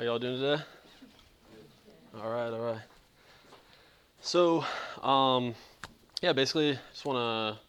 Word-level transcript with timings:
How 0.00 0.06
y'all 0.06 0.18
doing 0.18 0.40
today? 0.40 0.62
All 2.22 2.30
right, 2.30 2.48
all 2.48 2.72
right. 2.72 2.80
So, 4.22 4.64
um, 5.06 5.54
yeah, 6.22 6.32
basically, 6.32 6.78
just 6.90 7.04
want 7.04 7.18
to 7.18 7.60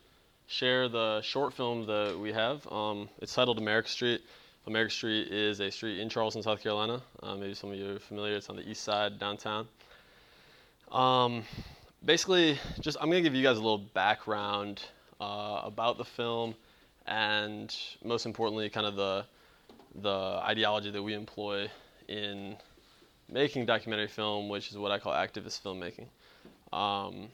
share 0.48 0.88
the 0.88 1.20
short 1.24 1.54
film 1.54 1.86
that 1.88 2.18
we 2.18 2.32
have. 2.32 2.66
Um, 2.72 3.10
it's 3.20 3.36
titled 3.36 3.58
America 3.58 3.90
Street. 3.90 4.22
America 4.66 4.94
Street 4.94 5.28
is 5.28 5.60
a 5.60 5.70
street 5.70 6.00
in 6.00 6.08
Charleston, 6.08 6.42
South 6.42 6.64
Carolina. 6.64 7.02
Uh, 7.22 7.36
maybe 7.36 7.54
some 7.54 7.70
of 7.70 7.76
you 7.76 7.96
are 7.96 8.00
familiar. 8.00 8.38
It's 8.38 8.50
on 8.50 8.56
the 8.56 8.66
east 8.66 8.86
side 8.86 9.20
downtown. 9.20 9.68
Um, 10.90 11.44
basically, 12.06 12.58
just 12.80 12.96
I'm 13.02 13.10
gonna 13.10 13.20
give 13.20 13.36
you 13.36 13.44
guys 13.44 13.58
a 13.58 13.62
little 13.62 13.78
background 13.94 14.82
uh, 15.20 15.60
about 15.66 15.98
the 15.98 16.06
film, 16.06 16.56
and 17.08 17.76
most 18.06 18.26
importantly, 18.26 18.70
kind 18.70 18.88
of 18.88 18.96
the 18.96 19.26
the 19.96 20.40
ideology 20.46 20.92
that 20.92 21.04
we 21.04 21.14
employ 21.14 21.70
in 22.12 22.56
making 23.30 23.66
documentary 23.66 24.08
film, 24.08 24.50
which 24.50 24.70
is 24.70 24.78
what 24.78 24.92
I 24.92 25.00
call 25.00 25.14
activist 25.14 25.62
filmmaking. 25.62 26.08
Um, 26.76 27.30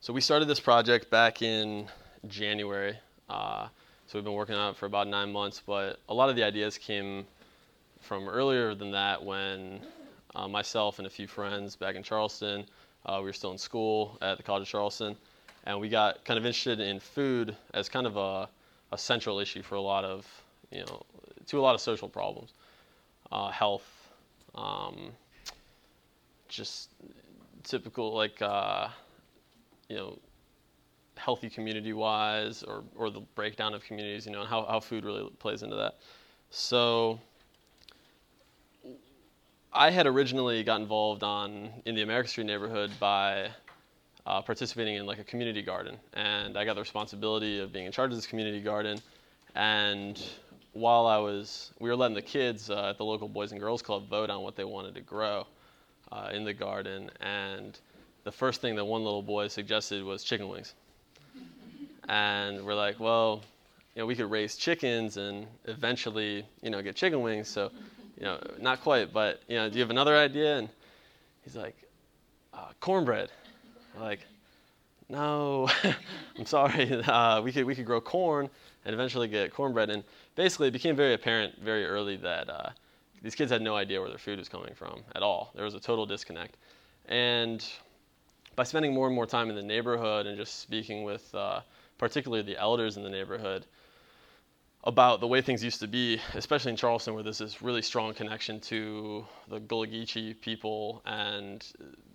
so 0.00 0.12
we 0.12 0.20
started 0.20 0.46
this 0.46 0.60
project 0.60 1.10
back 1.10 1.42
in 1.42 1.86
January. 2.26 2.98
Uh, 3.28 3.68
so 4.06 4.18
we've 4.18 4.24
been 4.24 4.34
working 4.34 4.56
on 4.56 4.72
it 4.72 4.76
for 4.76 4.86
about 4.86 5.06
nine 5.06 5.32
months, 5.32 5.62
but 5.64 6.00
a 6.08 6.14
lot 6.14 6.28
of 6.28 6.36
the 6.36 6.42
ideas 6.42 6.76
came 6.76 7.24
from 8.00 8.28
earlier 8.28 8.74
than 8.74 8.90
that 8.90 9.24
when 9.24 9.80
uh, 10.34 10.48
myself 10.48 10.98
and 10.98 11.06
a 11.06 11.10
few 11.10 11.28
friends 11.28 11.76
back 11.76 11.94
in 11.94 12.02
Charleston, 12.02 12.64
uh, 13.06 13.16
we 13.18 13.24
were 13.24 13.32
still 13.32 13.52
in 13.52 13.58
school 13.58 14.18
at 14.20 14.36
the 14.36 14.42
College 14.42 14.62
of 14.62 14.68
Charleston, 14.68 15.16
and 15.64 15.78
we 15.80 15.88
got 15.88 16.24
kind 16.24 16.36
of 16.36 16.44
interested 16.44 16.80
in 16.80 16.98
food 16.98 17.56
as 17.74 17.88
kind 17.88 18.06
of 18.06 18.16
a, 18.16 18.48
a 18.90 18.98
central 18.98 19.38
issue 19.38 19.62
for 19.62 19.76
a 19.76 19.80
lot 19.80 20.04
of, 20.04 20.26
you 20.70 20.80
know, 20.80 21.02
to 21.46 21.58
a 21.58 21.62
lot 21.62 21.74
of 21.74 21.80
social 21.80 22.08
problems, 22.08 22.52
uh, 23.32 23.50
health, 23.50 24.10
um, 24.54 25.10
just 26.48 26.90
typical 27.64 28.14
like 28.14 28.40
uh, 28.42 28.88
you 29.88 29.96
know 29.96 30.18
healthy 31.16 31.50
community 31.50 31.92
wise 31.92 32.62
or, 32.62 32.82
or 32.96 33.10
the 33.10 33.20
breakdown 33.34 33.74
of 33.74 33.84
communities 33.84 34.26
you 34.26 34.32
know 34.32 34.40
and 34.40 34.48
how, 34.48 34.64
how 34.64 34.80
food 34.80 35.04
really 35.04 35.28
plays 35.38 35.62
into 35.62 35.76
that. 35.76 35.96
So 36.50 37.18
i 39.74 39.90
had 39.90 40.06
originally 40.06 40.62
got 40.62 40.80
involved 40.80 41.22
on 41.22 41.70
in 41.86 41.94
the 41.94 42.02
america 42.02 42.28
street 42.28 42.44
neighborhood 42.44 42.90
by 43.00 43.48
uh, 44.26 44.40
participating 44.42 44.96
in 44.96 45.06
like 45.06 45.18
a 45.18 45.24
community 45.24 45.62
garden. 45.62 45.96
And 46.12 46.56
i 46.56 46.64
got 46.64 46.74
the 46.74 46.80
responsibility 46.80 47.58
of 47.58 47.72
being 47.72 47.86
in 47.86 47.92
charge 47.92 48.10
of 48.10 48.16
this 48.16 48.26
community 48.26 48.60
garden. 48.60 49.00
And 49.54 50.22
while 50.72 51.06
i 51.06 51.18
was 51.18 51.72
we 51.78 51.88
were 51.88 51.96
letting 51.96 52.14
the 52.14 52.22
kids 52.22 52.70
uh, 52.70 52.90
at 52.90 52.98
the 52.98 53.04
local 53.04 53.28
boys 53.28 53.52
and 53.52 53.60
girls 53.60 53.82
club 53.82 54.08
vote 54.08 54.30
on 54.30 54.42
what 54.42 54.56
they 54.56 54.64
wanted 54.64 54.94
to 54.94 55.00
grow 55.00 55.46
uh, 56.10 56.30
in 56.32 56.44
the 56.44 56.52
garden 56.52 57.10
and 57.20 57.80
the 58.24 58.32
first 58.32 58.60
thing 58.60 58.74
that 58.76 58.84
one 58.84 59.02
little 59.04 59.22
boy 59.22 59.48
suggested 59.48 60.02
was 60.02 60.22
chicken 60.22 60.48
wings 60.48 60.74
and 62.08 62.64
we're 62.64 62.74
like, 62.74 62.98
well, 62.98 63.42
you 63.94 64.02
know, 64.02 64.06
we 64.06 64.14
could 64.14 64.30
raise 64.30 64.56
chickens 64.56 65.16
and 65.16 65.46
eventually, 65.64 66.46
you 66.62 66.70
know, 66.70 66.82
get 66.82 66.96
chicken 66.96 67.22
wings. 67.22 67.48
So, 67.48 67.70
you 68.16 68.24
know, 68.24 68.38
not 68.60 68.80
quite, 68.80 69.12
but 69.12 69.42
you 69.48 69.56
know, 69.56 69.68
do 69.68 69.76
you 69.76 69.82
have 69.82 69.90
another 69.90 70.16
idea? 70.16 70.58
And 70.58 70.68
he's 71.44 71.56
like, 71.56 71.76
uh, 72.52 72.68
cornbread. 72.80 73.30
Like, 73.98 74.20
no, 75.12 75.68
I'm 76.38 76.46
sorry. 76.46 77.02
Uh, 77.12 77.42
we 77.44 77.52
could 77.52 77.64
we 77.64 77.74
could 77.74 77.84
grow 77.84 78.00
corn 78.00 78.48
and 78.84 78.94
eventually 78.94 79.28
get 79.28 79.52
cornbread. 79.52 79.90
And 79.90 80.02
basically, 80.34 80.68
it 80.68 80.72
became 80.72 80.96
very 80.96 81.14
apparent 81.14 81.60
very 81.60 81.84
early 81.84 82.16
that 82.16 82.48
uh, 82.48 82.70
these 83.22 83.34
kids 83.34 83.52
had 83.52 83.60
no 83.60 83.76
idea 83.76 84.00
where 84.00 84.08
their 84.08 84.18
food 84.18 84.38
was 84.38 84.48
coming 84.48 84.74
from 84.74 85.02
at 85.14 85.22
all. 85.22 85.52
There 85.54 85.64
was 85.64 85.74
a 85.74 85.80
total 85.80 86.06
disconnect. 86.06 86.56
And 87.06 87.64
by 88.56 88.64
spending 88.64 88.94
more 88.94 89.06
and 89.06 89.14
more 89.14 89.26
time 89.26 89.50
in 89.50 89.56
the 89.56 89.62
neighborhood 89.62 90.26
and 90.26 90.36
just 90.36 90.60
speaking 90.60 91.04
with 91.04 91.34
uh, 91.34 91.60
particularly 91.98 92.42
the 92.42 92.58
elders 92.58 92.96
in 92.96 93.02
the 93.02 93.10
neighborhood, 93.10 93.66
about 94.84 95.20
the 95.20 95.26
way 95.26 95.40
things 95.40 95.62
used 95.62 95.80
to 95.80 95.86
be, 95.86 96.20
especially 96.34 96.70
in 96.70 96.76
Charleston, 96.76 97.14
where 97.14 97.22
there's 97.22 97.38
this 97.38 97.62
really 97.62 97.82
strong 97.82 98.14
connection 98.14 98.58
to 98.60 99.24
the 99.48 99.60
Gullah 99.60 99.86
Geechee 99.86 100.40
people 100.40 101.02
and 101.04 101.64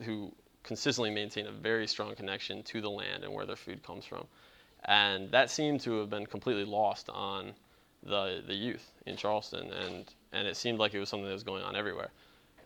who 0.02 0.34
consistently 0.68 1.10
maintain 1.10 1.48
a 1.48 1.52
very 1.52 1.88
strong 1.88 2.14
connection 2.14 2.62
to 2.62 2.82
the 2.82 2.90
land 2.90 3.24
and 3.24 3.34
where 3.34 3.46
their 3.46 3.56
food 3.56 3.82
comes 3.82 4.06
from. 4.06 4.26
And 4.86 5.32
that 5.32 5.50
seemed 5.50 5.82
to 5.82 6.00
have 6.00 6.10
been 6.10 6.26
completely 6.26 6.66
lost 6.66 7.10
on 7.10 7.54
the, 8.04 8.44
the 8.46 8.54
youth 8.54 8.86
in 9.06 9.16
Charleston, 9.16 9.72
and, 9.72 10.06
and 10.34 10.48
it 10.48 10.56
seemed 10.56 10.78
like 10.78 10.94
it 10.94 11.00
was 11.00 11.10
something 11.10 11.26
that 11.26 11.34
was 11.34 11.44
going 11.44 11.64
on 11.64 11.76
everywhere. 11.76 12.10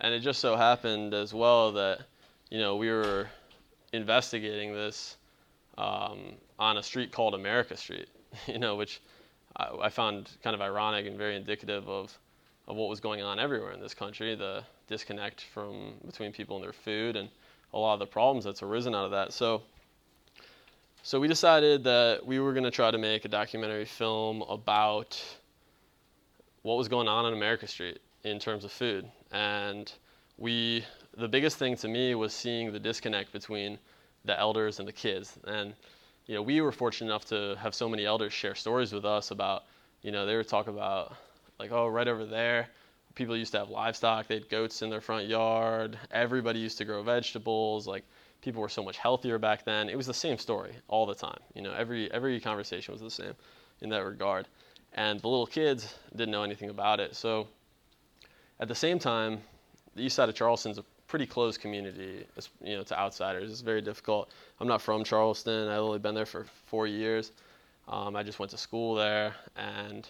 And 0.01 0.13
it 0.13 0.19
just 0.19 0.39
so 0.39 0.55
happened 0.55 1.13
as 1.13 1.33
well 1.33 1.71
that, 1.73 2.01
you 2.49 2.59
know, 2.59 2.75
we 2.75 2.89
were 2.89 3.29
investigating 3.93 4.73
this 4.73 5.15
um, 5.77 6.33
on 6.59 6.77
a 6.77 6.83
street 6.83 7.11
called 7.11 7.35
America 7.35 7.77
Street, 7.77 8.09
you 8.47 8.59
know, 8.59 8.75
which 8.75 8.99
I, 9.55 9.69
I, 9.83 9.89
found 9.89 10.29
kind 10.43 10.53
of 10.53 10.61
ironic 10.61 11.05
and 11.05 11.17
very 11.17 11.35
indicative 11.35 11.87
of, 11.87 12.17
of 12.67 12.75
what 12.75 12.89
was 12.89 12.99
going 12.99 13.21
on 13.21 13.39
everywhere 13.39 13.71
in 13.71 13.79
this 13.79 13.93
country, 13.93 14.35
the 14.35 14.63
disconnect 14.87 15.41
from 15.53 15.93
between 16.05 16.31
people 16.33 16.57
and 16.57 16.65
their 16.65 16.73
food 16.73 17.15
and 17.15 17.29
a 17.73 17.77
lot 17.77 17.93
of 17.93 17.99
the 17.99 18.05
problems 18.05 18.45
that's 18.45 18.63
arisen 18.63 18.93
out 18.95 19.05
of 19.05 19.11
that. 19.11 19.33
So 19.33 19.63
so 21.03 21.19
we 21.19 21.27
decided 21.27 21.83
that 21.85 22.25
we 22.25 22.39
were 22.39 22.53
going 22.53 22.63
to 22.63 22.71
try 22.71 22.91
to 22.91 22.97
make 22.97 23.25
a 23.25 23.27
documentary 23.27 23.85
film 23.85 24.43
about 24.43 25.19
what 26.61 26.77
was 26.77 26.87
going 26.87 27.07
on 27.07 27.25
on 27.25 27.33
America 27.33 27.65
Street 27.65 27.99
in 28.23 28.37
terms 28.37 28.63
of 28.63 28.71
food. 28.71 29.09
And 29.31 29.91
we 30.37 30.85
the 31.17 31.27
biggest 31.27 31.57
thing 31.57 31.75
to 31.77 31.87
me 31.87 32.15
was 32.15 32.33
seeing 32.33 32.71
the 32.71 32.79
disconnect 32.79 33.31
between 33.33 33.79
the 34.25 34.39
elders 34.39 34.79
and 34.79 34.87
the 34.87 34.93
kids. 34.93 35.37
And 35.45 35.73
you 36.27 36.35
know, 36.35 36.41
we 36.41 36.61
were 36.61 36.71
fortunate 36.71 37.09
enough 37.09 37.25
to 37.25 37.55
have 37.59 37.73
so 37.73 37.89
many 37.89 38.05
elders 38.05 38.31
share 38.31 38.55
stories 38.55 38.93
with 38.93 39.05
us 39.05 39.31
about, 39.31 39.63
you 40.01 40.11
know, 40.11 40.25
they 40.25 40.37
would 40.37 40.47
talk 40.47 40.67
about 40.67 41.13
like, 41.59 41.71
oh, 41.71 41.87
right 41.87 42.07
over 42.07 42.25
there, 42.25 42.69
people 43.15 43.35
used 43.35 43.51
to 43.53 43.59
have 43.59 43.69
livestock. 43.69 44.27
They 44.27 44.35
had 44.35 44.49
goats 44.49 44.81
in 44.81 44.89
their 44.89 45.01
front 45.01 45.27
yard. 45.27 45.97
Everybody 46.11 46.59
used 46.59 46.77
to 46.79 46.85
grow 46.85 47.03
vegetables. 47.03 47.87
Like 47.87 48.03
people 48.41 48.61
were 48.61 48.69
so 48.69 48.83
much 48.83 48.97
healthier 48.97 49.37
back 49.37 49.65
then. 49.65 49.89
It 49.89 49.95
was 49.95 50.07
the 50.07 50.13
same 50.13 50.37
story 50.37 50.73
all 50.87 51.05
the 51.05 51.15
time. 51.15 51.39
You 51.53 51.61
know, 51.61 51.73
every 51.73 52.11
every 52.11 52.39
conversation 52.39 52.93
was 52.93 53.01
the 53.01 53.11
same 53.11 53.33
in 53.81 53.89
that 53.89 54.03
regard. 54.03 54.47
And 54.93 55.19
the 55.21 55.27
little 55.27 55.47
kids 55.47 55.93
didn't 56.15 56.31
know 56.31 56.43
anything 56.43 56.69
about 56.69 56.99
it. 56.99 57.15
So 57.15 57.47
at 58.59 58.67
the 58.67 58.75
same 58.75 58.99
time, 58.99 59.39
the 59.95 60.03
east 60.03 60.15
side 60.15 60.29
of 60.29 60.35
Charleston's 60.35 60.77
a 60.77 60.83
pretty 61.07 61.25
closed 61.25 61.59
community, 61.59 62.25
you 62.63 62.77
know, 62.77 62.83
to 62.83 62.97
outsiders. 62.97 63.51
It's 63.51 63.61
very 63.61 63.81
difficult. 63.81 64.31
I'm 64.59 64.67
not 64.67 64.81
from 64.81 65.03
Charleston. 65.03 65.67
I've 65.67 65.79
only 65.79 65.99
been 65.99 66.15
there 66.15 66.25
for 66.25 66.45
four 66.67 66.87
years. 66.87 67.33
Um, 67.87 68.15
I 68.15 68.23
just 68.23 68.39
went 68.39 68.51
to 68.51 68.57
school 68.57 68.95
there, 68.95 69.35
and 69.57 70.07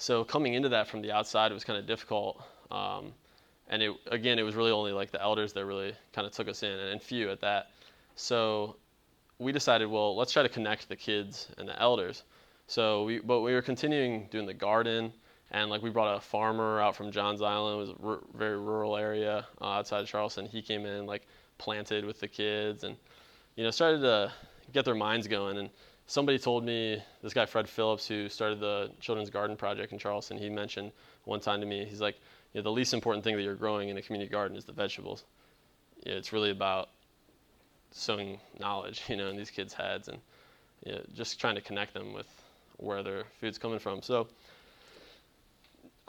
so 0.00 0.24
coming 0.24 0.54
into 0.54 0.70
that 0.70 0.88
from 0.88 1.02
the 1.02 1.12
outside 1.12 1.50
it 1.50 1.54
was 1.54 1.64
kind 1.64 1.78
of 1.78 1.86
difficult. 1.86 2.42
Um, 2.70 3.12
and 3.68 3.82
it, 3.82 3.92
again, 4.10 4.38
it 4.38 4.42
was 4.42 4.56
really 4.56 4.72
only 4.72 4.92
like 4.92 5.12
the 5.12 5.22
elders 5.22 5.52
that 5.52 5.64
really 5.64 5.94
kind 6.12 6.26
of 6.26 6.32
took 6.32 6.48
us 6.48 6.62
in, 6.62 6.70
and 6.70 7.00
few 7.00 7.30
at 7.30 7.40
that. 7.42 7.70
So 8.16 8.76
we 9.38 9.52
decided, 9.52 9.88
well, 9.88 10.16
let's 10.16 10.32
try 10.32 10.42
to 10.42 10.48
connect 10.48 10.88
the 10.88 10.96
kids 10.96 11.48
and 11.58 11.68
the 11.68 11.80
elders. 11.80 12.24
So 12.66 13.04
we, 13.04 13.18
but 13.20 13.40
we 13.40 13.52
were 13.52 13.62
continuing 13.62 14.26
doing 14.30 14.46
the 14.46 14.54
garden 14.54 15.12
and 15.50 15.68
like 15.68 15.82
we 15.82 15.90
brought 15.90 16.16
a 16.16 16.20
farmer 16.20 16.80
out 16.80 16.96
from 16.96 17.10
Johns 17.10 17.42
Island, 17.42 17.74
it 17.74 17.80
was 17.80 17.90
a 17.90 18.08
r- 18.08 18.20
very 18.34 18.58
rural 18.58 18.96
area 18.96 19.46
uh, 19.60 19.64
outside 19.64 20.00
of 20.00 20.08
Charleston. 20.08 20.46
He 20.46 20.62
came 20.62 20.86
in 20.86 21.06
like 21.06 21.26
planted 21.58 22.04
with 22.04 22.20
the 22.20 22.28
kids 22.28 22.84
and 22.84 22.96
you 23.56 23.64
know 23.64 23.70
started 23.70 24.00
to 24.00 24.32
get 24.72 24.84
their 24.84 24.94
minds 24.94 25.26
going. 25.26 25.58
And 25.58 25.70
somebody 26.10 26.40
told 26.40 26.64
me 26.64 27.00
this 27.22 27.32
guy 27.32 27.46
Fred 27.46 27.68
Phillips 27.68 28.04
who 28.04 28.28
started 28.28 28.58
the 28.58 28.90
Children's 28.98 29.30
Garden 29.30 29.56
Project 29.56 29.92
in 29.92 29.98
Charleston. 29.98 30.36
He 30.38 30.50
mentioned 30.50 30.90
one 31.24 31.38
time 31.38 31.60
to 31.60 31.66
me, 31.66 31.84
he's 31.84 32.00
like, 32.00 32.16
you 32.52 32.58
know, 32.58 32.64
the 32.64 32.72
least 32.72 32.92
important 32.92 33.22
thing 33.22 33.36
that 33.36 33.42
you're 33.42 33.54
growing 33.54 33.90
in 33.90 33.96
a 33.96 34.02
community 34.02 34.28
garden 34.28 34.56
is 34.56 34.64
the 34.64 34.72
vegetables. 34.72 35.22
You 36.04 36.10
know, 36.10 36.18
it's 36.18 36.32
really 36.32 36.50
about 36.50 36.88
sowing 37.92 38.40
knowledge, 38.58 39.02
you 39.08 39.16
know, 39.16 39.28
in 39.28 39.36
these 39.36 39.50
kids' 39.50 39.72
heads 39.72 40.08
and 40.08 40.18
you 40.84 40.92
know, 40.92 41.00
just 41.14 41.38
trying 41.38 41.54
to 41.54 41.60
connect 41.60 41.94
them 41.94 42.12
with 42.12 42.26
where 42.78 43.04
their 43.04 43.22
food's 43.40 43.56
coming 43.56 43.78
from. 43.78 44.02
So 44.02 44.26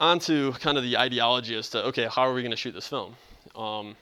onto 0.00 0.50
kind 0.54 0.78
of 0.78 0.82
the 0.82 0.98
ideology 0.98 1.54
as 1.54 1.70
to 1.70 1.84
okay, 1.86 2.08
how 2.10 2.22
are 2.22 2.34
we 2.34 2.42
going 2.42 2.50
to 2.50 2.56
shoot 2.56 2.72
this 2.72 2.88
film? 2.88 3.14
Um, 3.54 3.94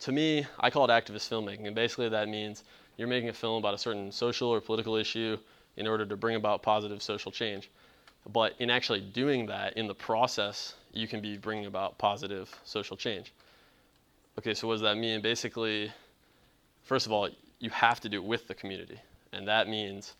to 0.00 0.12
me, 0.12 0.44
I 0.60 0.68
call 0.68 0.84
it 0.84 0.90
activist 0.90 1.30
filmmaking, 1.30 1.66
and 1.66 1.74
basically 1.74 2.10
that 2.10 2.28
means 2.28 2.62
you're 2.96 3.08
making 3.08 3.28
a 3.28 3.32
film 3.32 3.58
about 3.58 3.74
a 3.74 3.78
certain 3.78 4.12
social 4.12 4.48
or 4.48 4.60
political 4.60 4.96
issue 4.96 5.36
in 5.76 5.86
order 5.86 6.06
to 6.06 6.16
bring 6.16 6.36
about 6.36 6.62
positive 6.62 7.02
social 7.02 7.32
change. 7.32 7.70
But 8.32 8.54
in 8.58 8.70
actually 8.70 9.00
doing 9.00 9.46
that, 9.46 9.76
in 9.76 9.86
the 9.86 9.94
process, 9.94 10.74
you 10.92 11.08
can 11.08 11.20
be 11.20 11.36
bringing 11.36 11.66
about 11.66 11.98
positive 11.98 12.54
social 12.64 12.96
change. 12.96 13.32
Okay, 14.38 14.54
so 14.54 14.66
what 14.66 14.74
does 14.74 14.82
that 14.82 14.96
mean? 14.96 15.20
Basically, 15.20 15.92
first 16.82 17.06
of 17.06 17.12
all, 17.12 17.28
you 17.58 17.70
have 17.70 18.00
to 18.00 18.08
do 18.08 18.16
it 18.18 18.24
with 18.24 18.48
the 18.48 18.54
community, 18.54 18.98
and 19.32 19.46
that 19.46 19.68
means, 19.68 20.14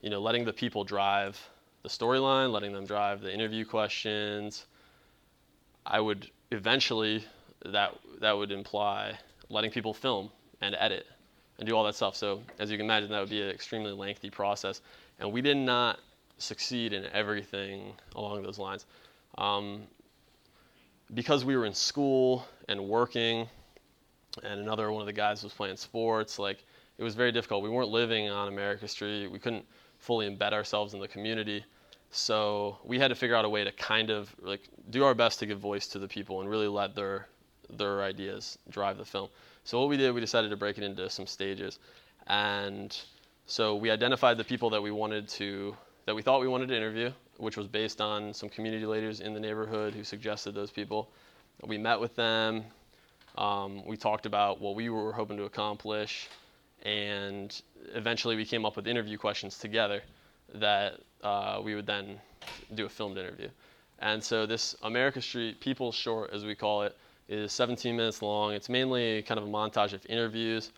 you 0.00 0.10
know, 0.10 0.20
letting 0.20 0.44
the 0.44 0.52
people 0.52 0.84
drive 0.84 1.38
the 1.82 1.88
storyline, 1.88 2.52
letting 2.52 2.72
them 2.72 2.86
drive 2.86 3.20
the 3.20 3.32
interview 3.32 3.64
questions. 3.64 4.66
I 5.86 6.00
would 6.00 6.30
eventually 6.50 7.24
that 7.64 7.94
that 8.20 8.36
would 8.36 8.52
imply 8.52 9.18
letting 9.48 9.70
people 9.70 9.94
film 9.94 10.30
and 10.60 10.76
edit 10.78 11.06
and 11.58 11.68
do 11.68 11.76
all 11.76 11.84
that 11.84 11.94
stuff. 11.94 12.16
So 12.16 12.42
as 12.58 12.70
you 12.70 12.76
can 12.76 12.86
imagine, 12.86 13.10
that 13.10 13.20
would 13.20 13.30
be 13.30 13.42
an 13.42 13.50
extremely 13.50 13.92
lengthy 13.92 14.30
process, 14.30 14.80
and 15.18 15.32
we 15.32 15.40
did 15.40 15.56
not 15.56 15.98
succeed 16.38 16.92
in 16.92 17.06
everything 17.12 17.92
along 18.14 18.42
those 18.42 18.58
lines. 18.58 18.86
Um, 19.36 19.82
because 21.14 21.44
we 21.44 21.56
were 21.56 21.64
in 21.64 21.74
school 21.74 22.46
and 22.68 22.88
working, 22.88 23.48
and 24.42 24.60
another 24.60 24.92
one 24.92 25.00
of 25.00 25.06
the 25.06 25.12
guys 25.12 25.42
was 25.42 25.52
playing 25.52 25.76
sports, 25.76 26.38
like 26.38 26.64
it 26.98 27.02
was 27.02 27.14
very 27.14 27.32
difficult. 27.32 27.62
We 27.62 27.70
weren't 27.70 27.90
living 27.90 28.28
on 28.28 28.48
America 28.48 28.86
Street. 28.86 29.28
We 29.28 29.38
couldn't 29.38 29.64
fully 29.98 30.28
embed 30.28 30.52
ourselves 30.52 30.94
in 30.94 31.00
the 31.00 31.08
community. 31.08 31.64
So 32.10 32.78
we 32.84 32.98
had 32.98 33.08
to 33.08 33.14
figure 33.14 33.36
out 33.36 33.44
a 33.44 33.48
way 33.48 33.64
to 33.64 33.72
kind 33.72 34.10
of 34.10 34.34
like 34.40 34.62
do 34.90 35.04
our 35.04 35.14
best 35.14 35.38
to 35.40 35.46
give 35.46 35.58
voice 35.58 35.86
to 35.88 35.98
the 35.98 36.08
people 36.08 36.40
and 36.40 36.48
really 36.48 36.68
let 36.68 36.94
their 36.94 37.28
their 37.70 38.02
ideas 38.02 38.58
drive 38.70 38.96
the 38.96 39.04
film. 39.04 39.28
So 39.68 39.78
what 39.78 39.90
we 39.90 39.98
did, 39.98 40.14
we 40.14 40.22
decided 40.22 40.48
to 40.48 40.56
break 40.56 40.78
it 40.78 40.82
into 40.82 41.10
some 41.10 41.26
stages, 41.26 41.78
and 42.26 42.98
so 43.44 43.76
we 43.76 43.90
identified 43.90 44.38
the 44.38 44.44
people 44.44 44.70
that 44.70 44.80
we 44.80 44.90
wanted 44.90 45.28
to 45.28 45.76
that 46.06 46.14
we 46.14 46.22
thought 46.22 46.40
we 46.40 46.48
wanted 46.48 46.68
to 46.68 46.74
interview, 46.74 47.12
which 47.36 47.58
was 47.58 47.66
based 47.66 48.00
on 48.00 48.32
some 48.32 48.48
community 48.48 48.86
leaders 48.86 49.20
in 49.20 49.34
the 49.34 49.40
neighborhood 49.40 49.92
who 49.92 50.04
suggested 50.04 50.54
those 50.54 50.70
people. 50.70 51.10
We 51.62 51.76
met 51.76 52.00
with 52.00 52.16
them. 52.16 52.64
Um, 53.36 53.84
we 53.84 53.98
talked 53.98 54.24
about 54.24 54.58
what 54.58 54.74
we 54.74 54.88
were 54.88 55.12
hoping 55.12 55.36
to 55.36 55.44
accomplish, 55.44 56.30
and 56.84 57.54
eventually 57.92 58.36
we 58.36 58.46
came 58.46 58.64
up 58.64 58.74
with 58.74 58.86
interview 58.86 59.18
questions 59.18 59.58
together 59.58 60.00
that 60.54 60.94
uh, 61.22 61.60
we 61.62 61.74
would 61.74 61.84
then 61.84 62.18
do 62.74 62.86
a 62.86 62.88
filmed 62.88 63.18
interview. 63.18 63.50
And 63.98 64.24
so 64.24 64.46
this 64.46 64.76
America 64.82 65.20
Street 65.20 65.60
People 65.60 65.92
Short, 65.92 66.30
as 66.32 66.46
we 66.46 66.54
call 66.54 66.84
it, 66.84 66.96
is 67.28 67.52
17 67.52 67.96
minutes 67.96 68.22
long. 68.22 68.52
It's 68.52 68.68
mainly 68.68 69.22
kind 69.22 69.38
of 69.38 69.46
a 69.46 69.50
montage 69.50 69.92
of 69.92 70.04
interviews. 70.06 70.72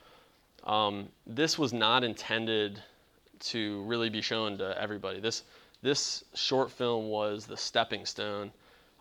Um, 0.64 1.08
this 1.26 1.58
was 1.58 1.73
not 1.73 2.05
intended 2.05 2.82
to 3.41 3.82
really 3.85 4.11
be 4.11 4.20
shown 4.20 4.58
to 4.58 4.81
everybody. 4.81 5.20
This 5.20 5.44
this 5.82 6.25
short 6.35 6.70
film 6.70 7.08
was 7.08 7.47
the 7.47 7.56
stepping 7.56 8.05
stone 8.05 8.52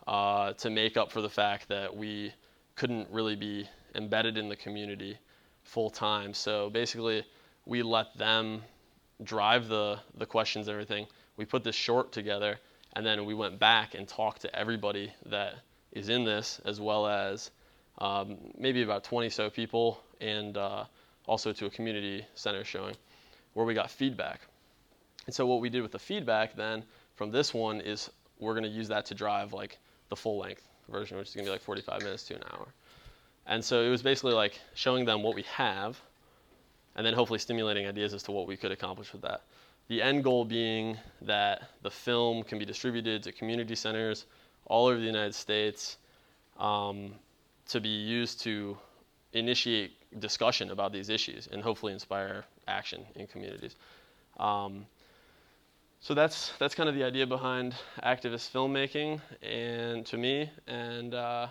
uh, 0.06 0.54
to 0.54 0.70
make 0.70 0.96
up 0.96 1.12
for 1.12 1.20
the 1.20 1.28
fact 1.28 1.68
that 1.68 1.94
we 1.94 2.32
couldn't 2.74 3.06
really 3.10 3.36
be 3.36 3.68
embedded 3.94 4.38
in 4.38 4.48
the 4.48 4.56
community 4.56 5.18
full 5.62 5.90
time. 5.90 6.32
So 6.32 6.70
basically, 6.70 7.22
we 7.66 7.82
let 7.82 8.16
them 8.16 8.62
drive 9.24 9.68
the 9.68 9.98
the 10.16 10.24
questions 10.24 10.68
and 10.68 10.72
everything. 10.72 11.06
We 11.36 11.44
put 11.44 11.64
this 11.64 11.76
short 11.76 12.12
together, 12.12 12.58
and 12.94 13.04
then 13.04 13.26
we 13.26 13.34
went 13.34 13.58
back 13.58 13.94
and 13.94 14.08
talked 14.08 14.40
to 14.42 14.56
everybody 14.56 15.12
that 15.26 15.56
is 15.92 16.08
in 16.08 16.24
this, 16.24 16.60
as 16.64 16.80
well 16.80 17.06
as 17.06 17.50
um, 17.98 18.36
maybe 18.56 18.82
about 18.82 19.04
20 19.04 19.28
so 19.30 19.50
people, 19.50 20.00
and 20.20 20.56
uh, 20.56 20.84
also 21.26 21.52
to 21.52 21.66
a 21.66 21.70
community 21.70 22.24
center 22.34 22.64
showing 22.64 22.94
where 23.54 23.66
we 23.66 23.74
got 23.74 23.90
feedback. 23.90 24.40
And 25.26 25.34
so 25.34 25.46
what 25.46 25.60
we 25.60 25.68
did 25.68 25.82
with 25.82 25.92
the 25.92 25.98
feedback 25.98 26.56
then 26.56 26.84
from 27.14 27.30
this 27.30 27.52
one 27.52 27.80
is 27.80 28.10
we're 28.38 28.54
going 28.54 28.64
to 28.64 28.70
use 28.70 28.88
that 28.88 29.06
to 29.06 29.14
drive 29.14 29.52
like 29.52 29.78
the 30.08 30.16
full 30.16 30.38
length 30.38 30.66
version, 30.88 31.18
which 31.18 31.28
is 31.28 31.34
going 31.34 31.44
to 31.44 31.50
be 31.50 31.52
like 31.52 31.62
45 31.62 32.02
minutes 32.02 32.24
to 32.24 32.34
an 32.34 32.42
hour. 32.52 32.66
And 33.46 33.64
so 33.64 33.82
it 33.82 33.90
was 33.90 34.02
basically 34.02 34.32
like 34.32 34.60
showing 34.74 35.04
them 35.04 35.22
what 35.22 35.34
we 35.34 35.42
have 35.42 36.00
and 36.96 37.06
then 37.06 37.14
hopefully 37.14 37.38
stimulating 37.38 37.86
ideas 37.86 38.14
as 38.14 38.22
to 38.24 38.32
what 38.32 38.46
we 38.46 38.56
could 38.56 38.72
accomplish 38.72 39.12
with 39.12 39.22
that. 39.22 39.42
The 39.88 40.02
end 40.02 40.22
goal 40.22 40.44
being 40.44 40.98
that 41.22 41.62
the 41.82 41.90
film 41.90 42.42
can 42.42 42.58
be 42.58 42.64
distributed 42.64 43.22
to 43.24 43.32
community 43.32 43.74
centers 43.74 44.26
all 44.70 44.86
over 44.86 44.98
the 44.98 45.04
United 45.04 45.34
States 45.34 45.98
um, 46.58 47.12
to 47.68 47.80
be 47.80 47.88
used 47.88 48.40
to 48.42 48.78
initiate 49.32 49.92
discussion 50.20 50.70
about 50.70 50.92
these 50.92 51.08
issues 51.08 51.48
and 51.48 51.62
hopefully 51.62 51.92
inspire 51.92 52.44
action 52.68 53.04
in 53.16 53.26
communities. 53.26 53.74
Um, 54.38 54.86
so 56.00 56.14
that's 56.14 56.52
that's 56.58 56.74
kind 56.74 56.88
of 56.88 56.94
the 56.94 57.04
idea 57.04 57.26
behind 57.26 57.74
activist 58.02 58.50
filmmaking, 58.52 59.20
and 59.42 60.06
to 60.06 60.16
me, 60.16 60.50
and 60.66 61.14
uh, 61.14 61.48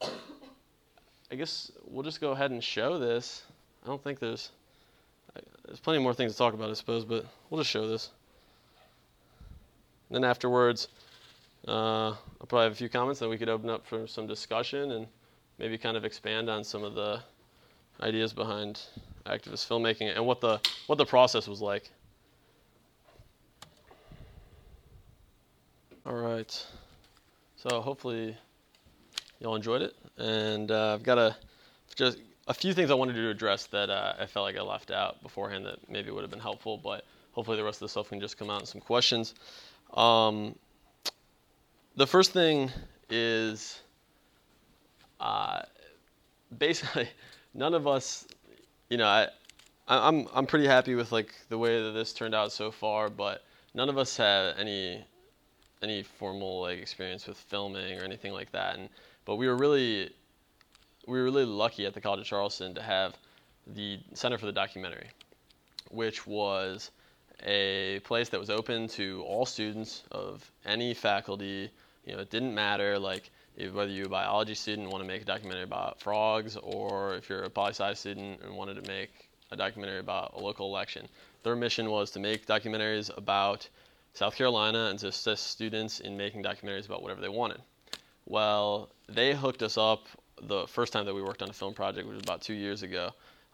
I 0.00 1.34
guess 1.34 1.72
we'll 1.84 2.04
just 2.04 2.20
go 2.20 2.30
ahead 2.30 2.52
and 2.52 2.62
show 2.62 2.98
this. 2.98 3.42
I 3.84 3.88
don't 3.88 4.02
think 4.02 4.18
there's 4.20 4.50
there's 5.66 5.80
plenty 5.80 5.98
more 5.98 6.14
things 6.14 6.32
to 6.32 6.38
talk 6.38 6.54
about, 6.54 6.70
I 6.70 6.74
suppose, 6.74 7.04
but 7.04 7.26
we'll 7.50 7.60
just 7.60 7.70
show 7.70 7.88
this. 7.88 8.10
then 10.10 10.24
afterwards, 10.24 10.88
uh, 11.66 12.10
I'll 12.10 12.46
probably 12.48 12.64
have 12.64 12.72
a 12.72 12.76
few 12.76 12.88
comments 12.88 13.20
that 13.20 13.28
we 13.28 13.38
could 13.38 13.48
open 13.48 13.70
up 13.70 13.86
for 13.86 14.06
some 14.06 14.26
discussion 14.26 14.92
and 14.92 15.06
maybe 15.58 15.78
kind 15.78 15.96
of 15.96 16.04
expand 16.04 16.48
on 16.48 16.62
some 16.64 16.84
of 16.84 16.94
the 16.94 17.20
ideas 18.00 18.32
behind 18.32 18.80
activist 19.24 19.66
filmmaking 19.66 20.14
and 20.14 20.24
what 20.24 20.40
the 20.40 20.60
what 20.86 20.96
the 20.96 21.06
process 21.06 21.48
was 21.48 21.60
like. 21.60 21.90
All 26.04 26.14
right. 26.14 26.66
So 27.56 27.80
hopefully 27.80 28.36
y'all 29.40 29.56
enjoyed 29.56 29.82
it, 29.82 29.94
and 30.18 30.70
uh, 30.70 30.94
I've 30.94 31.02
got 31.02 31.18
a 31.18 31.36
just 31.96 32.18
a 32.46 32.54
few 32.54 32.72
things 32.74 32.90
I 32.92 32.94
wanted 32.94 33.14
to 33.14 33.28
address 33.28 33.66
that 33.66 33.90
uh, 33.90 34.14
I 34.18 34.26
felt 34.26 34.44
like 34.44 34.56
I 34.56 34.62
left 34.62 34.92
out 34.92 35.20
beforehand 35.22 35.66
that 35.66 35.90
maybe 35.90 36.12
would 36.12 36.22
have 36.22 36.30
been 36.30 36.38
helpful, 36.38 36.78
but 36.78 37.04
hopefully 37.32 37.56
the 37.56 37.64
rest 37.64 37.78
of 37.78 37.86
the 37.86 37.88
stuff 37.88 38.10
can 38.10 38.20
just 38.20 38.38
come 38.38 38.50
out 38.50 38.60
in 38.60 38.66
some 38.66 38.80
questions. 38.80 39.34
Um, 39.94 40.54
the 41.96 42.06
first 42.06 42.32
thing 42.32 42.70
is 43.08 43.80
uh, 45.20 45.62
basically 46.56 47.08
none 47.54 47.74
of 47.74 47.86
us, 47.86 48.26
you 48.90 48.98
know, 48.98 49.06
I, 49.06 49.28
I'm 49.88 50.26
I'm 50.34 50.46
pretty 50.46 50.66
happy 50.66 50.94
with 50.94 51.12
like 51.12 51.34
the 51.48 51.58
way 51.58 51.82
that 51.82 51.92
this 51.92 52.12
turned 52.12 52.34
out 52.34 52.52
so 52.52 52.70
far, 52.70 53.08
but 53.08 53.44
none 53.74 53.88
of 53.88 53.98
us 53.98 54.16
had 54.16 54.54
any 54.58 55.04
any 55.82 56.02
formal 56.02 56.62
like 56.62 56.78
experience 56.78 57.26
with 57.26 57.36
filming 57.36 57.98
or 57.98 58.02
anything 58.02 58.32
like 58.32 58.50
that, 58.52 58.78
and 58.78 58.88
but 59.24 59.36
we 59.36 59.46
were 59.46 59.56
really 59.56 60.10
we 61.06 61.18
were 61.18 61.24
really 61.24 61.44
lucky 61.44 61.86
at 61.86 61.94
the 61.94 62.00
College 62.00 62.20
of 62.20 62.26
Charleston 62.26 62.74
to 62.74 62.82
have 62.82 63.16
the 63.68 64.00
Center 64.14 64.38
for 64.38 64.46
the 64.46 64.52
Documentary, 64.52 65.08
which 65.90 66.26
was 66.26 66.90
a 67.44 68.00
place 68.00 68.28
that 68.30 68.40
was 68.40 68.50
open 68.50 68.88
to 68.88 69.22
all 69.26 69.46
students 69.46 70.02
of 70.10 70.50
any 70.64 70.94
faculty. 70.94 71.70
You 72.06 72.14
know, 72.14 72.20
it 72.20 72.30
didn't 72.30 72.54
matter 72.54 72.98
like 72.98 73.30
if, 73.56 73.72
whether 73.72 73.90
you're 73.90 74.06
a 74.06 74.10
biology 74.10 74.54
student 74.54 74.84
and 74.84 74.92
want 74.92 75.02
to 75.02 75.08
make 75.08 75.22
a 75.22 75.24
documentary 75.24 75.64
about 75.64 76.00
frogs, 76.00 76.56
or 76.56 77.16
if 77.16 77.28
you're 77.28 77.42
a 77.42 77.50
poli 77.50 77.70
sci 77.70 77.94
student 77.94 78.40
and 78.42 78.56
wanted 78.56 78.82
to 78.82 78.90
make 78.90 79.28
a 79.50 79.56
documentary 79.56 79.98
about 79.98 80.34
a 80.34 80.40
local 80.40 80.66
election. 80.66 81.06
Their 81.42 81.56
mission 81.56 81.90
was 81.90 82.10
to 82.12 82.20
make 82.20 82.46
documentaries 82.46 83.16
about 83.16 83.68
South 84.14 84.34
Carolina 84.34 84.86
and 84.86 84.98
to 85.00 85.08
assist 85.08 85.48
students 85.48 86.00
in 86.00 86.16
making 86.16 86.42
documentaries 86.42 86.86
about 86.86 87.02
whatever 87.02 87.20
they 87.20 87.28
wanted. 87.28 87.60
Well, 88.24 88.88
they 89.08 89.34
hooked 89.34 89.62
us 89.62 89.78
up 89.78 90.06
the 90.42 90.66
first 90.66 90.92
time 90.92 91.06
that 91.06 91.14
we 91.14 91.22
worked 91.22 91.42
on 91.42 91.50
a 91.50 91.52
film 91.52 91.74
project, 91.74 92.06
which 92.06 92.14
was 92.14 92.22
about 92.22 92.42
two 92.42 92.54
years 92.54 92.82
ago. 92.82 93.10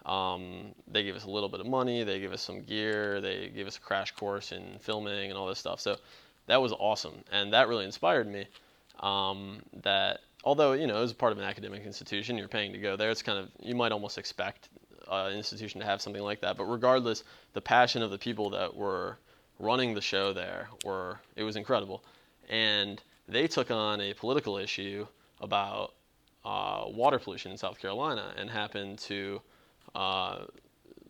Um, 0.07 0.75
they 0.89 1.05
gave 1.05 1.15
us 1.15 1.25
a 1.25 1.31
little 1.31 1.49
bit 1.49 1.61
of 1.61 1.67
money, 1.67 2.03
they 2.03 2.19
gave 2.19 2.33
us 2.33 2.43
some 2.43 2.63
gear, 2.63 3.21
they 3.21 3.53
gave 3.55 3.67
us 3.67 3.77
a 3.77 3.81
crash 3.81 4.13
course 4.13 4.51
in 4.51 4.79
filming 4.81 5.31
and 5.31 5.39
all 5.39 5.47
this 5.47 5.59
stuff. 5.59 5.81
So 5.81 5.97
that 6.47 6.61
was 6.61 6.73
awesome, 6.73 7.25
and 7.31 7.53
that 7.53 7.69
really 7.69 7.85
inspired 7.85 8.27
me. 8.27 8.47
Um, 9.01 9.63
that 9.83 10.21
although 10.45 10.73
you 10.73 10.87
know 10.87 10.99
it 10.99 11.01
was 11.01 11.13
part 11.13 11.33
of 11.33 11.39
an 11.39 11.45
academic 11.45 11.85
institution, 11.85 12.37
you're 12.39 12.49
paying 12.49 12.73
to 12.73 12.79
go 12.79 12.97
there. 12.97 13.11
It's 13.11 13.23
kind 13.23 13.39
of 13.39 13.51
you 13.61 13.75
might 13.75 13.93
almost 13.93 14.19
expect 14.19 14.69
uh, 15.11 15.29
an 15.31 15.37
institution 15.37 15.81
to 15.81 15.87
have 15.87 16.01
something 16.01 16.23
like 16.23 16.41
that. 16.41 16.57
But 16.57 16.65
regardless, 16.65 17.25
the 17.53 17.61
passion 17.61 18.03
of 18.03 18.11
the 18.11 18.19
people 18.19 18.51
that 18.51 18.75
were 18.75 19.19
running 19.59 19.95
the 19.95 20.01
show 20.01 20.33
there 20.33 20.69
were 20.85 21.21
it 21.37 21.43
was 21.43 21.57
incredible, 21.57 22.05
and 22.49 23.03
they 23.29 23.47
took 23.47 23.71
on 23.71 24.01
a 24.01 24.15
political 24.15 24.59
issue 24.59 25.07
about 25.41 25.95
uh, 26.45 26.85
water 26.87 27.19
pollution 27.19 27.53
in 27.53 27.59
South 27.59 27.79
Carolina 27.79 28.33
and 28.37 28.51
happened 28.51 28.99
to 28.99 29.41
uh, 29.95 30.39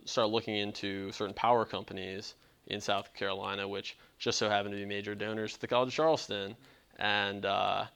start 0.04 0.28
looking 0.28 0.56
into 0.56 1.10
certain 1.12 1.34
power 1.34 1.64
companies 1.64 2.34
in 2.66 2.80
South 2.80 3.12
Carolina, 3.14 3.66
which 3.66 3.96
just 4.22 4.38
so 4.38 4.48
happened 4.48 4.72
to 4.72 4.78
be 4.78 4.86
major 4.86 5.16
donors 5.16 5.52
to 5.52 5.60
the 5.60 5.66
College 5.66 5.88
of 5.88 5.94
Charleston. 5.94 6.54
And 6.96 7.44
uh, 7.44 7.86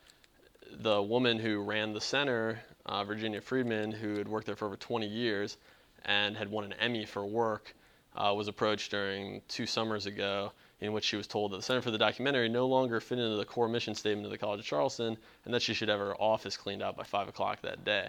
the 0.80 1.00
woman 1.00 1.38
who 1.38 1.60
ran 1.60 1.92
the 1.92 2.00
center, 2.00 2.60
uh, 2.84 3.04
Virginia 3.04 3.40
Friedman, 3.40 3.92
who 3.92 4.16
had 4.16 4.26
worked 4.26 4.46
there 4.46 4.56
for 4.56 4.66
over 4.66 4.76
20 4.76 5.06
years 5.06 5.56
and 6.04 6.36
had 6.36 6.50
won 6.50 6.64
an 6.64 6.72
Emmy 6.80 7.06
for 7.06 7.24
work, 7.24 7.72
uh, 8.16 8.34
was 8.34 8.48
approached 8.48 8.90
during 8.90 9.40
two 9.46 9.66
summers 9.66 10.06
ago 10.06 10.50
in 10.80 10.92
which 10.92 11.04
she 11.04 11.16
was 11.16 11.28
told 11.28 11.52
that 11.52 11.58
the 11.58 11.62
Center 11.62 11.80
for 11.80 11.92
the 11.92 11.98
Documentary 11.98 12.48
no 12.48 12.66
longer 12.66 12.98
fit 12.98 13.20
into 13.20 13.36
the 13.36 13.44
core 13.44 13.68
mission 13.68 13.94
statement 13.94 14.24
of 14.24 14.32
the 14.32 14.38
College 14.38 14.58
of 14.58 14.66
Charleston 14.66 15.16
and 15.44 15.54
that 15.54 15.62
she 15.62 15.74
should 15.74 15.88
have 15.88 16.00
her 16.00 16.20
office 16.20 16.56
cleaned 16.56 16.82
out 16.82 16.96
by 16.96 17.04
5 17.04 17.28
o'clock 17.28 17.62
that 17.62 17.84
day. 17.84 18.08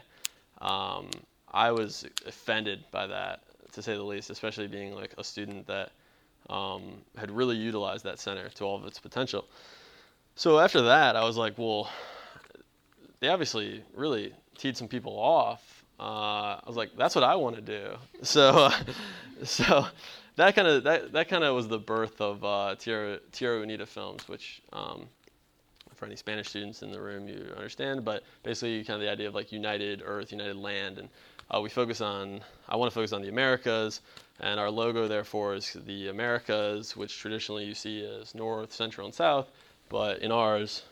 Um, 0.60 1.12
I 1.52 1.70
was 1.70 2.04
offended 2.26 2.84
by 2.90 3.06
that, 3.06 3.42
to 3.74 3.84
say 3.84 3.94
the 3.94 4.02
least, 4.02 4.32
especially 4.32 4.68
being 4.68 4.96
like 4.96 5.14
a 5.20 5.24
student 5.24 5.68
that 5.68 5.92
um, 6.50 6.82
had 7.18 7.32
really 7.32 7.56
utilized 7.56 8.04
that 8.06 8.20
center 8.20 8.50
to 8.50 8.64
all 8.64 8.76
of 8.78 8.86
its 8.86 9.00
potential. 9.00 9.46
So 10.36 10.60
after 10.60 10.82
that, 10.84 11.16
I 11.16 11.24
was 11.24 11.38
like, 11.38 11.58
well, 11.58 11.90
they 13.20 13.30
obviously 13.30 13.84
really 13.96 14.34
teed 14.58 14.78
some 14.78 14.88
people 14.88 15.18
off. 15.18 15.84
Uh, 16.00 16.60
I 16.62 16.64
was 16.68 16.76
like, 16.76 16.92
that's 16.96 17.16
what 17.16 17.24
I 17.24 17.36
want 17.36 17.56
to 17.56 17.62
do. 17.62 17.96
So, 18.24 18.70
so 19.44 19.88
that 20.36 20.56
kind 20.56 20.68
of 20.68 20.84
that, 20.84 21.12
that 21.14 21.28
kind 21.28 21.44
of 21.44 21.56
was 21.56 21.68
the 21.68 21.80
birth 21.80 22.22
of 22.22 22.44
uh, 22.44 22.76
Tierra, 22.78 23.20
Tierra 23.32 23.66
Unida 23.66 23.88
Films, 23.88 24.28
which 24.28 24.62
um, 24.74 25.08
for 25.96 26.06
any 26.06 26.16
Spanish 26.16 26.50
students 26.50 26.84
in 26.84 26.92
the 26.92 27.02
room, 27.02 27.28
you 27.28 27.52
understand. 27.56 28.06
But 28.06 28.24
basically, 28.44 28.84
kind 28.84 28.96
of 28.96 29.02
the 29.02 29.12
idea 29.12 29.28
of 29.28 29.36
like 29.36 29.52
united 29.52 30.02
Earth, 30.06 30.32
united 30.32 30.56
land, 30.56 31.00
and 31.00 31.10
uh, 31.50 31.60
we 31.60 31.70
focus 31.70 32.02
on. 32.02 32.42
I 32.70 32.76
want 32.76 32.92
to 32.92 32.96
focus 32.96 33.14
on 33.14 33.22
the 33.22 33.30
Americas, 33.30 34.02
and 34.40 34.60
our 34.60 34.70
logo 34.70 35.08
therefore 35.08 35.56
is 35.56 35.76
the 35.86 36.10
Americas, 36.10 36.96
which 36.96 37.18
traditionally 37.18 37.66
you 37.66 37.74
see 37.74 38.06
as 38.06 38.36
North, 38.36 38.72
Central, 38.72 39.06
and 39.06 39.14
South. 39.14 39.50
But 39.90 40.20
in 40.20 40.32
ours, 40.32 40.84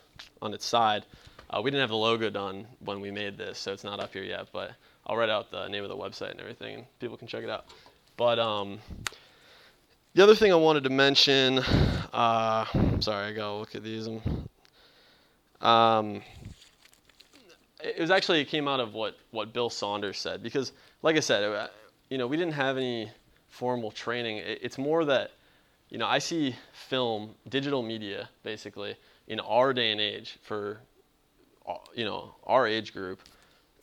on 0.42 0.54
its 0.54 0.66
side, 0.66 1.06
uh, 1.50 1.62
we 1.62 1.70
didn't 1.70 1.82
have 1.82 1.90
the 1.90 1.98
logo 1.98 2.30
done 2.30 2.66
when 2.80 3.02
we 3.02 3.12
made 3.12 3.38
this, 3.38 3.60
so 3.60 3.74
it's 3.74 3.84
not 3.84 4.00
up 4.00 4.14
here 4.14 4.24
yet. 4.24 4.48
But 4.52 4.72
I'll 5.06 5.16
write 5.16 5.30
out 5.30 5.52
the 5.52 5.68
name 5.68 5.84
of 5.84 5.90
the 5.90 5.98
website 5.98 6.32
and 6.32 6.40
everything, 6.40 6.76
and 6.76 7.00
people 7.00 7.18
can 7.18 7.28
check 7.28 7.44
it 7.44 7.50
out. 7.50 7.66
But 8.18 8.40
um, 8.40 8.80
the 10.16 10.24
other 10.24 10.36
thing 10.36 10.52
I 10.52 10.56
wanted 10.56 10.84
to 10.86 10.90
mention, 10.90 11.60
uh, 11.60 12.66
sorry, 13.00 13.28
I 13.28 13.34
gotta 13.34 13.58
look 13.58 13.76
at 13.76 13.84
these. 13.84 14.08
Um, 15.62 16.22
it 17.84 18.00
was 18.00 18.10
actually 18.10 18.42
it 18.42 18.46
came 18.46 18.68
out 18.68 18.80
of 18.80 18.94
what 18.94 19.18
what 19.32 19.54
Bill 19.54 19.70
Saunders 19.70 20.18
said 20.18 20.42
because, 20.42 20.72
like 21.04 21.16
I 21.18 21.20
said, 21.20 21.44
uh, 21.44 21.68
you 22.10 22.18
know, 22.18 22.28
we 22.28 22.38
didn't 22.38 22.54
have 22.54 22.78
any 22.78 23.12
formal 23.56 23.90
training. 23.90 24.42
It's 24.44 24.78
more 24.78 25.06
that, 25.06 25.32
you 25.90 25.98
know, 25.98 26.08
I 26.08 26.20
see 26.20 26.56
film, 26.74 27.36
digital 27.48 27.82
media, 27.82 28.28
basically, 28.44 28.98
in 29.28 29.40
our 29.40 29.74
day 29.74 29.92
and 29.92 30.02
age 30.02 30.38
for, 30.42 30.82
uh, 31.66 31.76
you 31.96 32.04
know, 32.04 32.36
our 32.46 32.68
age 32.68 32.92
group, 32.92 33.20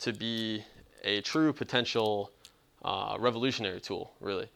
to 0.00 0.12
be 0.12 0.62
a 1.05 1.23
true 1.23 1.52
potential 1.52 2.31
uh, 2.85 3.17
revolutionary 3.19 3.81
tool, 3.81 4.12
really. 4.21 4.49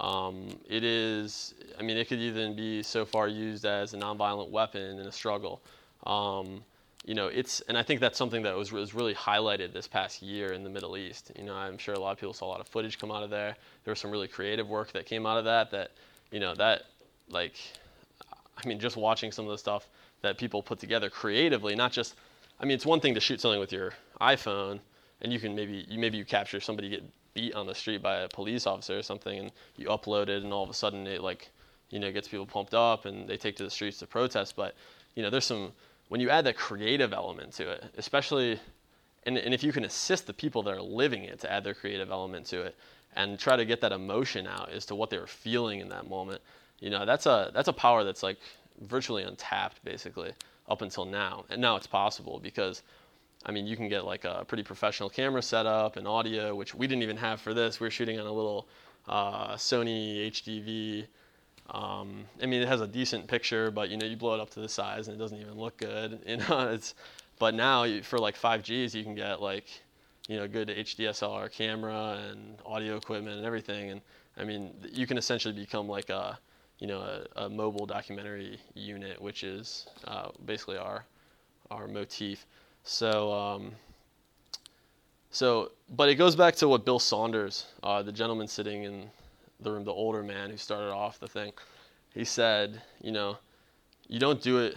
Um, 0.00 0.48
it 0.68 0.82
is, 0.82 1.54
I 1.78 1.82
mean, 1.82 1.96
it 1.96 2.08
could 2.08 2.18
even 2.18 2.56
be 2.56 2.82
so 2.82 3.04
far 3.04 3.28
used 3.28 3.64
as 3.64 3.94
a 3.94 3.96
nonviolent 3.96 4.50
weapon 4.50 4.98
in 4.98 5.06
a 5.06 5.12
struggle. 5.12 5.62
Um, 6.04 6.64
you 7.04 7.14
know, 7.14 7.26
it's, 7.26 7.60
and 7.68 7.76
I 7.76 7.82
think 7.82 8.00
that's 8.00 8.16
something 8.16 8.42
that 8.44 8.56
was, 8.56 8.72
was 8.72 8.94
really 8.94 9.14
highlighted 9.14 9.72
this 9.72 9.86
past 9.86 10.22
year 10.22 10.52
in 10.52 10.64
the 10.64 10.70
Middle 10.70 10.96
East. 10.96 11.30
You 11.36 11.44
know, 11.44 11.54
I'm 11.54 11.76
sure 11.76 11.94
a 11.94 12.00
lot 12.00 12.12
of 12.12 12.18
people 12.18 12.32
saw 12.32 12.46
a 12.46 12.52
lot 12.52 12.60
of 12.60 12.66
footage 12.66 12.98
come 12.98 13.10
out 13.10 13.22
of 13.22 13.30
there. 13.30 13.54
There 13.84 13.92
was 13.92 13.98
some 13.98 14.10
really 14.10 14.28
creative 14.28 14.68
work 14.68 14.92
that 14.92 15.04
came 15.04 15.26
out 15.26 15.36
of 15.36 15.44
that. 15.44 15.70
That, 15.70 15.90
you 16.30 16.40
know, 16.40 16.54
that, 16.54 16.84
like, 17.28 17.54
I 18.56 18.66
mean, 18.66 18.78
just 18.78 18.96
watching 18.96 19.32
some 19.32 19.44
of 19.44 19.50
the 19.50 19.58
stuff 19.58 19.86
that 20.22 20.38
people 20.38 20.62
put 20.62 20.78
together 20.78 21.10
creatively, 21.10 21.74
not 21.74 21.92
just, 21.92 22.14
I 22.58 22.64
mean, 22.64 22.74
it's 22.74 22.86
one 22.86 23.00
thing 23.00 23.14
to 23.14 23.20
shoot 23.20 23.40
something 23.40 23.60
with 23.60 23.72
your 23.72 23.92
iPhone, 24.20 24.80
and 25.20 25.30
you 25.30 25.38
can 25.38 25.54
maybe, 25.54 25.84
you 25.88 25.98
maybe 25.98 26.16
you 26.16 26.24
capture 26.24 26.60
somebody 26.60 26.88
get 26.88 27.02
beat 27.34 27.54
on 27.54 27.66
the 27.66 27.74
street 27.74 28.00
by 28.00 28.20
a 28.20 28.28
police 28.28 28.66
officer 28.66 28.98
or 28.98 29.02
something, 29.02 29.38
and 29.38 29.50
you 29.76 29.88
upload 29.88 30.28
it, 30.28 30.42
and 30.42 30.52
all 30.52 30.64
of 30.64 30.70
a 30.70 30.74
sudden 30.74 31.06
it 31.06 31.20
like, 31.20 31.50
you 31.90 31.98
know, 31.98 32.10
gets 32.10 32.28
people 32.28 32.46
pumped 32.46 32.72
up, 32.72 33.04
and 33.04 33.28
they 33.28 33.36
take 33.36 33.56
to 33.56 33.64
the 33.64 33.70
streets 33.70 33.98
to 33.98 34.06
protest. 34.06 34.56
But, 34.56 34.74
you 35.14 35.22
know, 35.22 35.28
there's 35.28 35.44
some 35.44 35.72
when 36.08 36.20
you 36.20 36.30
add 36.30 36.44
that 36.46 36.56
creative 36.56 37.12
element 37.12 37.52
to 37.54 37.70
it, 37.70 37.84
especially, 37.96 38.58
and, 39.24 39.38
and 39.38 39.54
if 39.54 39.62
you 39.62 39.72
can 39.72 39.84
assist 39.84 40.26
the 40.26 40.32
people 40.32 40.62
that 40.62 40.74
are 40.74 40.82
living 40.82 41.24
it 41.24 41.40
to 41.40 41.52
add 41.52 41.64
their 41.64 41.74
creative 41.74 42.10
element 42.10 42.46
to 42.46 42.62
it 42.62 42.76
and 43.16 43.38
try 43.38 43.56
to 43.56 43.64
get 43.64 43.80
that 43.80 43.92
emotion 43.92 44.46
out 44.46 44.70
as 44.70 44.86
to 44.86 44.94
what 44.94 45.10
they 45.10 45.18
were 45.18 45.26
feeling 45.26 45.80
in 45.80 45.88
that 45.88 46.08
moment, 46.08 46.40
you 46.80 46.90
know, 46.90 47.06
that's 47.06 47.26
a, 47.26 47.50
that's 47.54 47.68
a 47.68 47.72
power 47.72 48.04
that's 48.04 48.22
like 48.22 48.38
virtually 48.82 49.22
untapped 49.22 49.82
basically 49.84 50.32
up 50.68 50.82
until 50.82 51.04
now. 51.04 51.44
And 51.50 51.60
now 51.60 51.76
it's 51.76 51.86
possible 51.86 52.40
because, 52.42 52.82
I 53.46 53.52
mean, 53.52 53.66
you 53.66 53.76
can 53.76 53.88
get 53.88 54.04
like 54.04 54.24
a 54.24 54.44
pretty 54.46 54.62
professional 54.62 55.08
camera 55.08 55.42
setup 55.42 55.96
and 55.96 56.06
audio, 56.06 56.54
which 56.54 56.74
we 56.74 56.86
didn't 56.86 57.02
even 57.02 57.16
have 57.16 57.40
for 57.40 57.54
this. 57.54 57.80
We 57.80 57.86
were 57.86 57.90
shooting 57.90 58.18
on 58.18 58.26
a 58.26 58.32
little 58.32 58.66
uh, 59.08 59.54
Sony 59.54 60.30
HDV 60.30 61.06
um, 61.70 62.24
I 62.42 62.46
mean, 62.46 62.62
it 62.62 62.68
has 62.68 62.80
a 62.80 62.86
decent 62.86 63.26
picture, 63.26 63.70
but 63.70 63.88
you 63.88 63.96
know, 63.96 64.06
you 64.06 64.16
blow 64.16 64.34
it 64.34 64.40
up 64.40 64.50
to 64.50 64.60
the 64.60 64.68
size 64.68 65.08
and 65.08 65.16
it 65.16 65.18
doesn't 65.18 65.38
even 65.38 65.54
look 65.54 65.76
good. 65.78 66.20
You 66.26 66.36
know, 66.38 66.70
it's. 66.72 66.94
But 67.38 67.54
now 67.54 67.82
you, 67.82 68.02
for 68.02 68.18
like 68.18 68.38
5Gs, 68.38 68.94
you 68.94 69.02
can 69.02 69.16
get 69.16 69.42
like, 69.42 69.66
you 70.28 70.36
know, 70.36 70.46
good 70.46 70.68
HDSLR 70.68 71.50
camera 71.50 72.20
and 72.30 72.56
audio 72.64 72.96
equipment 72.96 73.36
and 73.36 73.44
everything. 73.44 73.90
And 73.90 74.00
I 74.36 74.44
mean, 74.44 74.72
you 74.92 75.06
can 75.06 75.18
essentially 75.18 75.52
become 75.52 75.88
like 75.88 76.10
a, 76.10 76.38
you 76.78 76.86
know, 76.86 77.00
a, 77.00 77.44
a 77.44 77.48
mobile 77.48 77.86
documentary 77.86 78.60
unit, 78.74 79.20
which 79.20 79.42
is 79.42 79.88
uh, 80.06 80.28
basically 80.44 80.76
our, 80.76 81.04
our 81.70 81.88
motif. 81.88 82.46
So. 82.84 83.32
Um, 83.32 83.72
so, 85.30 85.72
but 85.96 86.08
it 86.08 86.14
goes 86.14 86.36
back 86.36 86.54
to 86.56 86.68
what 86.68 86.84
Bill 86.84 87.00
Saunders, 87.00 87.66
uh, 87.82 88.02
the 88.04 88.12
gentleman 88.12 88.46
sitting 88.46 88.84
in 88.84 89.10
the 89.60 89.70
room, 89.70 89.84
the 89.84 89.92
older 89.92 90.22
man 90.22 90.50
who 90.50 90.56
started 90.56 90.90
off 90.90 91.18
the 91.18 91.28
thing, 91.28 91.52
he 92.12 92.24
said, 92.24 92.80
you 93.00 93.12
know, 93.12 93.38
you 94.08 94.18
don't 94.18 94.40
do 94.40 94.58
it 94.58 94.76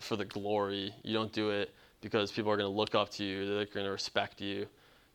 for 0.00 0.16
the 0.16 0.24
glory. 0.24 0.94
You 1.02 1.14
don't 1.14 1.32
do 1.32 1.50
it 1.50 1.74
because 2.00 2.30
people 2.30 2.50
are 2.50 2.56
going 2.56 2.70
to 2.70 2.76
look 2.76 2.94
up 2.94 3.10
to 3.10 3.24
you. 3.24 3.46
They're 3.46 3.66
going 3.66 3.86
to 3.86 3.92
respect 3.92 4.40
you. 4.40 4.66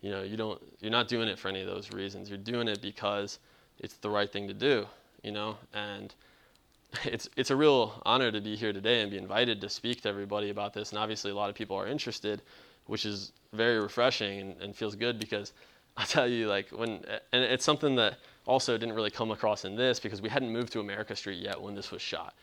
You 0.01 0.11
know, 0.11 0.23
you 0.23 0.37
don't. 0.37 0.61
You're 0.79 0.91
not 0.91 1.07
doing 1.07 1.27
it 1.27 1.37
for 1.39 1.49
any 1.49 1.61
of 1.61 1.67
those 1.67 1.91
reasons. 1.91 2.29
You're 2.29 2.37
doing 2.37 2.67
it 2.67 2.81
because 2.81 3.39
it's 3.79 3.95
the 3.95 4.09
right 4.09 4.31
thing 4.31 4.47
to 4.47 4.53
do. 4.53 4.85
You 5.23 5.31
know, 5.31 5.57
and 5.73 6.13
it's 7.05 7.29
it's 7.35 7.51
a 7.51 7.55
real 7.55 8.01
honor 8.05 8.31
to 8.31 8.41
be 8.41 8.55
here 8.55 8.73
today 8.73 9.01
and 9.01 9.11
be 9.11 9.17
invited 9.17 9.61
to 9.61 9.69
speak 9.69 10.01
to 10.01 10.09
everybody 10.09 10.49
about 10.49 10.73
this. 10.73 10.91
And 10.91 10.99
obviously, 10.99 11.31
a 11.31 11.35
lot 11.35 11.49
of 11.49 11.55
people 11.55 11.75
are 11.77 11.87
interested, 11.87 12.41
which 12.85 13.05
is 13.05 13.31
very 13.53 13.79
refreshing 13.79 14.39
and, 14.39 14.61
and 14.61 14.75
feels 14.75 14.95
good 14.95 15.19
because 15.19 15.53
I'll 15.97 16.05
tell 16.05 16.27
you, 16.27 16.47
like 16.47 16.69
when, 16.69 17.03
and 17.33 17.43
it's 17.43 17.65
something 17.65 17.95
that 17.95 18.19
also 18.47 18.77
didn't 18.77 18.95
really 18.95 19.11
come 19.11 19.31
across 19.31 19.65
in 19.65 19.75
this 19.75 19.99
because 19.99 20.21
we 20.21 20.29
hadn't 20.29 20.51
moved 20.51 20.71
to 20.73 20.79
America 20.79 21.15
Street 21.15 21.39
yet 21.39 21.61
when 21.61 21.75
this 21.75 21.91
was 21.91 22.01
shot. 22.01 22.33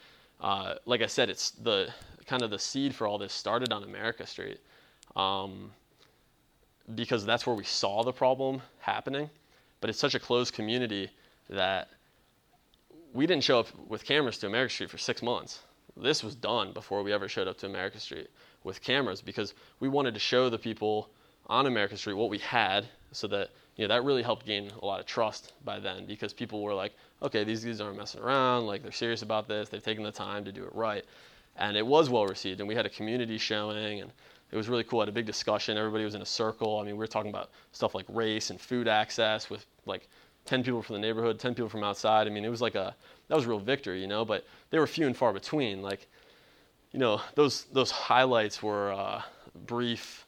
Uh, 0.40 0.74
like 0.84 1.00
I 1.00 1.06
said, 1.06 1.30
it's 1.30 1.50
the 1.50 1.88
kind 2.26 2.42
of 2.42 2.50
the 2.50 2.58
seed 2.58 2.94
for 2.94 3.06
all 3.06 3.18
this 3.18 3.32
started 3.32 3.72
on 3.72 3.82
America 3.82 4.26
Street 4.26 4.60
um, 5.16 5.70
because 6.94 7.24
that's 7.24 7.46
where 7.46 7.56
we 7.56 7.64
saw 7.64 8.04
the 8.04 8.12
problem 8.12 8.60
happening. 8.78 9.30
But 9.80 9.90
it's 9.90 9.98
such 9.98 10.14
a 10.14 10.20
closed 10.20 10.54
community 10.54 11.10
that 11.48 11.88
we 13.12 13.26
didn't 13.26 13.44
show 13.44 13.60
up 13.60 13.68
with 13.88 14.04
cameras 14.04 14.38
to 14.38 14.46
America 14.46 14.72
Street 14.72 14.90
for 14.90 14.98
six 14.98 15.22
months. 15.22 15.60
This 15.96 16.22
was 16.22 16.34
done 16.34 16.72
before 16.72 17.02
we 17.02 17.12
ever 17.12 17.28
showed 17.28 17.48
up 17.48 17.56
to 17.58 17.66
America 17.66 18.00
Street 18.00 18.28
with 18.64 18.82
cameras 18.82 19.22
because 19.22 19.54
we 19.80 19.88
wanted 19.88 20.14
to 20.14 20.20
show 20.20 20.50
the 20.50 20.58
people 20.58 21.08
on 21.46 21.66
America 21.66 21.96
Street 21.96 22.14
what 22.14 22.30
we 22.30 22.38
had 22.38 22.86
so 23.12 23.26
that 23.28 23.50
you 23.76 23.86
know, 23.86 23.94
that 23.94 24.04
really 24.04 24.22
helped 24.22 24.46
gain 24.46 24.70
a 24.82 24.86
lot 24.86 25.00
of 25.00 25.06
trust 25.06 25.52
by 25.64 25.80
then 25.80 26.06
because 26.06 26.32
people 26.32 26.62
were 26.62 26.74
like, 26.74 26.92
okay, 27.22 27.42
these 27.42 27.64
guys 27.64 27.80
aren't 27.80 27.96
messing 27.96 28.20
around. 28.20 28.66
Like 28.66 28.82
they're 28.82 28.92
serious 28.92 29.22
about 29.22 29.48
this. 29.48 29.68
They've 29.68 29.82
taken 29.82 30.04
the 30.04 30.12
time 30.12 30.44
to 30.44 30.52
do 30.52 30.64
it 30.64 30.74
right. 30.74 31.04
And 31.56 31.76
it 31.76 31.86
was 31.86 32.08
well 32.08 32.26
received. 32.26 32.60
And 32.60 32.68
we 32.68 32.74
had 32.74 32.86
a 32.86 32.90
community 32.90 33.38
showing 33.38 34.00
and 34.00 34.12
it 34.52 34.56
was 34.56 34.68
really 34.68 34.84
cool. 34.84 35.00
I 35.00 35.02
had 35.02 35.08
a 35.08 35.12
big 35.12 35.26
discussion. 35.26 35.76
Everybody 35.76 36.04
was 36.04 36.14
in 36.14 36.22
a 36.22 36.26
circle. 36.26 36.78
I 36.78 36.84
mean, 36.84 36.94
we 36.94 36.98
were 36.98 37.08
talking 37.08 37.30
about 37.30 37.50
stuff 37.72 37.94
like 37.94 38.06
race 38.08 38.50
and 38.50 38.60
food 38.60 38.86
access 38.86 39.50
with 39.50 39.66
like 39.86 40.08
10 40.44 40.62
people 40.62 40.82
from 40.82 40.94
the 40.94 41.00
neighborhood, 41.00 41.40
10 41.40 41.54
people 41.54 41.68
from 41.68 41.82
outside. 41.82 42.28
I 42.28 42.30
mean, 42.30 42.44
it 42.44 42.50
was 42.50 42.62
like 42.62 42.76
a, 42.76 42.94
that 43.28 43.34
was 43.34 43.46
a 43.46 43.48
real 43.48 43.58
victory, 43.58 44.00
you 44.00 44.06
know, 44.06 44.24
but 44.24 44.46
they 44.70 44.78
were 44.78 44.86
few 44.86 45.06
and 45.06 45.16
far 45.16 45.32
between. 45.32 45.82
Like, 45.82 46.06
you 46.92 47.00
know, 47.00 47.20
those, 47.34 47.64
those 47.72 47.90
highlights 47.90 48.62
were 48.62 48.92
uh, 48.92 49.22
brief 49.66 50.26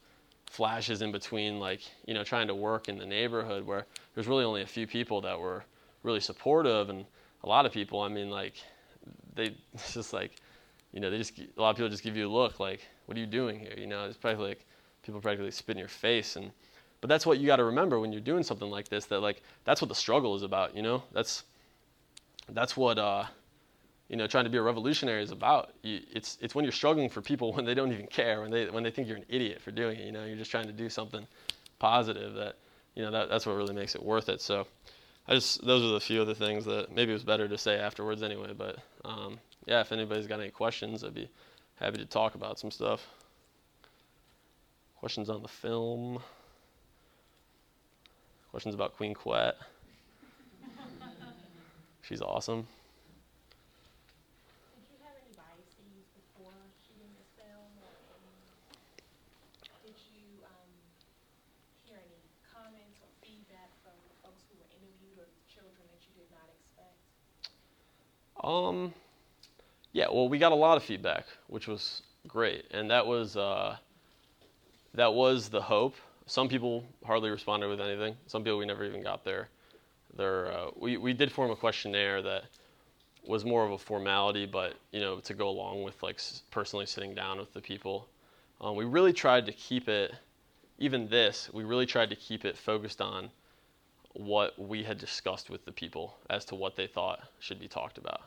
flashes 0.56 1.02
in 1.02 1.12
between, 1.12 1.60
like 1.60 1.80
you 2.06 2.14
know, 2.14 2.24
trying 2.24 2.46
to 2.48 2.54
work 2.54 2.88
in 2.88 2.98
the 2.98 3.06
neighborhood 3.06 3.66
where 3.66 3.86
there's 4.14 4.26
really 4.26 4.44
only 4.44 4.62
a 4.62 4.66
few 4.66 4.86
people 4.86 5.20
that 5.20 5.38
were 5.38 5.64
really 6.02 6.20
supportive, 6.20 6.88
and 6.88 7.04
a 7.44 7.48
lot 7.48 7.66
of 7.66 7.72
people, 7.72 8.00
I 8.00 8.08
mean, 8.08 8.30
like 8.30 8.54
they 9.34 9.54
it's 9.74 9.94
just 9.94 10.12
like, 10.12 10.32
you 10.92 11.00
know, 11.00 11.10
they 11.10 11.18
just 11.18 11.38
a 11.38 11.60
lot 11.60 11.70
of 11.70 11.76
people 11.76 11.90
just 11.90 12.02
give 12.02 12.16
you 12.16 12.26
a 12.28 12.32
look 12.32 12.58
like, 12.58 12.80
what 13.06 13.16
are 13.16 13.20
you 13.20 13.26
doing 13.26 13.60
here? 13.60 13.74
You 13.76 13.86
know, 13.86 14.06
it's 14.06 14.16
probably 14.16 14.48
like 14.48 14.64
people 15.02 15.20
practically 15.20 15.50
spit 15.50 15.76
in 15.76 15.80
your 15.80 15.88
face, 15.88 16.36
and 16.36 16.50
but 17.00 17.08
that's 17.08 17.26
what 17.26 17.38
you 17.38 17.46
got 17.46 17.56
to 17.56 17.64
remember 17.64 18.00
when 18.00 18.12
you're 18.12 18.20
doing 18.32 18.42
something 18.42 18.70
like 18.70 18.88
this. 18.88 19.04
That 19.06 19.20
like 19.20 19.42
that's 19.64 19.82
what 19.82 19.88
the 19.88 19.94
struggle 19.94 20.34
is 20.34 20.42
about. 20.42 20.74
You 20.74 20.82
know, 20.82 21.02
that's 21.12 21.44
that's 22.48 22.76
what. 22.76 22.98
uh 22.98 23.26
you 24.08 24.16
know, 24.16 24.26
trying 24.26 24.44
to 24.44 24.50
be 24.50 24.58
a 24.58 24.62
revolutionary 24.62 25.22
is 25.22 25.32
about. 25.32 25.72
It's 25.82 26.38
it's 26.40 26.54
when 26.54 26.64
you're 26.64 26.72
struggling 26.72 27.08
for 27.08 27.20
people 27.20 27.52
when 27.54 27.64
they 27.64 27.74
don't 27.74 27.92
even 27.92 28.06
care, 28.06 28.40
when 28.40 28.50
they 28.50 28.66
when 28.70 28.82
they 28.82 28.90
think 28.90 29.08
you're 29.08 29.16
an 29.16 29.24
idiot 29.28 29.60
for 29.60 29.70
doing 29.70 29.98
it. 29.98 30.06
You 30.06 30.12
know, 30.12 30.24
you're 30.24 30.36
just 30.36 30.50
trying 30.50 30.66
to 30.66 30.72
do 30.72 30.88
something 30.88 31.26
positive 31.78 32.34
that, 32.34 32.56
you 32.94 33.02
know, 33.02 33.10
that, 33.10 33.28
that's 33.28 33.44
what 33.46 33.56
really 33.56 33.74
makes 33.74 33.94
it 33.94 34.02
worth 34.02 34.28
it. 34.28 34.40
So, 34.40 34.66
I 35.28 35.34
just 35.34 35.64
those 35.64 35.82
are 35.82 35.92
the 35.92 36.00
few 36.00 36.20
of 36.20 36.26
the 36.26 36.34
things 36.34 36.64
that 36.66 36.94
maybe 36.94 37.10
it 37.10 37.14
was 37.14 37.24
better 37.24 37.48
to 37.48 37.58
say 37.58 37.78
afterwards 37.78 38.22
anyway. 38.22 38.52
But 38.56 38.78
um, 39.04 39.38
yeah, 39.66 39.80
if 39.80 39.92
anybody's 39.92 40.26
got 40.26 40.40
any 40.40 40.50
questions, 40.50 41.02
I'd 41.02 41.14
be 41.14 41.28
happy 41.76 41.98
to 41.98 42.06
talk 42.06 42.34
about 42.36 42.58
some 42.58 42.70
stuff. 42.70 43.06
Questions 45.00 45.28
on 45.28 45.42
the 45.42 45.48
film. 45.48 46.20
Questions 48.50 48.74
about 48.74 48.96
Queen 48.96 49.14
Quet. 49.14 49.56
She's 52.02 52.22
awesome. 52.22 52.66
children 65.56 65.88
that 65.88 66.04
you 66.04 66.12
did 66.12 66.28
not 66.36 66.44
expect? 66.52 67.00
Um, 68.42 68.92
yeah, 69.92 70.06
well, 70.12 70.28
we 70.28 70.38
got 70.38 70.52
a 70.52 70.56
lot 70.56 70.76
of 70.76 70.82
feedback, 70.82 71.26
which 71.48 71.66
was 71.66 72.02
great, 72.28 72.66
and 72.70 72.90
that 72.90 73.06
was 73.06 73.36
uh, 73.36 73.76
that 74.94 75.14
was 75.14 75.48
the 75.48 75.62
hope. 75.62 75.94
Some 76.26 76.48
people 76.48 76.84
hardly 77.04 77.30
responded 77.30 77.68
with 77.68 77.80
anything. 77.80 78.16
Some 78.26 78.42
people 78.42 78.58
we 78.58 78.66
never 78.66 78.84
even 78.84 79.02
got 79.02 79.24
there. 79.24 79.48
There, 80.16 80.52
uh, 80.52 80.70
we 80.76 80.96
we 80.96 81.12
did 81.12 81.32
form 81.32 81.50
a 81.50 81.56
questionnaire 81.56 82.22
that 82.22 82.44
was 83.26 83.44
more 83.44 83.64
of 83.64 83.72
a 83.72 83.78
formality, 83.78 84.46
but 84.46 84.74
you 84.92 85.00
know, 85.00 85.20
to 85.20 85.34
go 85.34 85.48
along 85.48 85.82
with 85.82 86.02
like 86.02 86.20
personally 86.50 86.86
sitting 86.86 87.14
down 87.14 87.38
with 87.38 87.52
the 87.52 87.60
people. 87.60 88.08
Um, 88.60 88.76
we 88.76 88.84
really 88.84 89.12
tried 89.12 89.46
to 89.46 89.52
keep 89.52 89.88
it, 89.88 90.14
even 90.78 91.08
this, 91.08 91.50
we 91.52 91.64
really 91.64 91.84
tried 91.84 92.08
to 92.10 92.16
keep 92.16 92.44
it 92.44 92.56
focused 92.56 93.00
on 93.00 93.30
what 94.16 94.58
we 94.58 94.82
had 94.82 94.96
discussed 94.98 95.50
with 95.50 95.64
the 95.66 95.72
people 95.72 96.16
as 96.30 96.44
to 96.46 96.54
what 96.54 96.74
they 96.74 96.86
thought 96.86 97.20
should 97.38 97.60
be 97.60 97.68
talked 97.68 97.98
about. 97.98 98.22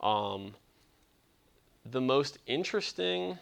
Um, 0.00 0.54
the 1.84 2.00
most 2.00 2.38
interesting 2.46 3.36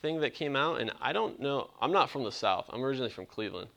thing 0.00 0.20
that 0.20 0.34
came 0.34 0.56
out, 0.56 0.80
and 0.80 0.92
I 1.00 1.12
don't 1.12 1.40
know, 1.40 1.70
I'm 1.80 1.92
not 1.92 2.08
from 2.08 2.24
the 2.24 2.32
South. 2.32 2.66
I'm 2.70 2.82
originally 2.82 3.10
from 3.10 3.26
Cleveland, 3.26 3.68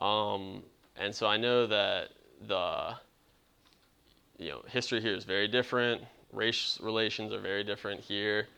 um, 0.00 0.62
and 0.96 1.14
so 1.14 1.26
I 1.26 1.36
know 1.36 1.66
that 1.66 2.08
the 2.46 2.94
you 4.38 4.50
know 4.50 4.62
history 4.68 5.00
here 5.00 5.14
is 5.14 5.24
very 5.24 5.46
different. 5.46 6.02
Race 6.32 6.78
relations 6.82 7.32
are 7.32 7.40
very 7.40 7.62
different 7.62 8.00
here, 8.00 8.48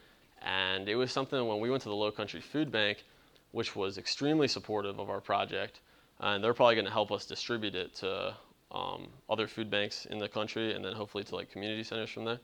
and 0.42 0.88
it 0.88 0.96
was 0.96 1.12
something 1.12 1.46
when 1.46 1.60
we 1.60 1.70
went 1.70 1.82
to 1.82 1.88
the 1.90 1.94
Low 1.94 2.10
Country 2.10 2.40
Food 2.40 2.72
Bank, 2.72 3.04
which 3.52 3.76
was 3.76 3.98
extremely 3.98 4.48
supportive 4.48 4.98
of 4.98 5.10
our 5.10 5.20
project, 5.20 5.80
and 6.20 6.44
they're 6.44 6.54
probably 6.54 6.74
going 6.74 6.86
to 6.86 6.92
help 6.92 7.10
us 7.10 7.26
distribute 7.26 7.74
it 7.74 7.94
to 7.96 8.34
um, 8.72 9.08
other 9.28 9.48
food 9.48 9.70
banks 9.70 10.06
in 10.06 10.18
the 10.18 10.28
country, 10.28 10.74
and 10.74 10.84
then 10.84 10.92
hopefully 10.92 11.24
to 11.24 11.34
like 11.34 11.50
community 11.50 11.82
centers 11.82 12.10
from 12.10 12.24
there. 12.24 12.38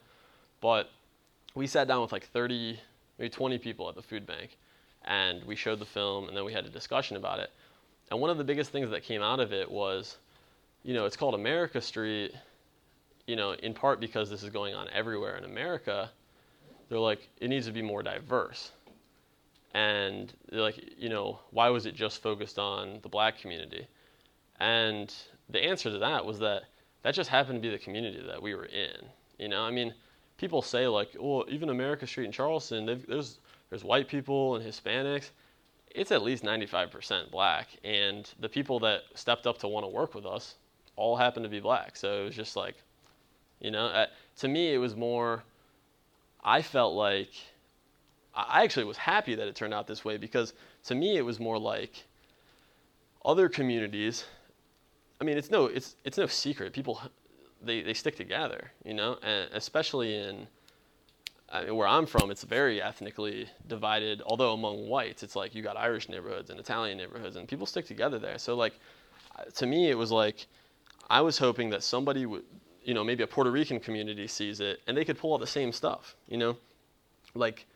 But 0.60 0.90
we 1.54 1.66
sat 1.66 1.86
down 1.86 2.02
with 2.02 2.12
like 2.12 2.26
30, 2.28 2.78
maybe 3.18 3.28
20 3.28 3.58
people 3.58 3.88
at 3.88 3.94
the 3.94 4.02
food 4.02 4.26
bank, 4.26 4.56
and 5.04 5.44
we 5.44 5.56
showed 5.56 5.78
the 5.78 5.86
film, 5.86 6.28
and 6.28 6.36
then 6.36 6.44
we 6.44 6.52
had 6.52 6.64
a 6.64 6.70
discussion 6.70 7.16
about 7.16 7.38
it. 7.38 7.50
And 8.10 8.20
one 8.20 8.30
of 8.30 8.38
the 8.38 8.44
biggest 8.44 8.70
things 8.70 8.90
that 8.90 9.02
came 9.02 9.22
out 9.22 9.40
of 9.40 9.52
it 9.52 9.70
was, 9.70 10.16
you 10.82 10.94
know, 10.94 11.06
it's 11.06 11.16
called 11.16 11.34
America 11.34 11.80
Street, 11.80 12.32
you 13.26 13.36
know, 13.36 13.52
in 13.52 13.74
part 13.74 14.00
because 14.00 14.30
this 14.30 14.42
is 14.42 14.50
going 14.50 14.74
on 14.74 14.88
everywhere 14.92 15.36
in 15.36 15.44
America. 15.44 16.10
They're 16.88 16.98
like, 16.98 17.28
it 17.40 17.48
needs 17.48 17.66
to 17.66 17.72
be 17.72 17.82
more 17.82 18.02
diverse. 18.02 18.70
And 19.76 20.32
like, 20.52 20.82
you 20.96 21.10
know, 21.10 21.38
why 21.50 21.68
was 21.68 21.84
it 21.84 21.94
just 21.94 22.22
focused 22.22 22.58
on 22.58 22.98
the 23.02 23.10
black 23.10 23.38
community? 23.38 23.86
And 24.58 25.14
the 25.50 25.62
answer 25.62 25.90
to 25.90 25.98
that 25.98 26.24
was 26.24 26.38
that 26.38 26.62
that 27.02 27.14
just 27.14 27.28
happened 27.28 27.62
to 27.62 27.68
be 27.68 27.70
the 27.70 27.78
community 27.78 28.24
that 28.26 28.40
we 28.40 28.54
were 28.54 28.64
in. 28.64 28.96
You 29.38 29.48
know, 29.48 29.60
I 29.60 29.70
mean, 29.70 29.92
people 30.38 30.62
say 30.62 30.88
like, 30.88 31.10
well, 31.20 31.44
even 31.48 31.68
America 31.68 32.06
Street 32.06 32.24
in 32.24 32.32
Charleston, 32.32 32.86
there's 32.86 33.38
there's 33.68 33.84
white 33.84 34.08
people 34.08 34.56
and 34.56 34.64
Hispanics. 34.64 35.28
It's 35.90 36.10
at 36.10 36.22
least 36.22 36.42
95% 36.42 37.30
black, 37.30 37.68
and 37.84 38.30
the 38.40 38.48
people 38.48 38.80
that 38.80 39.02
stepped 39.14 39.46
up 39.46 39.58
to 39.58 39.68
want 39.68 39.84
to 39.84 39.88
work 39.88 40.14
with 40.14 40.24
us 40.24 40.54
all 40.96 41.16
happened 41.16 41.44
to 41.44 41.50
be 41.50 41.60
black. 41.60 41.96
So 41.96 42.22
it 42.22 42.24
was 42.24 42.34
just 42.34 42.56
like, 42.56 42.76
you 43.60 43.70
know, 43.70 43.88
uh, 43.88 44.06
to 44.38 44.48
me 44.48 44.72
it 44.72 44.78
was 44.78 44.96
more. 44.96 45.44
I 46.42 46.62
felt 46.62 46.94
like 46.94 47.32
I 48.36 48.62
actually 48.64 48.84
was 48.84 48.98
happy 48.98 49.34
that 49.34 49.48
it 49.48 49.54
turned 49.54 49.72
out 49.72 49.86
this 49.86 50.04
way 50.04 50.18
because 50.18 50.52
to 50.84 50.94
me 50.94 51.16
it 51.16 51.22
was 51.22 51.40
more 51.40 51.58
like 51.58 52.04
other 53.24 53.48
communities. 53.48 54.24
I 55.20 55.24
mean, 55.24 55.38
it's 55.38 55.50
no 55.50 55.66
it's 55.66 55.96
it's 56.04 56.18
no 56.18 56.26
secret. 56.26 56.72
People 56.72 57.00
they, 57.62 57.80
they 57.80 57.94
stick 57.94 58.16
together, 58.16 58.70
you 58.84 58.94
know, 58.94 59.18
and 59.22 59.48
especially 59.52 60.14
in 60.16 60.46
I 61.48 61.64
mean, 61.64 61.76
where 61.76 61.86
I'm 61.86 62.06
from, 62.06 62.30
it's 62.30 62.42
very 62.42 62.82
ethnically 62.82 63.48
divided. 63.68 64.20
Although 64.26 64.52
among 64.52 64.88
whites, 64.88 65.22
it's 65.22 65.36
like 65.36 65.54
you 65.54 65.62
got 65.62 65.76
Irish 65.76 66.08
neighborhoods 66.08 66.50
and 66.50 66.58
Italian 66.58 66.98
neighborhoods, 66.98 67.36
and 67.36 67.48
people 67.48 67.66
stick 67.66 67.86
together 67.86 68.18
there. 68.18 68.38
So 68.38 68.56
like, 68.56 68.74
to 69.54 69.66
me, 69.66 69.88
it 69.88 69.96
was 69.96 70.12
like 70.12 70.46
I 71.08 71.20
was 71.20 71.38
hoping 71.38 71.70
that 71.70 71.82
somebody 71.82 72.26
would, 72.26 72.44
you 72.82 72.94
know, 72.94 73.04
maybe 73.04 73.22
a 73.22 73.26
Puerto 73.26 73.50
Rican 73.50 73.80
community 73.80 74.26
sees 74.26 74.60
it 74.60 74.80
and 74.86 74.96
they 74.96 75.04
could 75.04 75.18
pull 75.18 75.34
out 75.34 75.40
the 75.40 75.46
same 75.46 75.72
stuff, 75.72 76.16
you 76.28 76.36
know, 76.36 76.56
like, 77.34 77.66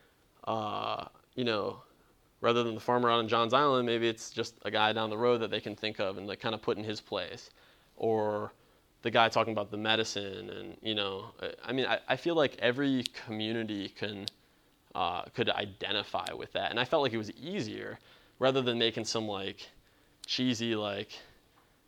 uh, 0.50 1.08
you 1.36 1.44
know, 1.44 1.82
rather 2.40 2.62
than 2.64 2.74
the 2.74 2.80
farmer 2.80 3.10
out 3.10 3.18
on 3.18 3.28
Johns 3.28 3.52
Island, 3.52 3.86
maybe 3.86 4.08
it's 4.08 4.30
just 4.30 4.54
a 4.64 4.70
guy 4.70 4.92
down 4.92 5.10
the 5.10 5.18
road 5.18 5.38
that 5.38 5.50
they 5.50 5.60
can 5.60 5.76
think 5.76 6.00
of 6.00 6.18
and 6.18 6.26
like 6.26 6.40
kind 6.40 6.54
of 6.54 6.62
put 6.62 6.76
in 6.76 6.84
his 6.84 7.00
place, 7.00 7.50
or 7.96 8.52
the 9.02 9.10
guy 9.10 9.28
talking 9.28 9.52
about 9.52 9.70
the 9.70 9.76
medicine 9.76 10.50
and 10.50 10.76
you 10.82 10.94
know 10.94 11.30
i 11.64 11.72
mean 11.72 11.86
i, 11.86 11.98
I 12.08 12.16
feel 12.16 12.34
like 12.34 12.56
every 12.58 13.04
community 13.24 13.88
can 13.88 14.26
uh, 14.92 15.22
could 15.36 15.48
identify 15.48 16.26
with 16.36 16.52
that. 16.52 16.70
And 16.70 16.80
i 16.80 16.84
felt 16.84 17.02
like 17.02 17.12
it 17.12 17.18
was 17.18 17.30
easier 17.32 17.98
rather 18.38 18.60
than 18.60 18.78
making 18.78 19.04
some 19.04 19.26
like 19.28 19.68
cheesy 20.26 20.74
like 20.74 21.10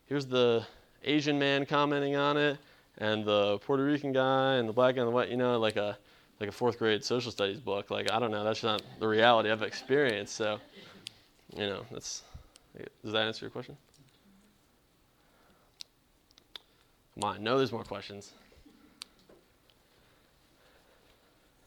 here's 0.07 0.27
the 0.27 0.64
asian 1.05 1.38
man 1.38 1.66
commenting 1.66 2.16
on 2.16 2.37
it 2.37 2.59
and 2.98 3.25
the 3.25 3.59
puerto 3.59 3.85
rican 3.85 4.12
guy 4.12 4.55
and 4.55 4.68
the 4.68 4.72
black 4.72 4.94
guy 4.94 5.03
and 5.03 5.09
the 5.09 5.12
white 5.12 5.29
you 5.29 5.37
know 5.37 5.59
like 5.59 5.77
a 5.77 5.98
like 6.42 6.48
a 6.48 6.52
fourth 6.52 6.76
grade 6.76 7.05
social 7.05 7.31
studies 7.31 7.61
book 7.61 7.88
like 7.90 8.11
i 8.11 8.18
don't 8.18 8.33
know 8.33 8.42
that's 8.42 8.64
not 8.64 8.83
the 8.98 9.07
reality 9.07 9.48
i've 9.48 9.62
experienced 9.62 10.35
so 10.35 10.59
you 11.55 11.66
know 11.66 11.87
that's 11.92 12.22
does 13.05 13.12
that 13.12 13.22
answer 13.28 13.44
your 13.44 13.50
question 13.50 13.76
Come 17.12 17.28
on, 17.28 17.44
no, 17.44 17.61
there's 17.61 17.76
more 17.76 17.85
questions. 17.85 18.33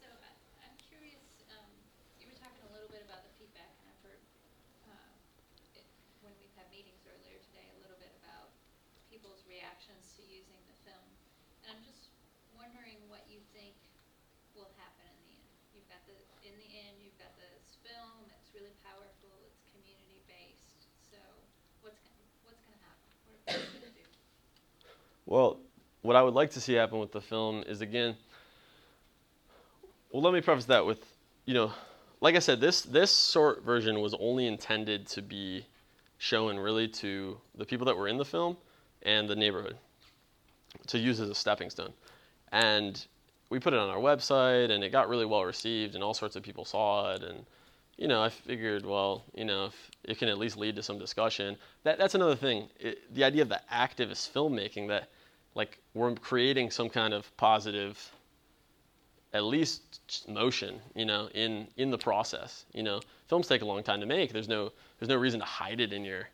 So 0.01 0.09
I, 0.09 0.33
am 0.65 0.73
curious. 0.89 1.21
Um, 1.53 1.69
you 2.17 2.25
were 2.25 2.33
talking 2.33 2.65
a 2.65 2.71
little 2.73 2.89
bit 2.89 3.05
about 3.05 3.21
the 3.21 3.29
feedback, 3.37 3.69
and 3.77 3.85
I've 3.93 4.01
heard 4.01 4.17
uh, 4.89 5.77
it, 5.77 5.85
when 6.25 6.33
we've 6.41 6.49
had 6.57 6.65
meetings 6.73 7.05
earlier 7.05 7.37
today 7.45 7.69
a 7.77 7.79
little 7.85 8.01
bit 8.01 8.09
about 8.25 8.49
people's 9.13 9.45
reactions 9.45 10.17
to 10.17 10.25
using 10.25 10.57
the 10.65 10.73
film. 10.81 11.05
And 11.61 11.77
I'm 11.77 11.83
just 11.85 12.09
wondering 12.57 12.97
what 13.05 13.21
you 13.29 13.37
think 13.53 13.77
will 14.57 14.73
happen 14.81 15.05
in 15.05 15.13
the 15.29 15.37
end. 15.37 15.45
You've 15.77 15.89
got 15.93 16.01
the 16.09 16.17
in 16.41 16.57
the 16.57 16.69
end, 16.73 17.05
you've 17.05 17.21
got 17.21 17.37
this 17.37 17.77
film 17.85 18.25
that's 18.33 18.49
really 18.57 18.73
powerful. 18.81 19.29
It's 19.45 19.61
community 19.69 20.25
based. 20.25 20.89
So 21.05 21.21
what's 21.85 22.01
what's 22.49 22.65
going 22.65 22.73
to 22.73 22.81
happen? 22.81 23.07
What 23.29 23.37
are 23.45 23.61
people 23.61 23.77
going 23.77 23.93
to 23.93 23.99
do? 24.01 24.05
Well, 25.25 25.59
what 26.01 26.15
I 26.15 26.21
would 26.21 26.35
like 26.35 26.51
to 26.51 26.61
see 26.61 26.73
happen 26.73 26.99
with 26.99 27.11
the 27.11 27.21
film 27.21 27.63
is 27.67 27.81
again. 27.81 28.15
Well, 30.11 30.21
let 30.21 30.33
me 30.33 30.41
preface 30.41 30.65
that 30.65 30.85
with, 30.85 30.99
you 31.45 31.53
know, 31.53 31.73
like 32.21 32.35
I 32.35 32.39
said, 32.39 32.61
this 32.61 32.83
this 32.83 33.31
short 33.31 33.63
version 33.63 34.01
was 34.01 34.13
only 34.19 34.47
intended 34.47 35.07
to 35.07 35.21
be 35.21 35.65
shown 36.17 36.57
really 36.57 36.87
to 36.87 37.37
the 37.55 37.65
people 37.65 37.85
that 37.85 37.97
were 37.97 38.07
in 38.07 38.17
the 38.17 38.25
film 38.25 38.55
and 39.01 39.27
the 39.27 39.35
neighborhood 39.35 39.77
to 40.87 40.97
use 40.97 41.19
as 41.19 41.29
a 41.29 41.35
stepping 41.35 41.69
stone. 41.69 41.93
And 42.51 43.03
we 43.49 43.59
put 43.59 43.73
it 43.73 43.79
on 43.79 43.89
our 43.89 43.97
website 43.97 44.71
and 44.71 44.83
it 44.83 44.91
got 44.91 45.09
really 45.09 45.25
well 45.25 45.43
received 45.43 45.95
and 45.95 46.03
all 46.03 46.13
sorts 46.13 46.35
of 46.35 46.43
people 46.43 46.65
saw 46.65 47.13
it 47.13 47.23
and 47.23 47.45
you 47.97 48.07
know, 48.07 48.21
I 48.21 48.29
figured, 48.29 48.85
well, 48.85 49.23
you 49.33 49.45
know, 49.45 49.65
if 49.67 49.91
it 50.03 50.17
can 50.17 50.27
at 50.27 50.37
least 50.37 50.57
lead 50.57 50.75
to 50.75 50.83
some 50.83 50.99
discussion. 50.99 51.55
That 51.83 51.97
that's 51.97 52.15
another 52.15 52.35
thing. 52.35 52.67
It, 52.79 53.13
the 53.13 53.23
idea 53.23 53.41
of 53.41 53.49
the 53.49 53.61
activist 53.71 54.31
filmmaking 54.31 54.89
that, 54.89 55.09
like, 55.55 55.79
we're 55.93 56.13
creating 56.15 56.69
some 56.71 56.89
kind 56.89 57.13
of 57.13 57.35
positive, 57.37 58.11
at 59.33 59.43
least 59.43 60.27
motion, 60.27 60.79
you 60.93 61.05
know, 61.05 61.29
in 61.33 61.67
in 61.77 61.89
the 61.89 61.97
process. 61.97 62.65
You 62.73 62.83
know, 62.83 63.01
films 63.27 63.47
take 63.47 63.61
a 63.61 63.65
long 63.65 63.81
time 63.83 63.99
to 64.01 64.05
make. 64.05 64.31
There's 64.33 64.49
no 64.49 64.71
there's 64.99 65.09
no 65.09 65.15
reason 65.15 65.39
to 65.39 65.45
hide 65.45 65.79
it 65.79 65.93
in 65.93 66.05
your 66.05 66.29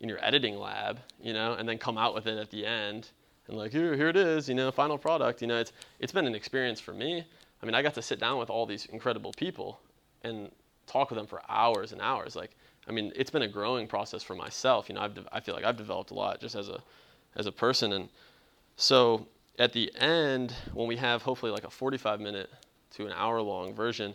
in 0.00 0.08
your 0.08 0.24
editing 0.24 0.56
lab, 0.58 0.98
you 1.22 1.32
know, 1.32 1.54
and 1.54 1.68
then 1.68 1.76
come 1.78 1.98
out 1.98 2.14
with 2.14 2.26
it 2.26 2.38
at 2.38 2.50
the 2.50 2.64
end 2.64 3.10
and 3.50 3.58
like 3.58 3.72
here 3.72 3.96
here 3.96 4.08
it 4.08 4.16
is, 4.16 4.48
you 4.48 4.54
know, 4.54 4.70
final 4.70 4.96
product. 4.96 5.42
You 5.42 5.48
know, 5.48 5.58
it's 5.58 5.72
it's 5.98 6.12
been 6.12 6.26
an 6.26 6.34
experience 6.34 6.80
for 6.80 6.94
me. 6.94 7.24
I 7.62 7.66
mean, 7.66 7.74
I 7.74 7.82
got 7.82 7.94
to 7.94 8.02
sit 8.02 8.20
down 8.20 8.38
with 8.38 8.48
all 8.48 8.64
these 8.64 8.86
incredible 8.86 9.32
people 9.32 9.80
and 10.22 10.50
talk 10.86 11.10
with 11.10 11.18
them 11.18 11.26
for 11.26 11.42
hours 11.48 11.92
and 11.92 12.00
hours. 12.00 12.34
Like, 12.36 12.52
I 12.88 12.92
mean, 12.92 13.12
it's 13.14 13.30
been 13.30 13.42
a 13.42 13.48
growing 13.48 13.86
process 13.86 14.22
for 14.22 14.34
myself. 14.34 14.88
You 14.88 14.94
know, 14.94 15.02
I've 15.02 15.28
I 15.32 15.40
feel 15.40 15.54
like 15.54 15.64
I've 15.64 15.76
developed 15.76 16.12
a 16.12 16.14
lot 16.14 16.40
just 16.40 16.54
as 16.54 16.68
a 16.68 16.80
as 17.36 17.46
a 17.46 17.52
person. 17.52 17.92
And 17.92 18.08
so 18.80 19.26
at 19.58 19.72
the 19.72 19.92
end, 19.96 20.54
when 20.72 20.88
we 20.88 20.96
have 20.96 21.22
hopefully 21.22 21.52
like 21.52 21.64
a 21.64 21.70
45 21.70 22.20
minute 22.20 22.50
to 22.92 23.06
an 23.06 23.12
hour 23.12 23.40
long 23.42 23.74
version, 23.74 24.14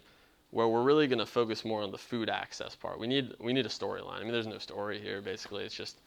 where 0.51 0.67
we're 0.67 0.84
really 0.84 1.08
going 1.08 1.19
to 1.19 1.25
focus 1.25 1.63
more 1.63 1.82
on 1.82 1.91
the 1.91 1.97
food 1.97 2.30
access 2.30 2.75
part. 2.75 2.99
We 2.99 3.08
need 3.08 3.34
we 3.39 3.54
need 3.54 3.65
a 3.65 3.69
storyline. 3.69 4.19
I 4.19 4.23
mean, 4.23 4.32
there's 4.32 4.47
no 4.47 4.58
story 4.58 4.99
here. 4.99 5.21
Basically, 5.21 5.63
it's 5.63 5.75
just 5.75 5.99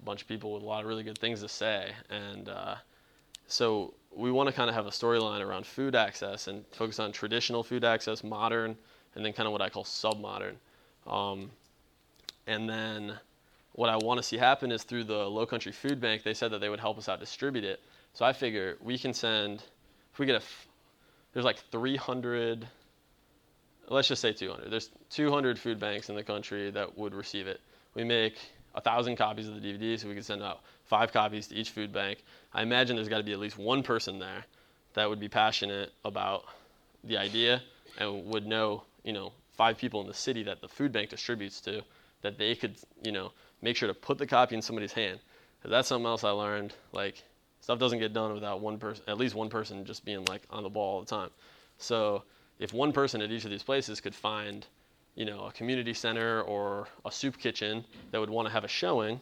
a 0.00 0.04
bunch 0.04 0.22
of 0.22 0.28
people 0.28 0.52
with 0.52 0.62
a 0.62 0.66
lot 0.66 0.82
of 0.82 0.86
really 0.86 1.02
good 1.02 1.18
things 1.18 1.40
to 1.42 1.48
say, 1.48 1.90
and 2.08 2.48
uh, 2.48 2.76
so 3.46 3.94
we 4.14 4.30
want 4.30 4.48
to 4.48 4.54
kind 4.54 4.68
of 4.68 4.76
have 4.76 4.86
a 4.86 4.90
storyline 4.90 5.44
around 5.44 5.66
food 5.66 5.94
access 5.94 6.48
and 6.48 6.64
focus 6.72 6.98
on 6.98 7.12
traditional 7.12 7.62
food 7.62 7.84
access, 7.84 8.22
modern 8.22 8.76
and 9.14 9.24
then 9.24 9.32
kind 9.32 9.46
of 9.46 9.52
what 9.52 9.60
I 9.60 9.68
call 9.68 9.84
submodern. 9.84 10.54
Um, 11.06 11.50
and 12.46 12.68
then 12.68 13.18
what 13.78 13.88
I 13.88 13.96
want 13.96 14.18
to 14.18 14.24
see 14.24 14.36
happen 14.36 14.72
is 14.72 14.82
through 14.82 15.04
the 15.04 15.30
Low 15.30 15.46
Country 15.46 15.70
Food 15.70 16.00
Bank. 16.00 16.24
They 16.24 16.34
said 16.34 16.50
that 16.50 16.60
they 16.60 16.68
would 16.68 16.80
help 16.80 16.98
us 16.98 17.08
out 17.08 17.20
distribute 17.20 17.62
it. 17.62 17.78
So 18.12 18.24
I 18.24 18.32
figure 18.32 18.76
we 18.82 18.98
can 18.98 19.14
send 19.14 19.62
if 20.12 20.18
we 20.18 20.26
get 20.26 20.34
a, 20.34 20.44
there's 21.32 21.44
like 21.44 21.58
300 21.70 22.66
let's 23.88 24.08
just 24.08 24.20
say 24.20 24.32
200 24.32 24.68
there's 24.68 24.90
200 25.10 25.56
food 25.60 25.78
banks 25.78 26.08
in 26.08 26.16
the 26.16 26.24
country 26.24 26.72
that 26.72 26.98
would 26.98 27.14
receive 27.14 27.46
it 27.46 27.60
we 27.94 28.02
make 28.02 28.36
a 28.74 28.80
thousand 28.80 29.14
copies 29.14 29.46
of 29.46 29.54
the 29.54 29.60
dvd 29.60 29.98
so 29.98 30.08
we 30.08 30.14
can 30.14 30.24
send 30.24 30.42
out 30.42 30.60
five 30.84 31.12
copies 31.12 31.46
to 31.46 31.54
each 31.54 31.70
food 31.70 31.92
bank 31.92 32.24
i 32.52 32.62
imagine 32.62 32.96
there's 32.96 33.08
got 33.08 33.18
to 33.18 33.24
be 33.24 33.32
at 33.32 33.38
least 33.38 33.56
one 33.56 33.82
person 33.82 34.18
there 34.18 34.44
that 34.94 35.08
would 35.08 35.20
be 35.20 35.28
passionate 35.28 35.92
about 36.04 36.44
the 37.04 37.16
idea 37.16 37.62
and 37.98 38.26
would 38.26 38.44
know 38.44 38.82
you 39.04 39.12
know 39.12 39.32
five 39.52 39.78
people 39.78 40.00
in 40.00 40.08
the 40.08 40.14
city 40.14 40.42
that 40.42 40.60
the 40.60 40.68
food 40.68 40.92
bank 40.92 41.08
distributes 41.08 41.60
to 41.60 41.80
that 42.22 42.36
they 42.36 42.56
could 42.56 42.74
you 43.04 43.12
know 43.12 43.30
make 43.62 43.76
sure 43.76 43.88
to 43.88 43.94
put 43.94 44.18
the 44.18 44.26
copy 44.26 44.54
in 44.54 44.62
somebody's 44.62 44.92
hand. 44.92 45.20
'Cause 45.62 45.70
that's 45.70 45.88
something 45.88 46.06
else 46.06 46.22
i 46.22 46.30
learned 46.30 46.72
like 46.92 47.22
stuff 47.60 47.78
doesn't 47.78 47.98
get 47.98 48.12
done 48.12 48.32
without 48.32 48.60
one 48.60 48.78
person 48.78 49.02
at 49.08 49.18
least 49.18 49.34
one 49.34 49.50
person 49.50 49.84
just 49.84 50.04
being 50.04 50.24
like 50.26 50.42
on 50.50 50.62
the 50.62 50.68
ball 50.68 50.94
all 50.94 51.00
the 51.00 51.06
time. 51.06 51.30
So 51.78 52.22
if 52.58 52.72
one 52.72 52.92
person 52.92 53.20
at 53.20 53.30
each 53.30 53.44
of 53.44 53.50
these 53.50 53.62
places 53.64 54.00
could 54.00 54.14
find 54.14 54.66
you 55.16 55.24
know 55.24 55.46
a 55.46 55.52
community 55.52 55.94
center 55.94 56.42
or 56.42 56.86
a 57.04 57.10
soup 57.10 57.38
kitchen 57.38 57.84
that 58.12 58.20
would 58.20 58.30
want 58.30 58.46
to 58.46 58.52
have 58.52 58.64
a 58.64 58.68
showing 58.68 59.20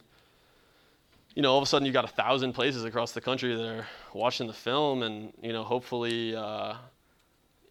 you 1.35 1.43
know 1.43 1.53
all 1.53 1.59
of 1.59 1.63
a 1.63 1.67
sudden 1.67 1.85
you've 1.87 1.93
got 1.95 2.05
a 2.05 2.09
thousand 2.09 2.53
places 2.53 2.85
across 2.85 3.13
the 3.13 3.21
country 3.21 3.55
that 3.55 3.67
are 3.67 3.87
watching 4.13 4.47
the 4.47 4.53
film 4.53 5.03
and 5.03 5.33
you 5.43 5.53
know 5.53 5.63
hopefully 5.63 6.35
uh, 6.37 6.75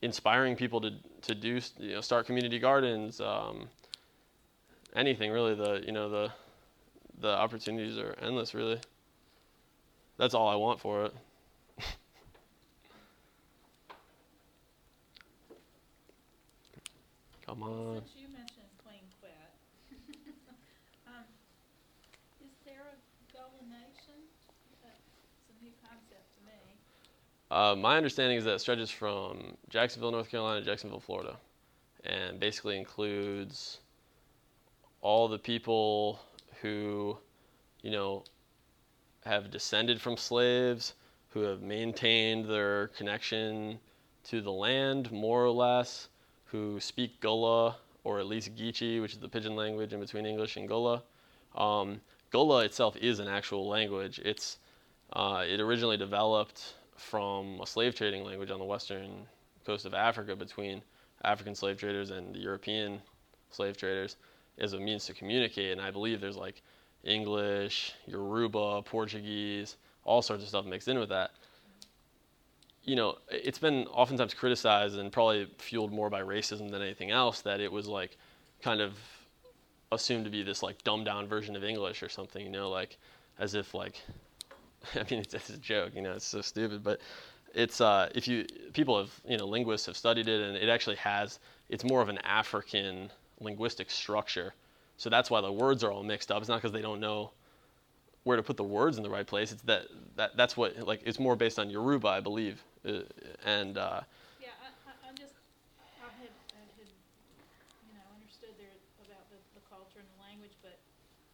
inspiring 0.01 0.55
people 0.55 0.81
to 0.81 0.91
to 1.21 1.35
do 1.35 1.59
you 1.79 1.93
know 1.93 2.01
start 2.01 2.25
community 2.25 2.59
gardens 2.59 3.19
um, 3.21 3.67
anything 4.95 5.31
really 5.31 5.55
the 5.55 5.83
you 5.85 5.91
know 5.91 6.09
the 6.09 6.31
the 7.19 7.29
opportunities 7.29 7.97
are 7.97 8.15
endless 8.21 8.53
really 8.53 8.79
that's 10.17 10.33
all 10.33 10.47
I 10.47 10.55
want 10.55 10.79
for 10.79 11.05
it. 11.05 11.13
Come 17.45 17.61
on. 17.63 17.95
Since 17.95 18.15
you 18.17 18.27
mentioned 18.29 18.69
Queen 18.83 19.01
Quet, 19.19 19.51
um, 21.07 21.25
is 22.41 22.51
there 22.65 22.79
a 22.79 22.95
Gullah 23.33 23.67
Nation? 23.69 24.23
That's 24.81 24.95
a 25.49 25.63
new 25.63 25.71
concept 25.83 26.31
to 26.37 26.45
me. 26.45 26.53
Uh, 27.51 27.75
my 27.75 27.97
understanding 27.97 28.37
is 28.37 28.45
that 28.45 28.53
it 28.53 28.59
stretches 28.59 28.89
from 28.89 29.57
Jacksonville, 29.69 30.11
North 30.11 30.29
Carolina, 30.29 30.61
to 30.61 30.65
Jacksonville, 30.65 31.01
Florida, 31.01 31.35
and 32.05 32.39
basically 32.39 32.77
includes 32.77 33.79
all 35.01 35.27
the 35.27 35.37
people 35.37 36.21
who, 36.61 37.17
you 37.81 37.91
know, 37.91 38.23
have 39.25 39.51
descended 39.51 40.01
from 40.01 40.17
slaves, 40.17 40.93
who 41.29 41.41
have 41.41 41.61
maintained 41.61 42.45
their 42.45 42.87
connection 42.89 43.79
to 44.23 44.41
the 44.41 44.51
land 44.51 45.11
more 45.11 45.43
or 45.43 45.51
less, 45.51 46.09
who 46.45 46.79
speak 46.79 47.19
Gullah 47.19 47.77
or 48.03 48.19
at 48.19 48.27
least 48.27 48.55
Geechee, 48.55 49.01
which 49.01 49.13
is 49.13 49.19
the 49.19 49.27
pidgin 49.27 49.55
language 49.55 49.93
in 49.93 49.99
between 49.99 50.25
English 50.25 50.57
and 50.57 50.67
Gullah. 50.67 51.03
Um, 51.55 52.01
Gullah 52.31 52.65
itself 52.65 52.95
is 52.97 53.19
an 53.19 53.27
actual 53.27 53.67
language. 53.67 54.19
It's 54.23 54.57
uh, 55.13 55.43
it 55.47 55.59
originally 55.59 55.97
developed 55.97 56.75
from 56.97 57.59
a 57.61 57.67
slave 57.67 57.95
trading 57.95 58.23
language 58.23 58.51
on 58.51 58.59
the 58.59 58.65
western 58.65 59.27
coast 59.65 59.85
of 59.85 59.93
Africa 59.93 60.35
between 60.35 60.81
African 61.23 61.55
slave 61.55 61.77
traders 61.77 62.11
and 62.11 62.33
the 62.33 62.39
European 62.39 63.01
slave 63.51 63.77
traders 63.77 64.17
as 64.59 64.73
a 64.73 64.79
means 64.79 65.05
to 65.05 65.13
communicate. 65.13 65.71
And 65.71 65.81
I 65.81 65.91
believe 65.91 66.21
there's 66.21 66.37
like 66.37 66.61
English, 67.03 67.93
Yoruba, 68.07 68.81
Portuguese, 68.83 69.77
all 70.03 70.21
sorts 70.21 70.43
of 70.43 70.49
stuff 70.49 70.65
mixed 70.65 70.87
in 70.87 70.99
with 70.99 71.09
that. 71.09 71.31
You 72.83 72.95
know, 72.95 73.17
it's 73.29 73.57
been 73.57 73.87
oftentimes 73.87 74.33
criticized 74.33 74.97
and 74.97 75.11
probably 75.11 75.47
fueled 75.57 75.91
more 75.91 76.09
by 76.09 76.21
racism 76.21 76.69
than 76.69 76.81
anything 76.81 77.11
else 77.11 77.41
that 77.41 77.59
it 77.59 77.71
was 77.71 77.87
like 77.87 78.17
kind 78.61 78.79
of 78.79 78.93
assumed 79.91 80.25
to 80.25 80.31
be 80.31 80.43
this 80.43 80.61
like 80.61 80.83
dumbed 80.83 81.05
down 81.05 81.27
version 81.27 81.55
of 81.55 81.63
English 81.63 82.03
or 82.03 82.09
something, 82.09 82.43
you 82.43 82.51
know, 82.51 82.69
like 82.69 82.97
as 83.39 83.55
if 83.55 83.73
like 83.73 84.01
I 84.95 85.03
mean 85.09 85.19
it's, 85.21 85.33
it's 85.33 85.49
a 85.49 85.57
joke, 85.57 85.95
you 85.95 86.01
know, 86.01 86.13
it's 86.13 86.25
so 86.25 86.41
stupid, 86.41 86.83
but 86.83 87.01
it's 87.55 87.81
uh, 87.81 88.09
if 88.13 88.27
you 88.27 88.45
people 88.73 88.97
have 88.99 89.11
you 89.27 89.37
know 89.37 89.45
linguists 89.45 89.87
have 89.87 89.97
studied 89.97 90.27
it 90.27 90.41
and 90.41 90.55
it 90.55 90.69
actually 90.69 90.97
has 90.97 91.39
it's 91.69 91.83
more 91.83 92.01
of 92.01 92.09
an 92.09 92.19
African 92.19 93.09
linguistic 93.39 93.89
structure 93.91 94.53
so 94.97 95.09
that's 95.09 95.29
why 95.29 95.41
the 95.41 95.51
words 95.51 95.83
are 95.83 95.91
all 95.91 96.03
mixed 96.03 96.31
up. 96.31 96.39
It's 96.39 96.49
not 96.49 96.57
because 96.61 96.71
they 96.71 96.81
don't 96.81 96.99
know 96.99 97.31
where 98.23 98.37
to 98.37 98.43
put 98.43 98.57
the 98.57 98.63
words 98.63 98.97
in 98.97 99.03
the 99.03 99.09
right 99.09 99.27
place. 99.27 99.51
It's 99.51 99.61
that, 99.63 99.87
that 100.15 100.37
that's 100.37 100.55
what 100.55 100.79
like 100.87 101.01
it's 101.05 101.19
more 101.19 101.35
based 101.35 101.59
on 101.59 101.69
Yoruba, 101.69 102.07
I 102.07 102.19
believe. 102.21 102.63
Uh, 102.87 103.03
and 103.43 103.77
uh, 103.77 104.01
Yeah, 104.39 104.55
I, 104.63 105.09
I, 105.09 105.11
just, 105.19 105.35
I 105.81 105.89
had, 106.21 106.31
I 106.55 106.63
had, 106.79 106.87
you 107.83 107.93
know, 107.97 108.05
understood 108.15 108.55
there 108.55 108.71
about 109.03 109.27
the, 109.27 109.37
the 109.57 109.63
culture 109.67 109.99
and 109.99 110.07
the 110.15 110.21
language, 110.23 110.55
but 110.63 110.79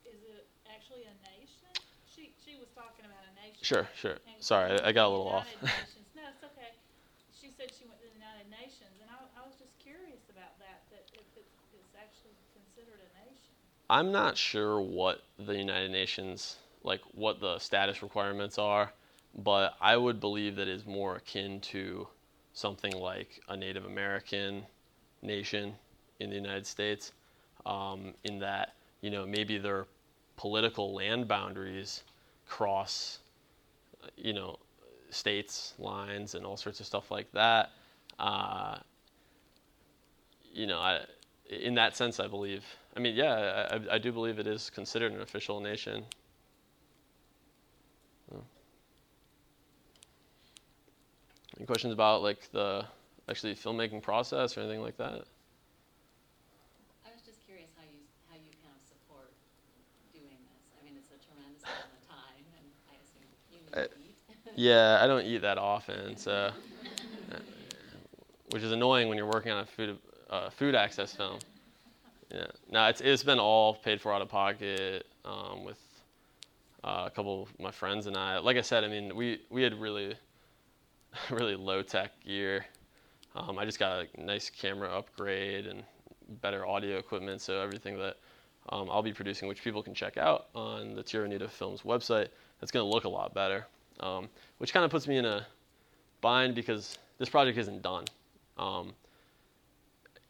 is 0.07 0.17
it 0.25 0.47
actually 0.73 1.05
a 1.05 1.15
nation? 1.37 1.69
She, 2.09 2.33
she 2.41 2.57
was 2.57 2.71
talking 2.73 3.05
about 3.05 3.21
a 3.29 3.33
nation. 3.37 3.61
sure, 3.61 3.87
sure. 3.93 4.17
Sorry, 4.41 4.73
I, 4.73 4.89
I 4.89 4.91
got 4.91 5.05
a 5.05 5.11
little 5.13 5.29
off. 5.29 5.47
United. 5.61 6.17
No, 6.17 6.23
it's 6.33 6.43
okay. 6.55 6.71
She 7.29 7.53
said 7.53 7.69
she 7.71 7.85
went 7.85 8.01
to 8.01 8.09
the 8.09 8.17
United 8.17 8.49
Nations, 8.49 8.95
and 9.03 9.07
I, 9.11 9.21
I 9.37 9.45
was 9.45 9.53
just 9.59 9.75
curious 9.77 10.27
about 10.33 10.57
that, 10.59 10.87
that 10.91 11.05
if 11.13 11.27
it 11.37 11.45
is 11.75 11.91
actually 11.97 12.35
considered 12.53 12.99
a 12.99 13.09
nation. 13.27 13.55
I'm 13.91 14.13
not 14.13 14.37
sure 14.37 14.79
what 14.79 15.21
the 15.37 15.53
United 15.53 15.91
Nations 15.91 16.55
like 16.81 17.01
what 17.13 17.41
the 17.41 17.59
status 17.59 18.01
requirements 18.01 18.57
are, 18.57 18.93
but 19.35 19.73
I 19.81 19.97
would 19.97 20.21
believe 20.21 20.55
that 20.55 20.69
is 20.69 20.85
more 20.85 21.17
akin 21.17 21.59
to 21.59 22.07
something 22.53 22.93
like 22.93 23.41
a 23.49 23.57
Native 23.57 23.83
American 23.83 24.63
nation 25.21 25.73
in 26.21 26.29
the 26.29 26.37
United 26.37 26.65
States, 26.65 27.11
um, 27.65 28.13
in 28.23 28.39
that 28.39 28.75
you 29.01 29.09
know 29.09 29.25
maybe 29.25 29.57
their 29.57 29.87
political 30.37 30.95
land 30.95 31.27
boundaries 31.27 32.03
cross, 32.47 33.19
you 34.15 34.31
know, 34.31 34.57
states 35.09 35.73
lines 35.77 36.33
and 36.33 36.45
all 36.45 36.55
sorts 36.55 36.79
of 36.79 36.85
stuff 36.85 37.11
like 37.11 37.29
that. 37.33 37.71
Uh, 38.17 38.77
you 40.53 40.65
know, 40.65 40.79
I, 40.79 41.01
in 41.49 41.75
that 41.75 41.97
sense, 41.97 42.21
I 42.21 42.27
believe. 42.27 42.63
I 42.95 42.99
mean, 42.99 43.15
yeah, 43.15 43.69
I, 43.71 43.95
I- 43.95 43.97
do 43.99 44.11
believe 44.11 44.39
it 44.39 44.47
is 44.47 44.69
considered 44.69 45.11
an 45.13 45.21
official 45.21 45.59
nation. 45.59 46.05
Any 51.57 51.65
questions 51.65 51.93
about 51.93 52.21
like 52.23 52.49
the 52.51 52.85
actually 53.29 53.55
filmmaking 53.55 54.01
process 54.01 54.57
or 54.57 54.61
anything 54.61 54.81
like 54.81 54.97
that? 54.97 55.25
I 57.05 57.09
was 57.13 57.21
just 57.25 57.43
curious 57.45 57.69
how 57.77 57.83
you, 57.85 58.01
how 58.29 58.35
you 58.35 58.51
kind 58.61 58.75
of 58.75 58.83
support 58.87 59.31
doing 60.13 60.37
this. 60.49 60.63
I 60.79 60.83
mean, 60.85 60.95
it's 60.97 61.11
a 61.11 61.19
tremendous 61.25 61.63
amount 61.63 61.91
of 61.95 62.01
time, 62.07 62.45
and 62.57 62.67
I 62.89 62.95
assume 63.01 63.27
you 63.51 63.59
need 63.59 63.71
to 63.75 63.83
eat. 64.01 64.17
Yeah, 64.55 64.99
I 65.01 65.07
don't 65.07 65.25
eat 65.25 65.41
that 65.41 65.57
often, 65.57 66.17
so 66.17 66.51
which 68.51 68.63
is 68.63 68.71
annoying 68.71 69.07
when 69.09 69.17
you're 69.17 69.27
working 69.31 69.51
on 69.51 69.59
a 69.59 69.65
food 69.65 69.97
uh, 70.29 70.49
food 70.49 70.75
access 70.75 71.13
film. 71.13 71.39
Yeah, 72.33 72.47
no, 72.69 72.85
it's 72.87 73.01
it's 73.01 73.23
been 73.23 73.39
all 73.39 73.75
paid 73.75 73.99
for 73.99 74.13
out 74.13 74.21
of 74.21 74.29
pocket 74.29 75.05
um, 75.25 75.65
with 75.65 75.79
uh, 76.83 77.03
a 77.07 77.09
couple 77.09 77.43
of 77.43 77.59
my 77.59 77.71
friends 77.71 78.07
and 78.07 78.15
I. 78.15 78.37
Like 78.39 78.57
I 78.57 78.61
said, 78.61 78.83
I 78.83 78.87
mean, 78.87 79.15
we 79.15 79.41
we 79.49 79.63
had 79.63 79.73
really 79.79 80.15
really 81.29 81.55
low 81.55 81.81
tech 81.81 82.11
gear. 82.23 82.65
Um, 83.35 83.59
I 83.59 83.65
just 83.65 83.79
got 83.79 84.05
a 84.05 84.21
nice 84.21 84.49
camera 84.49 84.89
upgrade 84.89 85.67
and 85.67 85.83
better 86.41 86.65
audio 86.65 86.97
equipment, 86.97 87.41
so 87.41 87.61
everything 87.61 87.97
that 87.97 88.17
um, 88.69 88.89
I'll 88.89 89.01
be 89.01 89.13
producing, 89.13 89.47
which 89.47 89.63
people 89.63 89.83
can 89.83 89.93
check 89.93 90.17
out 90.17 90.47
on 90.55 90.95
the 90.95 91.03
Tierra 91.03 91.27
Unida 91.27 91.49
Films 91.49 91.81
website, 91.81 92.27
that's 92.59 92.71
going 92.71 92.85
to 92.85 92.93
look 92.93 93.05
a 93.05 93.09
lot 93.09 93.33
better. 93.33 93.65
Um, 93.99 94.29
which 94.57 94.73
kind 94.73 94.83
of 94.83 94.91
puts 94.91 95.07
me 95.07 95.17
in 95.17 95.25
a 95.25 95.45
bind 96.21 96.55
because 96.55 96.97
this 97.17 97.29
project 97.29 97.57
isn't 97.57 97.81
done. 97.81 98.05
Um, 98.57 98.93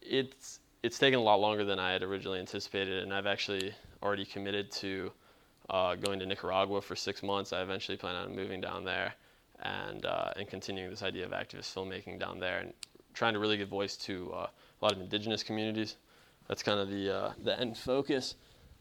it's 0.00 0.60
it's 0.82 0.98
taken 0.98 1.18
a 1.18 1.22
lot 1.22 1.40
longer 1.40 1.64
than 1.64 1.78
I 1.78 1.92
had 1.92 2.02
originally 2.02 2.40
anticipated, 2.40 3.02
and 3.02 3.14
I've 3.14 3.26
actually 3.26 3.72
already 4.02 4.24
committed 4.24 4.70
to 4.72 5.12
uh, 5.70 5.94
going 5.94 6.18
to 6.18 6.26
Nicaragua 6.26 6.82
for 6.82 6.96
six 6.96 7.22
months. 7.22 7.52
I 7.52 7.62
eventually 7.62 7.96
plan 7.96 8.16
on 8.16 8.34
moving 8.34 8.60
down 8.60 8.84
there 8.84 9.14
and 9.60 10.04
uh, 10.04 10.32
and 10.36 10.48
continuing 10.48 10.90
this 10.90 11.02
idea 11.02 11.24
of 11.24 11.30
activist 11.30 11.72
filmmaking 11.72 12.18
down 12.18 12.40
there 12.40 12.58
and 12.58 12.72
trying 13.14 13.32
to 13.34 13.38
really 13.38 13.56
give 13.56 13.68
voice 13.68 13.96
to 13.96 14.32
uh, 14.34 14.36
a 14.46 14.80
lot 14.80 14.92
of 14.92 15.00
indigenous 15.00 15.42
communities. 15.42 15.96
That's 16.48 16.62
kind 16.62 16.80
of 16.80 16.90
the 16.90 17.14
uh, 17.14 17.32
the 17.42 17.58
end 17.58 17.78
focus. 17.78 18.34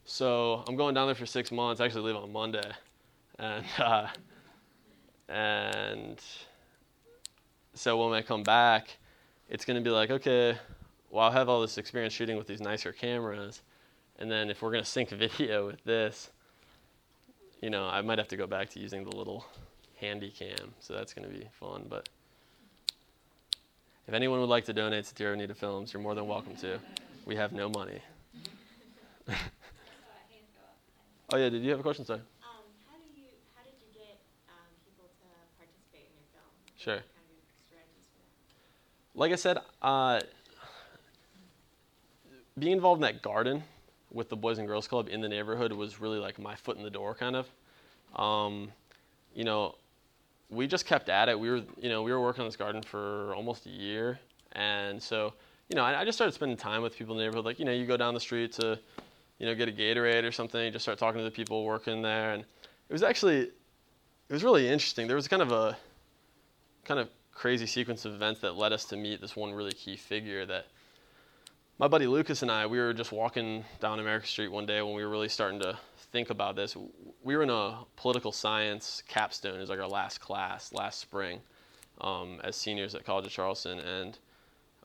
So 0.03 0.63
I'm 0.67 0.75
going 0.75 0.95
down 0.95 1.07
there 1.07 1.15
for 1.15 1.27
six 1.27 1.51
months. 1.51 1.79
I 1.79 1.85
actually 1.85 2.11
leave 2.11 2.15
on 2.15 2.31
Monday, 2.33 2.71
and 3.37 3.65
uh, 3.77 4.07
and 5.29 6.19
so 7.75 8.03
when 8.03 8.17
I 8.17 8.23
come 8.23 8.41
back, 8.41 8.97
it's 9.49 9.65
going 9.65 9.77
to 9.77 9.83
be 9.83 9.91
like, 9.91 10.09
okay, 10.09 10.57
well, 11.11 11.25
I'll 11.25 11.31
have 11.31 11.49
all 11.49 11.59
this 11.61 11.77
experience 11.77 12.13
shooting 12.13 12.37
with 12.37 12.47
these 12.47 12.61
nicer 12.61 12.93
cameras, 12.93 13.61
And 14.17 14.31
then 14.31 14.49
if 14.49 14.61
we're 14.61 14.71
gonna 14.71 14.85
sync 14.85 15.09
video 15.09 15.67
with 15.67 15.83
this, 15.83 16.31
you 17.61 17.69
know, 17.69 17.87
I 17.87 18.01
might 18.01 18.17
have 18.17 18.29
to 18.29 18.37
go 18.37 18.47
back 18.47 18.69
to 18.71 18.79
using 18.79 19.03
the 19.03 19.15
little 19.15 19.45
handy 19.97 20.31
cam. 20.31 20.73
So 20.79 20.93
that's 20.93 21.13
gonna 21.13 21.27
be 21.27 21.47
fun. 21.59 21.85
But 21.89 22.07
if 24.07 24.13
anyone 24.13 24.39
would 24.39 24.49
like 24.49 24.65
to 24.65 24.73
donate 24.73 25.05
to 25.05 25.13
Tierra 25.13 25.35
Unida 25.35 25.55
Films, 25.55 25.93
you're 25.93 26.01
more 26.01 26.15
than 26.15 26.27
welcome 26.27 26.55
to. 26.57 26.79
We 27.25 27.35
have 27.35 27.51
no 27.51 27.69
money. 27.69 27.99
I 29.27 29.31
saw 29.31 29.33
a 29.33 29.35
hand 29.35 30.47
go 30.53 30.61
up. 30.63 30.77
Oh 31.33 31.37
yeah, 31.37 31.49
did 31.49 31.61
you 31.63 31.71
have 31.71 31.79
a 31.79 31.83
question, 31.83 32.05
sir? 32.05 32.15
Um, 32.15 32.21
how 32.89 32.97
do 32.97 33.19
you, 33.19 33.27
how 33.55 33.63
did 33.63 33.73
you 33.79 33.99
get, 33.99 34.17
um, 34.49 34.69
people 34.85 35.05
to 35.05 35.27
participate 35.57 36.07
in 36.07 36.13
your 36.17 36.29
film? 36.33 36.49
Sure. 36.77 36.95
Kind 36.95 37.25
of 37.25 37.35
your 37.35 37.45
strategies 37.67 38.07
for 38.09 38.21
that? 38.21 39.19
like 39.19 39.31
I 39.31 39.35
said, 39.35 39.57
uh, 39.81 40.19
being 42.61 42.73
involved 42.73 42.99
in 42.99 43.01
that 43.01 43.23
garden 43.23 43.63
with 44.11 44.29
the 44.29 44.35
Boys 44.35 44.59
and 44.59 44.67
Girls 44.67 44.87
Club 44.87 45.09
in 45.09 45.19
the 45.19 45.27
neighborhood 45.27 45.73
was 45.73 45.99
really 45.99 46.19
like 46.19 46.37
my 46.37 46.55
foot 46.55 46.77
in 46.77 46.83
the 46.83 46.91
door, 46.91 47.15
kind 47.15 47.35
of. 47.35 47.47
Um, 48.15 48.71
you 49.33 49.43
know, 49.43 49.75
we 50.51 50.67
just 50.67 50.85
kept 50.85 51.09
at 51.09 51.27
it. 51.27 51.39
We 51.39 51.49
were, 51.49 51.61
you 51.81 51.89
know, 51.89 52.03
we 52.03 52.11
were 52.11 52.21
working 52.21 52.41
on 52.41 52.47
this 52.47 52.55
garden 52.55 52.83
for 52.83 53.33
almost 53.33 53.65
a 53.65 53.69
year, 53.69 54.19
and 54.51 55.01
so, 55.01 55.33
you 55.69 55.75
know, 55.75 55.83
I, 55.83 56.01
I 56.01 56.05
just 56.05 56.19
started 56.19 56.33
spending 56.33 56.55
time 56.55 56.83
with 56.83 56.95
people 56.95 57.15
in 57.15 57.17
the 57.17 57.23
neighborhood. 57.23 57.45
Like, 57.45 57.57
you 57.57 57.65
know, 57.65 57.71
you 57.71 57.87
go 57.87 57.97
down 57.97 58.13
the 58.13 58.19
street 58.19 58.51
to, 58.53 58.77
you 59.39 59.47
know, 59.47 59.55
get 59.55 59.67
a 59.67 59.71
Gatorade 59.71 60.23
or 60.23 60.31
something. 60.31 60.63
You 60.63 60.69
just 60.69 60.85
start 60.85 60.99
talking 60.99 61.17
to 61.17 61.25
the 61.25 61.31
people 61.31 61.65
working 61.65 62.03
there, 62.03 62.33
and 62.33 62.43
it 62.43 62.93
was 62.93 63.01
actually, 63.01 63.39
it 63.39 63.53
was 64.29 64.43
really 64.43 64.69
interesting. 64.69 65.07
There 65.07 65.15
was 65.15 65.27
kind 65.27 65.41
of 65.41 65.51
a, 65.51 65.75
kind 66.85 66.99
of 66.99 67.09
crazy 67.33 67.65
sequence 67.65 68.05
of 68.05 68.13
events 68.13 68.39
that 68.41 68.55
led 68.55 68.71
us 68.71 68.85
to 68.85 68.97
meet 68.97 69.19
this 69.19 69.35
one 69.35 69.51
really 69.51 69.71
key 69.71 69.95
figure 69.95 70.45
that 70.45 70.67
my 71.81 71.87
buddy 71.87 72.05
Lucas 72.05 72.43
and 72.43 72.51
I, 72.51 72.67
we 72.67 72.77
were 72.77 72.93
just 72.93 73.11
walking 73.11 73.65
down 73.79 73.99
America 73.99 74.27
Street 74.27 74.51
one 74.51 74.67
day 74.67 74.83
when 74.83 74.93
we 74.93 75.03
were 75.03 75.09
really 75.09 75.27
starting 75.27 75.59
to 75.61 75.75
think 76.11 76.29
about 76.29 76.55
this. 76.55 76.77
We 77.23 77.35
were 77.35 77.41
in 77.41 77.49
a 77.49 77.79
political 77.95 78.31
science 78.31 79.01
capstone, 79.07 79.55
it 79.55 79.61
was 79.61 79.71
like 79.71 79.79
our 79.79 79.87
last 79.87 80.21
class 80.21 80.71
last 80.73 80.99
spring 80.99 81.39
um, 81.99 82.39
as 82.43 82.55
seniors 82.55 82.93
at 82.93 83.03
College 83.03 83.25
of 83.25 83.31
Charleston. 83.31 83.79
And 83.79 84.19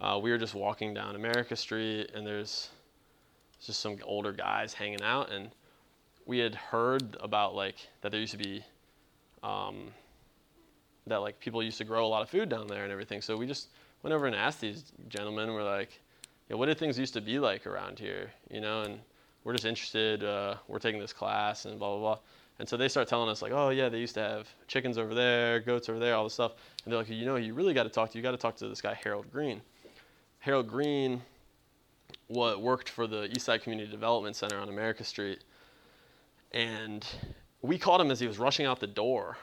uh, 0.00 0.18
we 0.22 0.30
were 0.30 0.38
just 0.38 0.54
walking 0.54 0.94
down 0.94 1.16
America 1.16 1.54
Street, 1.54 2.12
and 2.14 2.26
there's 2.26 2.70
just 3.62 3.80
some 3.80 3.98
older 4.02 4.32
guys 4.32 4.72
hanging 4.72 5.02
out. 5.02 5.30
And 5.30 5.50
we 6.24 6.38
had 6.38 6.54
heard 6.54 7.14
about 7.20 7.54
like 7.54 7.76
that 8.00 8.10
there 8.10 8.22
used 8.22 8.32
to 8.32 8.38
be 8.38 8.64
um, 9.42 9.88
that 11.06 11.18
like 11.18 11.40
people 11.40 11.62
used 11.62 11.76
to 11.76 11.84
grow 11.84 12.06
a 12.06 12.08
lot 12.08 12.22
of 12.22 12.30
food 12.30 12.48
down 12.48 12.66
there 12.68 12.84
and 12.84 12.90
everything. 12.90 13.20
So 13.20 13.36
we 13.36 13.46
just 13.46 13.68
went 14.02 14.14
over 14.14 14.24
and 14.24 14.34
asked 14.34 14.62
these 14.62 14.94
gentlemen. 15.10 15.52
We're 15.52 15.62
like, 15.62 16.00
what 16.48 16.66
did 16.66 16.78
things 16.78 16.98
used 16.98 17.14
to 17.14 17.20
be 17.20 17.38
like 17.38 17.66
around 17.66 17.98
here? 17.98 18.32
You 18.50 18.60
know, 18.60 18.82
and 18.82 19.00
we're 19.44 19.52
just 19.52 19.64
interested. 19.64 20.22
Uh, 20.22 20.56
we're 20.68 20.78
taking 20.78 21.00
this 21.00 21.12
class 21.12 21.64
and 21.64 21.78
blah 21.78 21.90
blah 21.90 21.98
blah. 21.98 22.18
And 22.58 22.68
so 22.68 22.76
they 22.76 22.88
start 22.88 23.08
telling 23.08 23.28
us 23.28 23.42
like, 23.42 23.52
oh 23.52 23.70
yeah, 23.70 23.88
they 23.88 23.98
used 23.98 24.14
to 24.14 24.20
have 24.20 24.48
chickens 24.66 24.96
over 24.96 25.14
there, 25.14 25.60
goats 25.60 25.88
over 25.88 25.98
there, 25.98 26.14
all 26.14 26.24
this 26.24 26.34
stuff. 26.34 26.52
And 26.84 26.92
they're 26.92 26.98
like, 26.98 27.10
you 27.10 27.26
know, 27.26 27.36
you 27.36 27.52
really 27.52 27.74
got 27.74 27.82
to 27.82 27.90
talk 27.90 28.10
to 28.10 28.18
you 28.18 28.22
got 28.22 28.30
to 28.30 28.36
talk 28.36 28.56
to 28.56 28.68
this 28.68 28.80
guy 28.80 28.94
Harold 28.94 29.30
Green. 29.30 29.60
Harold 30.38 30.68
Green, 30.68 31.20
what 32.28 32.62
worked 32.62 32.88
for 32.88 33.06
the 33.06 33.28
Eastside 33.28 33.62
Community 33.62 33.90
Development 33.90 34.36
Center 34.36 34.58
on 34.58 34.68
America 34.68 35.04
Street, 35.04 35.42
and 36.52 37.04
we 37.62 37.78
caught 37.78 38.00
him 38.00 38.10
as 38.10 38.20
he 38.20 38.26
was 38.26 38.38
rushing 38.38 38.64
out 38.64 38.78
the 38.78 38.86
door 38.86 39.36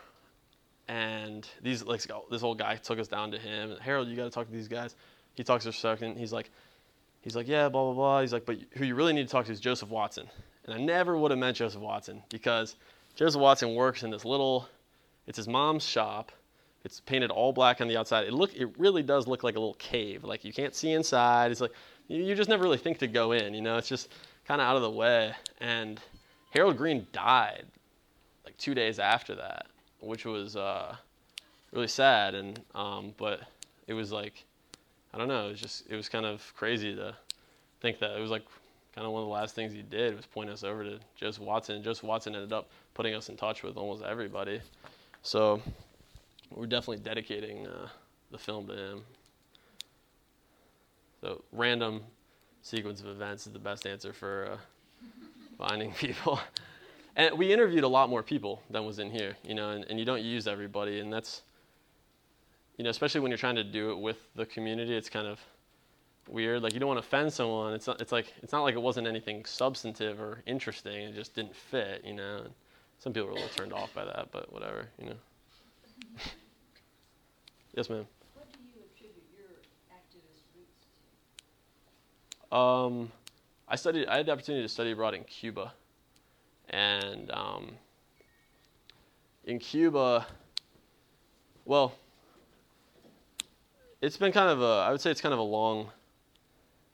and 0.88 1.48
these 1.62 1.84
like 1.84 2.02
this 2.30 2.44
old 2.44 2.58
guy 2.60 2.76
took 2.76 3.00
us 3.00 3.08
down 3.08 3.32
to 3.32 3.38
him. 3.38 3.76
Harold, 3.80 4.08
you 4.08 4.16
got 4.16 4.26
to 4.26 4.30
talk 4.30 4.48
to 4.48 4.52
these 4.52 4.68
guys. 4.68 4.96
He 5.36 5.44
talks 5.44 5.64
for 5.64 5.70
a 5.70 5.74
second. 5.74 6.18
He's 6.18 6.34
like, 6.34 6.52
he's 7.24 7.36
like, 7.36 7.48
yeah, 7.48 7.70
blah 7.70 7.86
blah 7.86 7.94
blah. 7.94 8.22
He's 8.22 8.34
like, 8.34 8.46
but 8.46 8.58
who 8.74 8.86
you 8.86 8.96
really 8.96 9.14
need 9.14 9.28
to 9.28 9.32
talk 9.32 9.46
to 9.46 9.52
is 9.52 9.60
Joseph 9.60 9.90
Watson. 9.90 10.28
And 10.66 10.74
I 10.74 10.78
never 10.78 11.18
would 11.18 11.32
have 11.32 11.40
met 11.40 11.56
Joseph 11.56 11.82
Watson 11.82 12.24
because 12.30 12.76
Joseph 13.16 13.42
Watson 13.42 13.76
works 13.76 14.04
in 14.04 14.12
this 14.12 14.26
little. 14.26 14.68
It's 15.28 15.38
his 15.38 15.48
mom's 15.48 15.84
shop. 15.84 16.32
It's 16.86 17.00
painted 17.00 17.32
all 17.32 17.54
black 17.54 17.82
on 17.82 17.88
the 17.88 17.98
outside. 17.98 18.28
It 18.28 18.34
look, 18.34 18.54
it 18.56 18.70
really 18.78 19.04
does 19.04 19.28
look 19.28 19.44
like 19.44 19.56
a 19.56 19.60
little 19.60 19.76
cave. 19.76 20.24
Like 20.24 20.44
you 20.44 20.54
can't 20.54 20.76
see 20.76 20.92
inside. 20.92 21.52
It's 21.52 21.62
like 21.62 21.72
you, 22.08 22.36
just 22.36 22.50
never 22.50 22.64
really 22.64 22.78
think 22.78 23.00
to 23.00 23.08
go 23.08 23.32
in. 23.32 23.54
You 23.54 23.62
know, 23.62 23.78
it's 23.78 23.88
just 23.88 24.10
kind 24.46 24.62
of 24.62 24.68
out 24.68 24.76
of 24.76 24.82
the 24.82 24.92
way. 24.92 25.34
And 25.62 26.00
Harold 26.52 26.78
Green 26.78 27.08
died 27.12 27.66
like 28.46 28.58
two 28.58 28.74
days 28.74 29.00
after 29.00 29.36
that 29.36 29.68
which 30.04 30.26
was 30.26 30.56
uh, 30.56 30.96
really 31.72 31.88
sad. 31.88 32.36
And 32.36 32.60
um, 32.76 33.14
but 33.18 33.42
it 33.88 33.94
was 33.94 34.12
like 34.12 34.46
I 35.14 35.18
don't 35.18 35.28
know. 35.28 35.48
It 35.48 35.52
was 35.52 35.62
just 35.62 35.84
it 35.90 35.96
was 35.96 36.10
kind 36.10 36.26
of 36.26 36.54
crazy 36.56 36.96
to 36.96 37.16
think 37.82 38.00
that 38.00 38.18
it 38.18 38.22
was 38.22 38.32
like 38.32 38.44
kind 38.96 39.06
of 39.06 39.14
one 39.14 39.22
of 39.22 39.28
the 39.28 39.34
last 39.34 39.56
things 39.56 39.74
he 39.74 39.82
did 39.82 40.16
was 40.16 40.26
point 40.26 40.50
us 40.50 40.64
over 40.64 40.84
to 40.84 41.00
Joseph 41.16 41.44
Watson. 41.44 41.76
And 41.76 41.84
Joseph 41.84 42.04
Watson 42.04 42.36
ended 42.36 42.54
up 42.54 42.70
putting 42.94 43.14
us 43.16 43.30
in 43.30 43.38
touch 43.38 43.64
with 43.64 43.78
almost 43.78 44.04
everybody. 44.04 44.62
So 45.22 45.62
we're 46.52 46.68
definitely 46.68 47.04
dedicating 47.04 47.68
uh, 47.68 47.88
the 48.32 48.38
film 48.38 48.68
to 48.68 48.74
him. 48.74 49.02
So 51.22 51.44
random 51.52 52.02
sequence 52.62 53.02
of 53.02 53.08
events 53.08 53.48
is 53.48 53.54
the 53.54 53.60
best 53.60 53.88
answer 53.88 54.14
for 54.14 54.52
uh, 54.52 54.58
finding 55.58 55.92
people. 55.94 56.40
And 57.16 57.38
we 57.38 57.54
interviewed 57.54 57.84
a 57.84 57.88
lot 57.88 58.10
more 58.10 58.24
people 58.24 58.62
than 58.70 58.86
was 58.86 59.00
in 59.00 59.10
here, 59.10 59.38
you 59.44 59.54
know, 59.54 59.70
and, 59.70 59.86
and 59.90 60.00
you 60.00 60.06
don't 60.06 60.24
use 60.24 60.48
everybody, 60.48 61.00
and 61.00 61.14
that's, 61.14 61.44
you 62.78 62.84
know, 62.84 62.90
especially 62.90 63.22
when 63.22 63.32
you're 63.32 63.38
trying 63.38 63.56
to 63.56 63.64
do 63.64 63.92
it 63.92 64.00
with 64.00 64.18
the 64.36 64.46
community, 64.46 64.96
it's 64.96 65.10
kind 65.10 65.28
of 65.28 65.40
weird. 66.28 66.64
Like 66.64 66.74
you 66.74 66.80
don't 66.80 66.88
want 66.88 67.00
to 67.00 67.06
offend 67.06 67.32
someone. 67.32 67.74
It's 67.74 67.88
not, 67.88 68.02
it's 68.02 68.12
like 68.12 68.34
it's 68.42 68.52
not 68.52 68.64
like 68.64 68.76
it 68.76 68.82
wasn't 68.82 69.08
anything 69.08 69.46
substantive 69.46 70.20
or 70.20 70.42
interesting. 70.46 70.94
It 70.94 71.16
just 71.16 71.36
didn't 71.36 71.56
fit, 71.56 72.04
you 72.06 72.14
know. 72.14 72.42
And 72.46 72.54
some 73.00 73.14
people 73.14 73.28
were 73.28 73.34
a 73.34 73.36
little 73.36 73.50
turned 73.50 73.74
off 73.74 73.94
by 73.94 74.06
that, 74.06 74.30
but 74.32 74.52
whatever, 74.52 74.88
you 75.00 75.08
know. 75.08 75.16
yes, 77.76 77.90
ma'am. 77.90 78.08
What 78.34 78.52
do 78.52 78.60
you 78.60 78.82
attribute 78.92 79.26
your 79.32 79.50
activist 79.92 80.44
roots 80.56 80.86
to? 82.50 82.56
Um, 82.56 83.12
I 83.68 83.76
studied. 83.76 84.08
I 84.08 84.18
had 84.18 84.26
the 84.26 84.32
opportunity 84.32 84.64
to 84.64 84.70
study 84.70 84.92
abroad 84.92 85.14
in 85.14 85.24
Cuba, 85.26 85.74
and 86.70 87.30
um, 87.32 87.72
in 89.46 89.60
Cuba, 89.60 90.26
well, 91.66 91.94
it's 94.04 94.18
been 94.18 94.34
kind 94.34 94.50
of 94.50 94.62
a. 94.62 94.86
I 94.86 94.92
would 94.92 95.00
say 95.00 95.12
it's 95.12 95.22
kind 95.22 95.34
of 95.34 95.40
a 95.40 95.44
long 95.44 95.90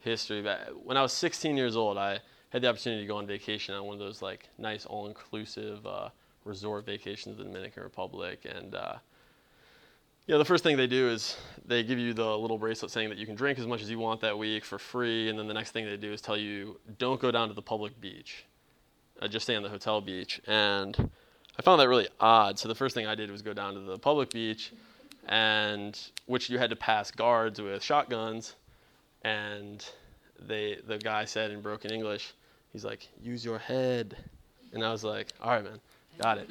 history. 0.02 0.43
But 0.43 0.86
when 0.86 0.95
I 0.95 1.02
was 1.02 1.12
16 1.12 1.58
years 1.58 1.76
old, 1.76 1.98
I 1.98 2.19
had 2.50 2.62
the 2.62 2.69
opportunity 2.69 3.02
to 3.02 3.08
go 3.08 3.17
on 3.17 3.26
vacation 3.26 3.74
on 3.74 3.84
one 3.86 3.95
of 3.95 4.00
those 4.00 4.22
like 4.22 4.48
nice 4.60 4.86
all-inclusive 4.86 5.86
uh, 5.88 6.10
resort 6.45 6.86
vacations 6.86 7.39
in 7.39 7.48
the 7.48 7.52
Dominican 7.52 7.82
Republic, 7.82 8.45
and 8.45 8.76
uh, 8.76 8.93
you 10.28 10.34
know, 10.34 10.38
the 10.38 10.45
first 10.45 10.63
thing 10.63 10.78
they 10.78 10.86
do 10.86 11.10
is 11.10 11.36
they 11.65 11.82
give 11.82 11.98
you 11.98 12.13
the 12.13 12.38
little 12.38 12.60
bracelet 12.60 12.91
saying 12.91 13.10
that 13.10 13.17
you 13.17 13.26
can 13.26 13.34
drink 13.34 13.58
as 13.58 13.65
much 13.65 13.82
as 13.82 13.89
you 13.89 13.98
want 13.98 14.22
that 14.22 14.38
week 14.38 14.63
for 14.63 14.78
free, 14.78 15.30
and 15.30 15.39
then 15.39 15.48
the 15.48 15.54
next 15.56 15.72
thing 15.72 15.86
they 15.86 15.98
do 15.98 16.13
is 16.13 16.22
tell 16.22 16.38
you 16.38 16.80
don't 17.00 17.19
go 17.19 17.32
down 17.32 17.48
to 17.48 17.56
the 17.56 17.62
public 17.63 18.00
beach, 18.00 18.45
uh, 19.19 19.28
just 19.28 19.45
stay 19.45 19.56
on 19.56 19.63
the 19.63 19.69
hotel 19.69 20.00
beach. 20.00 20.39
And 20.45 21.10
I 21.58 21.63
found 21.63 21.82
that 21.82 21.89
really 21.89 22.08
odd. 22.19 22.60
So 22.60 22.67
the 22.67 22.76
first 22.76 22.93
thing 22.93 23.08
I 23.08 23.15
did 23.15 23.32
was 23.32 23.41
go 23.41 23.54
down 23.54 23.74
to 23.74 23.80
the 23.80 23.98
public 23.98 24.30
beach, 24.30 24.72
and 25.30 25.98
which 26.26 26.50
you 26.50 26.58
had 26.58 26.72
to 26.72 26.76
pass 26.76 27.12
guards 27.12 27.62
with 27.62 27.82
shotguns, 27.82 28.56
and 29.22 29.86
they 30.39 30.78
the 30.88 30.98
guy 30.98 31.24
said 31.24 31.52
in 31.52 31.62
broken 31.62 31.92
English, 31.92 32.34
he's 32.74 32.84
like, 32.84 33.08
use 33.22 33.46
your 33.46 33.60
head, 33.60 34.18
and 34.74 34.84
I 34.84 34.92
was 34.92 35.04
like, 35.04 35.28
all 35.42 35.52
right, 35.52 35.63
man, 35.63 35.80
got 36.22 36.39
it, 36.39 36.50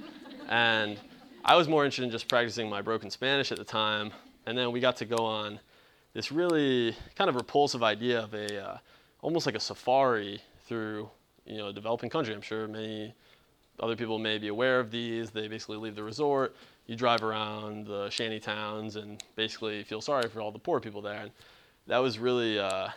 and 0.49 0.99
I 1.45 1.57
was 1.57 1.69
more 1.69 1.85
interested 1.85 2.05
in 2.05 2.11
just 2.11 2.29
practicing 2.29 2.71
my 2.71 2.81
broken 2.81 3.11
Spanish 3.11 3.51
at 3.53 3.59
the 3.59 3.65
time, 3.65 4.13
and 4.47 4.57
then 4.57 4.71
we 4.71 4.81
got 4.81 4.97
to 4.99 5.05
go 5.05 5.25
on 5.25 5.59
this 6.15 6.31
really 6.31 6.97
kind 7.17 7.29
of 7.29 7.37
repulsive 7.37 7.83
idea 7.83 8.21
of 8.21 8.33
a 8.33 8.65
uh, 8.65 8.79
almost 9.23 9.45
like 9.45 9.55
a 9.57 9.61
safari 9.61 10.41
through 10.67 11.09
you 11.47 11.57
know 11.57 11.69
a 11.69 11.73
developing 11.73 12.11
country. 12.11 12.33
I'm 12.33 12.43
sure 12.43 12.69
many 12.69 13.13
other 13.81 13.97
people 13.97 14.19
may 14.19 14.39
be 14.39 14.49
aware 14.49 14.79
of 14.79 14.91
these. 14.91 15.31
They 15.31 15.49
basically 15.49 15.79
leave 15.79 15.97
the 15.97 16.05
resort, 16.05 16.55
you 16.89 16.97
drive 16.97 17.23
around 17.23 17.87
the 17.87 18.11
shanty 18.11 18.41
towns, 18.41 18.97
and 18.97 19.23
basically 19.37 19.85
feel 19.85 20.01
sorry 20.01 20.29
for 20.29 20.41
all 20.41 20.51
the 20.51 20.59
poor 20.59 20.81
people 20.81 21.01
there. 21.01 21.21
And 21.21 21.31
that 21.87 21.99
was 21.99 22.19
really 22.19 22.59
uh, 22.59 22.89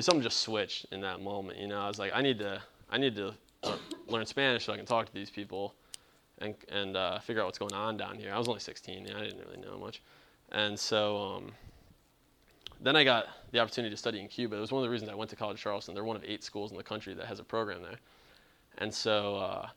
something 0.00 0.22
just 0.22 0.38
switched 0.38 0.86
in 0.92 1.00
that 1.02 1.20
moment. 1.20 1.58
You 1.58 1.66
know, 1.66 1.80
I 1.80 1.88
was 1.88 1.98
like, 1.98 2.12
I 2.14 2.22
need 2.22 2.38
to 2.38 2.62
I 2.90 2.96
need 2.96 3.16
to 3.16 3.34
learn 4.08 4.24
Spanish 4.24 4.64
so 4.64 4.72
I 4.72 4.76
can 4.76 4.86
talk 4.86 5.06
to 5.06 5.12
these 5.12 5.30
people 5.30 5.74
and 6.38 6.54
and 6.70 6.96
uh, 6.96 7.18
figure 7.18 7.42
out 7.42 7.46
what's 7.46 7.58
going 7.58 7.74
on 7.74 7.96
down 7.96 8.16
here. 8.16 8.32
I 8.32 8.38
was 8.38 8.48
only 8.48 8.60
16, 8.60 9.06
you 9.06 9.12
know, 9.12 9.18
I 9.18 9.24
didn't 9.24 9.40
really 9.40 9.60
know 9.60 9.78
much, 9.78 10.00
and 10.52 10.78
so 10.78 11.18
um, 11.18 11.52
then 12.80 12.94
I 12.94 13.04
got 13.04 13.26
the 13.50 13.58
opportunity 13.58 13.92
to 13.92 13.96
study 13.96 14.20
in 14.20 14.28
Cuba. 14.28 14.56
It 14.56 14.60
was 14.60 14.70
one 14.70 14.82
of 14.82 14.86
the 14.86 14.92
reasons 14.92 15.10
I 15.10 15.14
went 15.14 15.30
to 15.30 15.36
College 15.36 15.60
Charleston. 15.60 15.94
They're 15.94 16.04
one 16.04 16.16
of 16.16 16.24
eight 16.24 16.44
schools 16.44 16.70
in 16.70 16.76
the 16.76 16.84
country 16.84 17.14
that 17.14 17.26
has 17.26 17.40
a 17.40 17.44
program 17.44 17.82
there, 17.82 17.98
and 18.78 18.94
so 18.94 19.36
uh, 19.36 19.68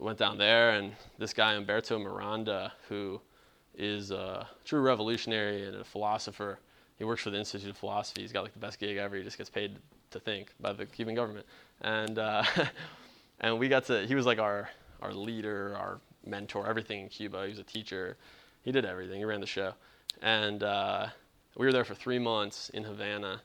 went 0.00 0.18
down 0.18 0.38
there, 0.38 0.70
and 0.70 0.92
this 1.18 1.32
guy 1.32 1.54
Umberto 1.54 1.98
Miranda, 1.98 2.72
who 2.88 3.20
is 3.76 4.10
a 4.10 4.48
true 4.64 4.80
revolutionary 4.80 5.66
and 5.66 5.76
a 5.76 5.84
philosopher. 5.84 6.58
He 6.98 7.04
works 7.04 7.22
for 7.22 7.30
the 7.30 7.38
Institute 7.38 7.70
of 7.70 7.76
Philosophy. 7.76 8.22
He's 8.22 8.32
got 8.32 8.42
like 8.42 8.52
the 8.52 8.58
best 8.58 8.78
gig 8.78 8.96
ever. 8.96 9.16
He 9.16 9.22
just 9.22 9.38
gets 9.38 9.50
paid 9.50 9.76
to 10.10 10.20
think 10.20 10.52
by 10.60 10.72
the 10.72 10.86
Cuban 10.86 11.14
government, 11.14 11.46
and 11.80 12.18
uh, 12.18 12.42
and 13.40 13.58
we 13.58 13.68
got 13.68 13.84
to. 13.86 14.06
He 14.06 14.14
was 14.14 14.26
like 14.26 14.38
our 14.38 14.68
our 15.00 15.12
leader, 15.12 15.74
our 15.78 16.00
mentor, 16.26 16.68
everything 16.68 17.00
in 17.00 17.08
Cuba. 17.08 17.44
He 17.44 17.50
was 17.50 17.58
a 17.58 17.64
teacher. 17.64 18.16
He 18.62 18.72
did 18.72 18.84
everything. 18.84 19.18
He 19.18 19.24
ran 19.24 19.40
the 19.40 19.46
show, 19.46 19.72
and 20.20 20.62
uh, 20.62 21.06
we 21.56 21.66
were 21.66 21.72
there 21.72 21.84
for 21.84 21.94
three 21.94 22.18
months 22.18 22.68
in 22.70 22.84
Havana, 22.84 23.40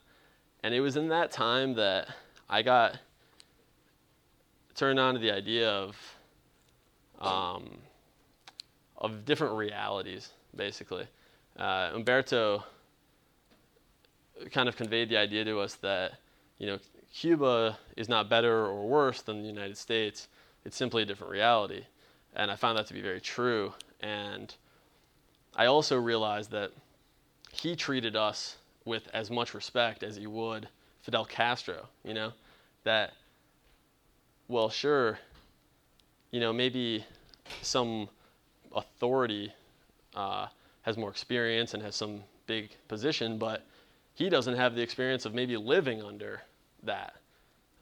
and 0.63 0.73
it 0.73 0.81
was 0.81 0.97
in 0.97 1.07
that 1.09 1.31
time 1.31 1.75
that 1.75 2.09
I 2.49 2.61
got 2.61 2.99
turned 4.75 4.99
on 4.99 5.13
to 5.13 5.19
the 5.19 5.31
idea 5.31 5.69
of 5.69 5.95
um, 7.25 7.69
of 8.97 9.25
different 9.25 9.55
realities, 9.55 10.31
basically. 10.55 11.07
Uh, 11.57 11.91
Umberto 11.93 12.63
kind 14.51 14.67
of 14.67 14.75
conveyed 14.75 15.09
the 15.09 15.17
idea 15.17 15.45
to 15.45 15.59
us 15.59 15.75
that 15.75 16.13
you 16.57 16.67
know 16.67 16.79
Cuba 17.13 17.77
is 17.95 18.09
not 18.09 18.29
better 18.29 18.65
or 18.65 18.87
worse 18.87 19.21
than 19.21 19.41
the 19.41 19.47
United 19.47 19.77
States. 19.77 20.27
It's 20.65 20.75
simply 20.75 21.03
a 21.03 21.05
different 21.05 21.31
reality, 21.31 21.83
and 22.35 22.51
I 22.51 22.55
found 22.55 22.77
that 22.77 22.87
to 22.87 22.93
be 22.93 23.01
very 23.01 23.21
true. 23.21 23.73
And 24.01 24.53
I 25.55 25.67
also 25.67 25.97
realized 25.97 26.51
that 26.51 26.71
he 27.51 27.75
treated 27.75 28.15
us 28.15 28.57
with 28.83 29.07
as 29.13 29.31
much 29.31 29.53
respect 29.53 30.03
as 30.03 30.15
he 30.17 30.27
would 30.27 30.67
Fidel 31.01 31.25
Castro. 31.25 31.87
You 32.03 32.13
know, 32.13 32.33
that 32.83 33.13
well, 34.47 34.69
sure, 34.69 35.19
you 36.31 36.39
know, 36.39 36.53
maybe 36.53 37.05
some 37.61 38.09
authority 38.75 39.53
uh, 40.15 40.47
has 40.83 40.97
more 40.97 41.09
experience 41.09 41.73
and 41.73 41.83
has 41.83 41.95
some 41.95 42.21
big 42.47 42.69
position, 42.87 43.37
but 43.37 43.65
he 44.13 44.29
doesn't 44.29 44.55
have 44.55 44.75
the 44.75 44.81
experience 44.81 45.25
of 45.25 45.33
maybe 45.33 45.57
living 45.57 46.01
under 46.01 46.41
that 46.83 47.15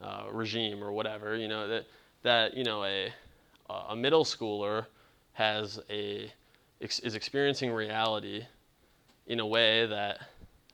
uh, 0.00 0.24
regime 0.32 0.82
or 0.82 0.92
whatever. 0.92 1.36
You 1.36 1.48
know 1.48 1.68
that 1.68 1.84
that 2.22 2.56
you 2.56 2.64
know 2.64 2.84
a 2.84 3.12
a 3.88 3.96
middle 3.96 4.24
schooler 4.24 4.86
has 5.34 5.80
a 5.90 6.32
is 6.80 7.14
experiencing 7.14 7.72
reality 7.72 8.44
in 9.26 9.40
a 9.40 9.46
way 9.46 9.86
that 9.86 10.18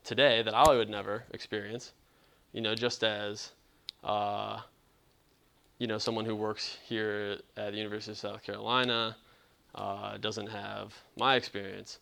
today 0.04 0.42
that 0.42 0.54
I 0.54 0.74
would 0.74 0.88
never 0.88 1.24
experience. 1.32 1.92
You 2.52 2.60
know, 2.60 2.74
just 2.74 3.04
as 3.04 3.52
uh, 4.02 4.60
you 5.80 5.86
know 5.86 5.98
someone 5.98 6.26
who 6.26 6.36
works 6.36 6.76
here 6.86 7.38
at 7.56 7.72
the 7.72 7.78
University 7.78 8.12
of 8.12 8.18
South 8.18 8.42
Carolina 8.44 9.16
uh, 9.74 10.18
doesn't 10.18 10.46
have 10.46 10.94
my 11.18 11.36
experience. 11.36 11.98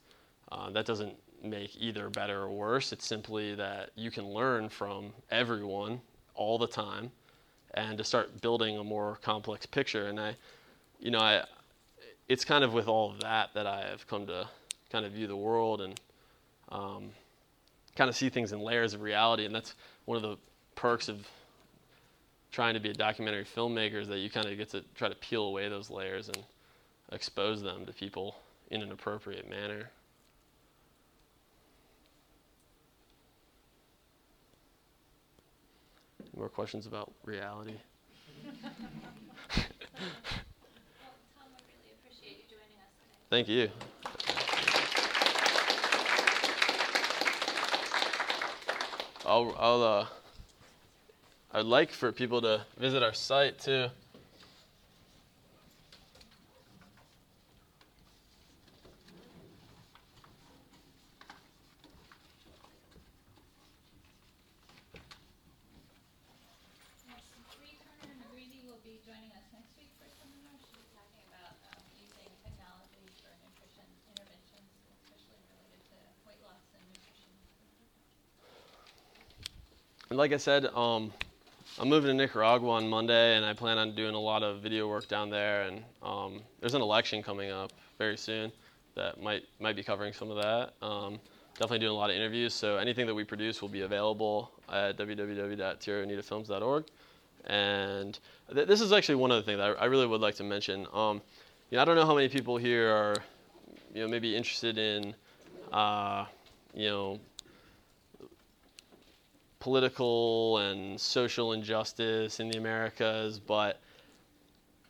Uh, 0.50 0.68
that 0.70 0.84
doesn't 0.84 1.14
make 1.44 1.76
either 1.80 2.10
better 2.10 2.42
or 2.42 2.50
worse. 2.50 2.92
It's 2.92 3.06
simply 3.06 3.54
that 3.54 3.90
you 3.94 4.10
can 4.10 4.26
learn 4.26 4.68
from 4.68 5.12
everyone 5.30 6.00
all 6.34 6.58
the 6.58 6.66
time, 6.66 7.12
and 7.74 7.96
to 7.98 8.04
start 8.04 8.40
building 8.40 8.78
a 8.78 8.84
more 8.84 9.18
complex 9.22 9.64
picture. 9.64 10.08
And 10.08 10.18
I, 10.18 10.34
you 10.98 11.12
know, 11.12 11.20
I, 11.20 11.44
it's 12.28 12.44
kind 12.44 12.64
of 12.64 12.72
with 12.72 12.88
all 12.88 13.12
of 13.12 13.20
that 13.20 13.54
that 13.54 13.66
I 13.68 13.82
have 13.90 14.08
come 14.08 14.26
to 14.26 14.48
kind 14.90 15.06
of 15.06 15.12
view 15.12 15.28
the 15.28 15.36
world 15.36 15.82
and 15.82 16.00
um, 16.70 17.10
kind 17.94 18.10
of 18.10 18.16
see 18.16 18.28
things 18.28 18.50
in 18.50 18.58
layers 18.58 18.92
of 18.92 19.02
reality. 19.02 19.44
And 19.44 19.54
that's 19.54 19.76
one 20.04 20.16
of 20.16 20.22
the 20.22 20.36
perks 20.74 21.08
of 21.08 21.28
trying 22.50 22.74
to 22.74 22.80
be 22.80 22.90
a 22.90 22.94
documentary 22.94 23.44
filmmaker 23.44 24.00
is 24.00 24.08
that 24.08 24.18
you 24.18 24.30
kind 24.30 24.46
of 24.46 24.56
get 24.56 24.70
to 24.70 24.82
try 24.94 25.08
to 25.08 25.14
peel 25.16 25.44
away 25.44 25.68
those 25.68 25.90
layers 25.90 26.28
and 26.28 26.38
expose 27.12 27.62
them 27.62 27.86
to 27.86 27.92
people 27.92 28.36
in 28.70 28.82
an 28.82 28.92
appropriate 28.92 29.48
manner. 29.48 29.90
More 36.36 36.48
questions 36.48 36.86
about 36.86 37.12
reality? 37.24 37.74
Thank 43.30 43.48
you. 43.48 43.68
I'll, 49.26 49.54
I'll 49.58 49.82
uh, 49.82 50.06
I'd 51.52 51.64
like 51.64 51.90
for 51.90 52.12
people 52.12 52.42
to 52.42 52.66
visit 52.76 53.02
our 53.02 53.14
site 53.14 53.58
too. 53.58 53.88
Like 80.10 80.32
I 80.32 80.38
said, 80.38 80.66
um, 80.74 81.12
I'm 81.80 81.88
moving 81.88 82.08
to 82.08 82.14
Nicaragua 82.14 82.70
on 82.70 82.88
Monday, 82.88 83.36
and 83.36 83.44
I 83.44 83.52
plan 83.52 83.78
on 83.78 83.94
doing 83.94 84.16
a 84.16 84.18
lot 84.18 84.42
of 84.42 84.60
video 84.60 84.88
work 84.88 85.06
down 85.06 85.30
there. 85.30 85.62
And 85.62 85.84
um, 86.02 86.40
there's 86.58 86.74
an 86.74 86.82
election 86.82 87.22
coming 87.22 87.52
up 87.52 87.72
very 87.98 88.16
soon 88.16 88.50
that 88.96 89.22
might 89.22 89.44
might 89.60 89.76
be 89.76 89.84
covering 89.84 90.12
some 90.12 90.28
of 90.28 90.42
that. 90.42 90.72
Um, 90.84 91.20
definitely 91.54 91.78
doing 91.78 91.92
a 91.92 91.94
lot 91.94 92.10
of 92.10 92.16
interviews. 92.16 92.52
So 92.52 92.78
anything 92.78 93.06
that 93.06 93.14
we 93.14 93.22
produce 93.22 93.62
will 93.62 93.68
be 93.68 93.82
available 93.82 94.50
at 94.68 94.96
www.tierraunidafilms.org. 94.98 96.84
And 97.46 98.18
th- 98.52 98.66
this 98.66 98.80
is 98.80 98.92
actually 98.92 99.14
one 99.14 99.30
of 99.30 99.36
the 99.36 99.44
things 99.44 99.60
I, 99.60 99.68
I 99.74 99.84
really 99.84 100.08
would 100.08 100.20
like 100.20 100.34
to 100.36 100.44
mention. 100.44 100.84
Um, 100.92 101.22
you 101.70 101.76
know, 101.76 101.82
I 101.82 101.84
don't 101.84 101.94
know 101.94 102.06
how 102.06 102.14
many 102.16 102.28
people 102.28 102.56
here 102.56 102.90
are, 102.90 103.14
you 103.94 104.02
know, 104.02 104.08
maybe 104.08 104.34
interested 104.34 104.78
in, 104.78 105.14
uh, 105.72 106.26
you 106.74 106.88
know, 106.88 107.20
political 109.60 110.58
and 110.58 111.00
social 111.00 111.52
injustice 111.52 112.40
in 112.40 112.48
the 112.48 112.58
Americas, 112.58 113.38
but 113.38 113.80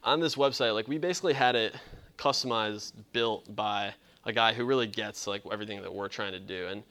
on 0.04 0.20
this 0.20 0.36
website, 0.36 0.74
like 0.74 0.88
we 0.88 0.98
basically 0.98 1.32
had 1.32 1.56
it 1.56 1.74
customized, 2.16 2.92
built 3.12 3.54
by 3.54 3.94
a 4.24 4.32
guy 4.32 4.52
who 4.52 4.64
really 4.64 4.86
gets 4.86 5.26
like 5.26 5.42
everything 5.50 5.80
that 5.82 5.92
we're 5.92 6.08
trying 6.08 6.32
to 6.32 6.40
do, 6.40 6.66
and 6.68 6.82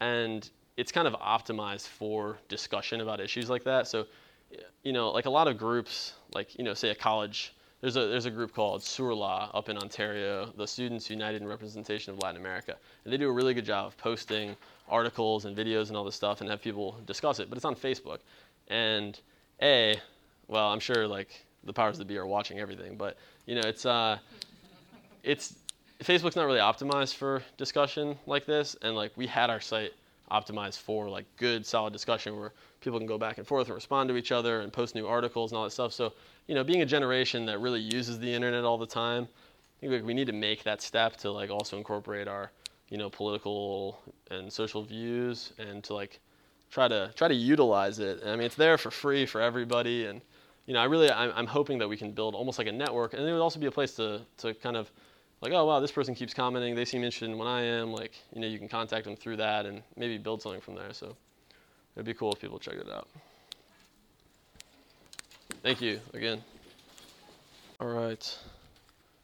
and 0.00 0.50
it's 0.76 0.92
kind 0.92 1.06
of 1.06 1.14
optimized 1.14 1.88
for 1.88 2.38
discussion 2.48 3.00
about 3.00 3.20
issues 3.20 3.50
like 3.50 3.64
that. 3.64 3.86
So, 3.86 4.06
you 4.82 4.92
know, 4.92 5.10
like 5.10 5.26
a 5.26 5.30
lot 5.30 5.46
of 5.46 5.58
groups, 5.58 6.14
like 6.34 6.56
you 6.58 6.64
know, 6.64 6.74
say 6.74 6.90
a 6.90 6.94
college. 6.94 7.54
There's 7.80 7.96
a 7.96 8.06
there's 8.06 8.26
a 8.26 8.30
group 8.30 8.54
called 8.54 8.82
SURLA 8.82 9.50
up 9.54 9.68
in 9.68 9.78
Ontario, 9.78 10.52
the 10.56 10.66
Students 10.66 11.08
United 11.08 11.40
in 11.40 11.48
Representation 11.48 12.12
of 12.12 12.18
Latin 12.18 12.40
America, 12.40 12.76
and 13.04 13.12
they 13.12 13.16
do 13.16 13.28
a 13.28 13.32
really 13.32 13.54
good 13.54 13.64
job 13.64 13.86
of 13.86 13.96
posting 13.96 14.54
articles 14.90 15.44
and 15.44 15.56
videos 15.56 15.88
and 15.88 15.96
all 15.96 16.04
this 16.04 16.14
stuff 16.14 16.40
and 16.40 16.50
have 16.50 16.60
people 16.60 16.98
discuss 17.06 17.38
it. 17.38 17.48
But 17.48 17.56
it's 17.56 17.64
on 17.64 17.74
Facebook, 17.74 18.18
and 18.68 19.18
a, 19.62 19.96
well, 20.48 20.70
I'm 20.70 20.80
sure 20.80 21.06
like 21.06 21.44
the 21.64 21.72
powers 21.72 21.98
that 21.98 22.06
be 22.06 22.18
are 22.18 22.26
watching 22.26 22.58
everything, 22.58 22.96
but 22.96 23.16
you 23.46 23.54
know, 23.54 23.62
it's 23.66 23.86
uh, 23.86 24.18
it's 25.22 25.54
Facebook's 26.00 26.36
not 26.36 26.46
really 26.46 26.60
optimized 26.60 27.14
for 27.14 27.42
discussion 27.56 28.18
like 28.26 28.46
this, 28.46 28.76
and 28.82 28.96
like 28.96 29.12
we 29.16 29.26
had 29.26 29.50
our 29.50 29.60
site 29.60 29.92
optimized 30.30 30.78
for 30.78 31.08
like 31.08 31.26
good 31.36 31.66
solid 31.66 31.92
discussion 31.92 32.38
where 32.38 32.52
people 32.80 32.98
can 32.98 33.06
go 33.06 33.18
back 33.18 33.38
and 33.38 33.46
forth 33.46 33.66
and 33.66 33.74
respond 33.74 34.08
to 34.08 34.16
each 34.16 34.32
other 34.32 34.60
and 34.60 34.72
post 34.72 34.94
new 34.94 35.06
articles 35.06 35.50
and 35.50 35.58
all 35.58 35.64
that 35.64 35.70
stuff. 35.70 35.92
So 35.92 36.12
you 36.46 36.54
know, 36.54 36.64
being 36.64 36.82
a 36.82 36.86
generation 36.86 37.46
that 37.46 37.60
really 37.60 37.80
uses 37.80 38.18
the 38.18 38.32
internet 38.32 38.64
all 38.64 38.78
the 38.78 38.86
time, 38.86 39.24
I 39.24 39.80
think 39.80 39.92
like, 39.92 40.04
we 40.04 40.14
need 40.14 40.26
to 40.26 40.32
make 40.32 40.62
that 40.64 40.80
step 40.80 41.16
to 41.18 41.30
like 41.30 41.50
also 41.50 41.76
incorporate 41.76 42.28
our 42.28 42.50
you 42.90 42.98
know 42.98 43.08
political 43.08 44.00
and 44.30 44.52
social 44.52 44.82
views 44.82 45.52
and 45.58 45.82
to 45.84 45.94
like 45.94 46.20
try 46.70 46.88
to 46.88 47.10
try 47.14 47.28
to 47.28 47.34
utilize 47.34 47.98
it. 47.98 48.20
I 48.24 48.32
mean, 48.32 48.42
it's 48.42 48.54
there 48.54 48.78
for 48.78 48.90
free 48.90 49.26
for 49.26 49.40
everybody, 49.40 50.06
and 50.06 50.20
you 50.66 50.74
know, 50.74 50.80
I 50.80 50.84
really 50.84 51.10
I'm, 51.10 51.32
I'm 51.34 51.46
hoping 51.46 51.78
that 51.78 51.88
we 51.88 51.96
can 51.96 52.12
build 52.12 52.34
almost 52.34 52.58
like 52.58 52.68
a 52.68 52.72
network, 52.72 53.14
and 53.14 53.22
it 53.22 53.32
would 53.32 53.40
also 53.40 53.58
be 53.58 53.66
a 53.66 53.70
place 53.70 53.94
to 53.94 54.20
to 54.38 54.54
kind 54.54 54.76
of 54.76 54.90
like, 55.40 55.52
oh 55.52 55.64
wow, 55.64 55.80
this 55.80 55.92
person 55.92 56.14
keeps 56.14 56.34
commenting, 56.34 56.74
they 56.74 56.84
seem 56.84 57.02
interested 57.02 57.30
in 57.30 57.38
what 57.38 57.46
I 57.46 57.62
am. 57.62 57.92
Like, 57.92 58.12
you 58.34 58.40
know, 58.40 58.46
you 58.46 58.58
can 58.58 58.68
contact 58.68 59.04
them 59.04 59.16
through 59.16 59.36
that 59.38 59.66
and 59.66 59.82
maybe 59.96 60.18
build 60.18 60.42
something 60.42 60.60
from 60.60 60.74
there. 60.74 60.92
So 60.92 61.16
it'd 61.96 62.06
be 62.06 62.14
cool 62.14 62.32
if 62.32 62.40
people 62.40 62.58
checked 62.58 62.78
it 62.78 62.90
out. 62.90 63.08
Thank 65.62 65.80
you 65.80 66.00
again. 66.14 66.42
All 67.80 67.88
right. 67.88 68.38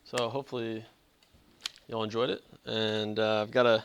So 0.05 0.29
hopefully 0.29 0.85
y'all 1.89 2.05
enjoyed 2.05 2.31
it, 2.31 2.43
and 2.65 3.19
uh, 3.19 3.43
I've 3.43 3.51
got 3.51 3.67
a 3.67 3.85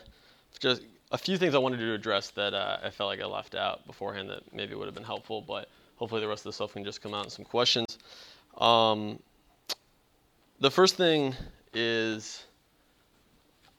just 0.58 0.82
a 1.10 1.18
few 1.18 1.36
things 1.36 1.54
I 1.54 1.58
wanted 1.58 1.78
to 1.78 1.92
address 1.92 2.30
that 2.30 2.54
uh, 2.54 2.78
I 2.82 2.90
felt 2.90 3.08
like 3.08 3.20
I 3.20 3.26
left 3.26 3.54
out 3.54 3.86
beforehand 3.86 4.30
that 4.30 4.54
maybe 4.54 4.74
would 4.74 4.86
have 4.86 4.94
been 4.94 5.04
helpful, 5.04 5.42
but 5.42 5.68
hopefully 5.96 6.20
the 6.20 6.28
rest 6.28 6.40
of 6.40 6.44
the 6.44 6.52
stuff 6.52 6.72
can 6.72 6.84
just 6.84 7.02
come 7.02 7.14
out 7.14 7.24
in 7.24 7.30
some 7.30 7.44
questions. 7.44 7.98
Um, 8.58 9.18
the 10.60 10.70
first 10.70 10.96
thing 10.96 11.34
is 11.74 12.44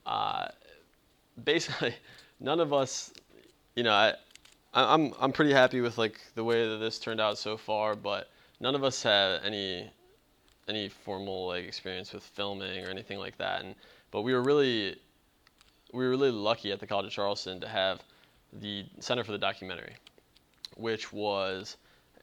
uh, 0.06 0.48
basically 1.44 1.94
none 2.40 2.60
of 2.60 2.72
us, 2.72 3.12
you 3.74 3.82
know, 3.82 3.92
I, 3.92 4.14
I'm 4.72 5.12
I'm 5.20 5.32
pretty 5.32 5.52
happy 5.52 5.80
with 5.80 5.98
like 5.98 6.20
the 6.34 6.44
way 6.44 6.68
that 6.68 6.78
this 6.78 6.98
turned 6.98 7.20
out 7.20 7.38
so 7.38 7.56
far, 7.56 7.94
but 7.94 8.28
none 8.60 8.74
of 8.74 8.84
us 8.84 9.02
had 9.02 9.40
any 9.44 9.90
any 10.68 10.88
formal 10.88 11.48
like 11.48 11.64
experience 11.64 12.12
with 12.12 12.22
filming 12.22 12.84
or 12.84 12.90
anything 12.90 13.18
like 13.18 13.36
that. 13.38 13.62
And 13.64 13.74
but 14.14 14.22
we 14.22 14.32
were 14.32 14.44
really 14.44 14.96
we 15.92 16.04
were 16.04 16.10
really 16.10 16.30
lucky 16.30 16.70
at 16.70 16.78
the 16.78 16.86
College 16.86 17.06
of 17.06 17.12
Charleston 17.12 17.58
to 17.60 17.66
have 17.66 18.00
the 18.52 18.84
Center 19.00 19.24
for 19.24 19.32
the 19.32 19.38
Documentary, 19.38 19.92
which 20.76 21.12
was 21.12 21.76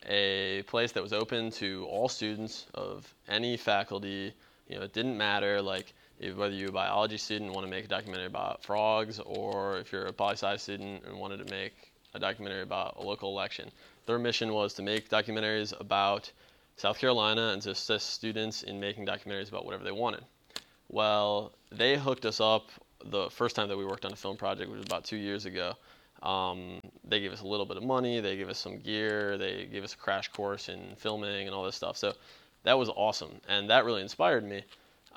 a 0.08 0.64
place 0.68 0.94
that 0.94 1.04
was 1.04 1.12
open 1.12 1.52
to 1.52 1.86
all 1.90 2.08
students 2.08 2.66
of 2.74 3.14
any 3.28 3.58
faculty. 3.58 4.34
You 4.70 4.78
know, 4.78 4.84
it 4.84 4.94
didn't 4.94 5.18
matter 5.18 5.62
like 5.62 5.94
if, 6.18 6.38
whether 6.38 6.54
you're 6.54 6.70
a 6.70 6.72
biology 6.72 7.18
student 7.18 7.48
and 7.48 7.56
want 7.56 7.68
to 7.68 7.70
make 7.70 7.84
a 7.84 7.90
documentary 7.90 8.28
about 8.28 8.64
frogs, 8.64 9.20
or 9.20 9.78
if 9.80 9.92
you're 9.92 10.06
a 10.06 10.14
poli 10.14 10.36
sci 10.36 10.56
student 10.56 11.04
and 11.06 11.20
wanted 11.20 11.46
to 11.46 11.54
make 11.54 11.74
a 12.14 12.20
documentary 12.20 12.62
about 12.62 12.96
a 13.00 13.02
local 13.02 13.30
election. 13.32 13.70
Their 14.06 14.18
mission 14.18 14.54
was 14.54 14.74
to 14.76 14.82
make 14.82 15.10
documentaries 15.10 15.78
about 15.78 16.32
South 16.78 17.00
Carolina 17.00 17.50
and 17.50 17.62
to 17.64 17.72
assist 17.72 18.12
students 18.12 18.64
in 18.64 18.80
making 18.80 19.06
documentaries 19.06 19.50
about 19.50 19.66
whatever 19.66 19.84
they 19.84 19.92
wanted. 19.92 20.24
Well, 20.88 21.52
they 21.72 21.98
hooked 21.98 22.26
us 22.26 22.40
up 22.40 22.70
the 23.06 23.30
first 23.30 23.56
time 23.56 23.68
that 23.70 23.78
we 23.78 23.86
worked 23.86 24.06
on 24.06 24.14
a 24.14 24.16
film 24.16 24.38
project, 24.38 24.70
which 24.70 24.78
was 24.78 24.86
about 24.86 25.06
two 25.06 25.18
years 25.18 25.46
ago. 25.46 25.74
Um, 26.22 26.80
they 27.04 27.20
gave 27.20 27.32
us 27.32 27.42
a 27.42 27.48
little 27.48 27.66
bit 27.66 27.78
of 27.78 27.84
money, 27.84 28.20
they 28.20 28.38
gave 28.38 28.50
us 28.50 28.60
some 28.60 28.78
gear, 28.78 29.38
they 29.38 29.66
gave 29.66 29.84
us 29.84 29.94
a 29.94 29.98
crash 29.98 30.28
course 30.28 30.70
in 30.70 30.96
filming 30.98 31.48
and 31.48 31.56
all 31.56 31.64
this 31.64 31.76
stuff. 31.76 31.98
So 31.98 32.14
that 32.64 32.78
was 32.78 32.90
awesome, 32.90 33.32
and 33.48 33.70
that 33.70 33.86
really 33.86 34.02
inspired 34.02 34.44
me. 34.44 34.64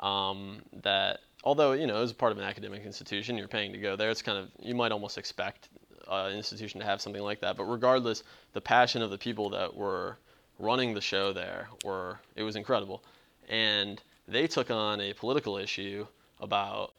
Um, 0.00 0.62
that 0.82 1.20
although 1.44 1.72
you 1.72 1.86
know 1.86 1.98
it 1.98 2.00
was 2.00 2.12
part 2.12 2.32
of 2.32 2.38
an 2.38 2.44
academic 2.44 2.84
institution, 2.84 3.36
you're 3.36 3.48
paying 3.48 3.72
to 3.72 3.78
go 3.78 3.96
there. 3.96 4.10
It's 4.10 4.22
kind 4.22 4.38
of 4.38 4.48
you 4.58 4.74
might 4.74 4.92
almost 4.92 5.18
expect 5.18 5.68
uh, 6.08 6.28
an 6.30 6.36
institution 6.36 6.80
to 6.80 6.86
have 6.86 7.02
something 7.02 7.22
like 7.22 7.40
that. 7.40 7.56
But 7.56 7.64
regardless, 7.64 8.22
the 8.54 8.60
passion 8.62 9.02
of 9.02 9.10
the 9.10 9.18
people 9.18 9.50
that 9.50 9.74
were 9.76 10.16
running 10.58 10.94
the 10.94 11.02
show 11.02 11.34
there 11.34 11.68
were 11.84 12.18
it 12.34 12.44
was 12.44 12.56
incredible, 12.56 13.04
and 13.48 14.00
they 14.26 14.46
took 14.46 14.70
on 14.70 15.02
a 15.02 15.12
political 15.12 15.58
issue 15.58 16.06
about 16.44 16.92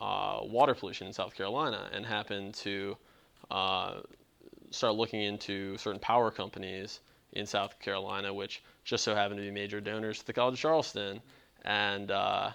uh, 0.00 0.40
water 0.42 0.74
pollution 0.74 1.06
in 1.06 1.12
South 1.12 1.34
Carolina 1.34 1.90
and 1.92 2.06
happened 2.06 2.54
to 2.54 2.96
uh, 3.50 4.00
start 4.70 4.94
looking 4.94 5.22
into 5.22 5.76
certain 5.76 6.00
power 6.00 6.30
companies 6.30 7.00
in 7.32 7.46
South 7.46 7.78
Carolina, 7.80 8.32
which 8.32 8.62
just 8.84 9.04
so 9.04 9.14
happened 9.14 9.38
to 9.38 9.42
be 9.42 9.50
major 9.50 9.80
donors 9.80 10.20
to 10.20 10.26
the 10.26 10.32
College 10.32 10.54
of 10.54 10.60
Charleston. 10.60 11.20
And 11.64 12.10
uh, 12.10 12.50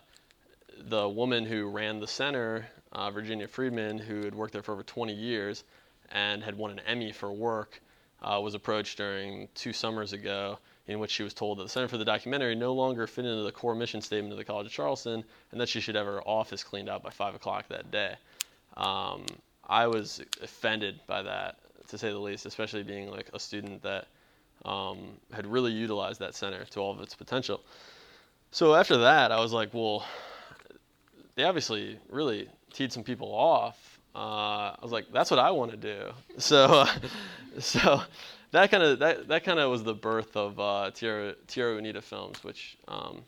the 0.87 1.07
woman 1.07 1.45
who 1.45 1.69
ran 1.69 1.99
the 1.99 2.07
center, 2.07 2.67
uh, 2.91 3.11
Virginia 3.11 3.47
Friedman, 3.47 3.97
who 3.97 4.23
had 4.23 4.33
worked 4.33 4.53
there 4.53 4.63
for 4.63 4.73
over 4.73 4.83
20 4.83 5.13
years 5.13 5.63
and 6.11 6.43
had 6.43 6.57
won 6.57 6.71
an 6.71 6.79
Emmy 6.87 7.11
for 7.11 7.31
work, 7.31 7.81
uh, 8.21 8.39
was 8.41 8.53
approached 8.53 8.97
during 8.97 9.47
two 9.55 9.73
summers 9.73 10.13
ago, 10.13 10.57
in 10.87 10.99
which 10.99 11.11
she 11.11 11.23
was 11.23 11.33
told 11.33 11.57
that 11.57 11.63
the 11.63 11.69
Center 11.69 11.87
for 11.87 11.97
the 11.97 12.05
Documentary 12.05 12.55
no 12.55 12.73
longer 12.73 13.07
fit 13.07 13.25
into 13.25 13.43
the 13.43 13.51
core 13.51 13.75
mission 13.75 14.01
statement 14.01 14.31
of 14.31 14.37
the 14.37 14.45
College 14.45 14.67
of 14.67 14.73
Charleston, 14.73 15.23
and 15.51 15.59
that 15.61 15.69
she 15.69 15.79
should 15.79 15.95
have 15.95 16.05
her 16.05 16.21
office 16.21 16.63
cleaned 16.63 16.89
out 16.89 17.03
by 17.03 17.09
five 17.09 17.33
o'clock 17.33 17.67
that 17.69 17.89
day. 17.91 18.15
Um, 18.77 19.25
I 19.67 19.87
was 19.87 20.21
offended 20.43 20.99
by 21.07 21.23
that, 21.23 21.57
to 21.87 21.97
say 21.97 22.09
the 22.09 22.19
least, 22.19 22.45
especially 22.45 22.83
being 22.83 23.09
like 23.09 23.29
a 23.33 23.39
student 23.39 23.81
that 23.83 24.07
um, 24.63 24.99
had 25.33 25.45
really 25.45 25.71
utilized 25.71 26.19
that 26.19 26.35
center 26.35 26.65
to 26.65 26.79
all 26.79 26.91
of 26.91 27.01
its 27.01 27.15
potential. 27.15 27.61
So 28.51 28.75
after 28.75 28.97
that, 28.97 29.31
I 29.31 29.39
was 29.39 29.51
like, 29.51 29.73
well, 29.73 30.05
they 31.35 31.43
obviously 31.43 31.99
really 32.09 32.47
teed 32.73 32.91
some 32.91 33.03
people 33.03 33.33
off. 33.33 33.99
Uh, 34.15 34.71
I 34.71 34.79
was 34.81 34.91
like, 34.91 35.05
that's 35.11 35.29
what 35.29 35.39
I 35.39 35.51
want 35.51 35.71
to 35.71 35.77
do. 35.77 36.11
So, 36.37 36.85
so 37.59 38.01
that 38.55 38.71
kind 38.71 38.83
of 38.83 38.99
that, 38.99 39.27
that 39.27 39.43
kind 39.43 39.59
of 39.59 39.69
was 39.69 39.83
the 39.83 39.93
birth 39.93 40.37
of 40.37 40.59
uh, 40.59 40.89
Tierra, 40.93 41.35
Tierra 41.47 41.79
Unida 41.81 42.01
Films, 42.01 42.43
which 42.43 42.77
um, 42.87 43.21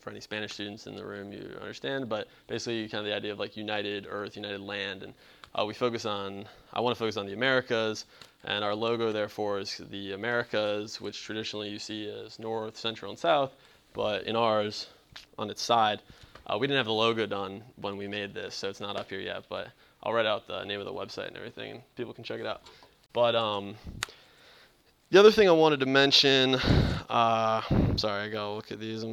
for 0.00 0.10
any 0.10 0.20
Spanish 0.20 0.52
students 0.52 0.86
in 0.86 0.94
the 0.94 1.04
room, 1.04 1.32
you 1.32 1.56
understand. 1.60 2.10
But 2.10 2.28
basically, 2.46 2.86
kind 2.88 3.00
of 3.00 3.06
the 3.06 3.16
idea 3.16 3.32
of 3.32 3.38
like 3.38 3.56
united 3.56 4.06
Earth, 4.08 4.36
united 4.36 4.60
land, 4.60 5.02
and 5.02 5.14
uh, 5.54 5.64
we 5.64 5.72
focus 5.72 6.04
on. 6.04 6.44
I 6.74 6.80
want 6.80 6.94
to 6.94 6.98
focus 6.98 7.16
on 7.16 7.24
the 7.24 7.32
Americas, 7.32 8.04
and 8.44 8.62
our 8.62 8.74
logo 8.74 9.12
therefore 9.12 9.60
is 9.60 9.80
the 9.90 10.12
Americas, 10.12 11.00
which 11.00 11.22
traditionally 11.22 11.70
you 11.70 11.78
see 11.78 12.10
as 12.10 12.38
North, 12.38 12.76
Central, 12.76 13.10
and 13.10 13.18
South. 13.18 13.54
But 13.94 14.24
in 14.24 14.36
ours, 14.36 14.88
on 15.38 15.48
its 15.48 15.62
side, 15.62 16.02
uh, 16.48 16.58
we 16.58 16.66
didn't 16.66 16.78
have 16.78 16.86
the 16.86 16.92
logo 16.92 17.24
done 17.24 17.62
when 17.76 17.96
we 17.96 18.08
made 18.08 18.34
this, 18.34 18.54
so 18.54 18.68
it's 18.68 18.80
not 18.80 18.96
up 18.96 19.08
here 19.08 19.20
yet. 19.20 19.44
But 19.48 19.68
I'll 20.02 20.12
write 20.12 20.26
out 20.26 20.46
the 20.46 20.64
name 20.64 20.80
of 20.80 20.86
the 20.86 20.92
website 20.92 21.28
and 21.28 21.36
everything, 21.38 21.70
and 21.70 21.82
people 21.96 22.12
can 22.12 22.24
check 22.24 22.40
it 22.40 22.46
out. 22.46 22.60
But 23.14 23.34
um, 23.34 23.76
the 25.14 25.20
other 25.20 25.30
thing 25.30 25.48
I 25.48 25.52
wanted 25.52 25.78
to 25.78 25.86
mention, 25.86 26.56
uh, 27.08 27.62
sorry, 27.94 28.24
I 28.24 28.28
gotta 28.30 28.50
look 28.50 28.72
at 28.72 28.80
these. 28.80 29.04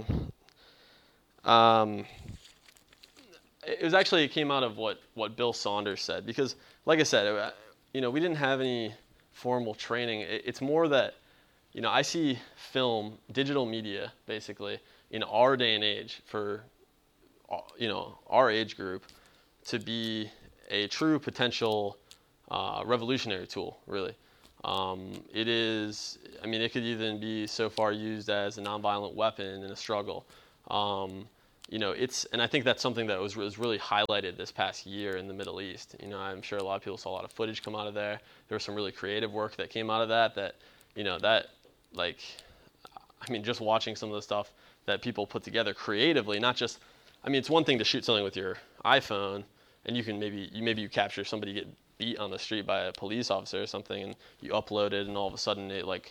Um, 1.46 2.06
it 3.68 3.84
was 3.84 3.94
actually 3.94 4.24
it 4.24 4.30
came 4.30 4.50
out 4.50 4.64
of 4.64 4.78
what 4.78 5.00
what 5.14 5.36
Bill 5.36 5.54
Saunders 5.54 6.02
said 6.02 6.26
because, 6.26 6.56
like 6.88 7.00
I 7.00 7.04
said, 7.04 7.28
it, 7.28 7.54
you 7.94 8.02
know, 8.02 8.10
we 8.10 8.20
didn't 8.20 8.38
have 8.38 8.62
any 8.62 8.96
formal 9.32 9.76
training. 9.76 10.22
It, 10.22 10.42
it's 10.44 10.60
more 10.60 10.88
that, 10.88 11.14
you 11.72 11.82
know, 11.82 11.92
I 11.92 12.02
see 12.02 12.40
film, 12.56 13.20
digital 13.32 13.68
media, 13.68 14.12
basically, 14.26 14.80
in 15.12 15.22
our 15.22 15.56
day 15.56 15.76
and 15.76 15.84
age 15.84 16.24
for, 16.26 16.64
uh, 17.52 17.58
you 17.78 17.88
know, 17.88 18.18
our 18.28 18.50
age 18.50 18.76
group, 18.76 19.04
to 19.66 19.78
be 19.78 20.32
a 20.72 20.88
true 20.88 21.20
potential 21.20 22.00
uh, 22.50 22.82
revolutionary 22.88 23.46
tool, 23.46 23.78
really. 23.86 24.16
Um, 24.64 25.14
it 25.34 25.48
is, 25.48 26.20
I 26.44 26.48
mean, 26.48 26.62
it 26.62 26.72
could 26.72 26.84
even 26.84 27.20
be 27.20 27.48
so 27.48 27.70
far 27.70 27.92
used 27.92 28.30
as 28.30 28.58
a 28.58 28.62
nonviolent 28.62 29.16
weapon 29.16 29.64
in 29.64 29.72
a 29.72 29.76
struggle. 29.76 30.26
Um, 30.70 31.28
you 31.70 31.80
know, 31.80 31.92
it's, 31.92 32.26
and 32.26 32.42
I 32.42 32.48
think 32.48 32.66
that's 32.66 32.82
something 32.82 33.08
that 33.08 33.20
was, 33.20 33.36
was 33.36 33.58
really 33.58 33.80
highlighted 33.80 34.38
this 34.38 34.52
past 34.52 34.86
year 34.86 35.16
in 35.16 35.28
the 35.28 35.34
Middle 35.34 35.62
East. 35.62 35.96
You 36.02 36.10
know, 36.10 36.20
I'm 36.20 36.42
sure 36.42 36.60
a 36.60 36.64
lot 36.64 36.76
of 36.76 36.84
people 36.84 36.98
saw 36.98 37.10
a 37.10 37.16
lot 37.16 37.24
of 37.24 37.32
footage 37.32 37.64
come 37.64 37.76
out 37.76 37.88
of 37.88 37.94
there. 37.94 38.20
There 38.50 38.56
was 38.56 38.64
some 38.64 38.76
really 38.76 38.92
creative 38.92 39.32
work 39.32 39.56
that 39.56 39.70
came 39.70 39.90
out 39.90 40.02
of 40.02 40.10
that. 40.10 40.36
That, 40.36 40.56
you 40.96 41.04
know, 41.04 41.18
that, 41.20 41.48
like, 41.94 42.20
I 43.22 43.32
mean, 43.32 43.44
just 43.44 43.62
watching 43.62 43.96
some 43.96 44.10
of 44.10 44.16
the 44.16 44.22
stuff 44.22 44.52
that 44.86 45.02
people 45.02 45.26
put 45.26 45.44
together 45.44 45.74
creatively, 45.74 46.40
not 46.40 46.56
just, 46.56 46.80
I 47.24 47.30
mean, 47.30 47.40
it's 47.40 47.50
one 47.50 47.64
thing 47.64 47.78
to 47.80 47.86
shoot 47.86 48.04
something 48.04 48.24
with 48.24 48.36
your 48.36 48.58
iPhone, 48.84 49.44
and 49.86 49.96
you 49.96 50.04
can 50.04 50.20
maybe, 50.20 50.50
you 50.52 50.64
maybe 50.64 50.82
you 50.82 50.90
capture 50.90 51.24
somebody 51.24 51.54
get 51.54 51.68
beat 52.02 52.18
on 52.18 52.32
the 52.32 52.40
street 52.40 52.66
by 52.66 52.80
a 52.90 52.92
police 53.04 53.30
officer 53.36 53.62
or 53.62 53.68
something, 53.68 54.02
and 54.06 54.16
you 54.46 54.52
upload 54.62 54.92
it, 55.00 55.08
and 55.08 55.16
all 55.16 55.28
of 55.28 55.36
a 55.36 55.44
sudden 55.48 55.70
it 55.80 55.86
like, 55.86 56.08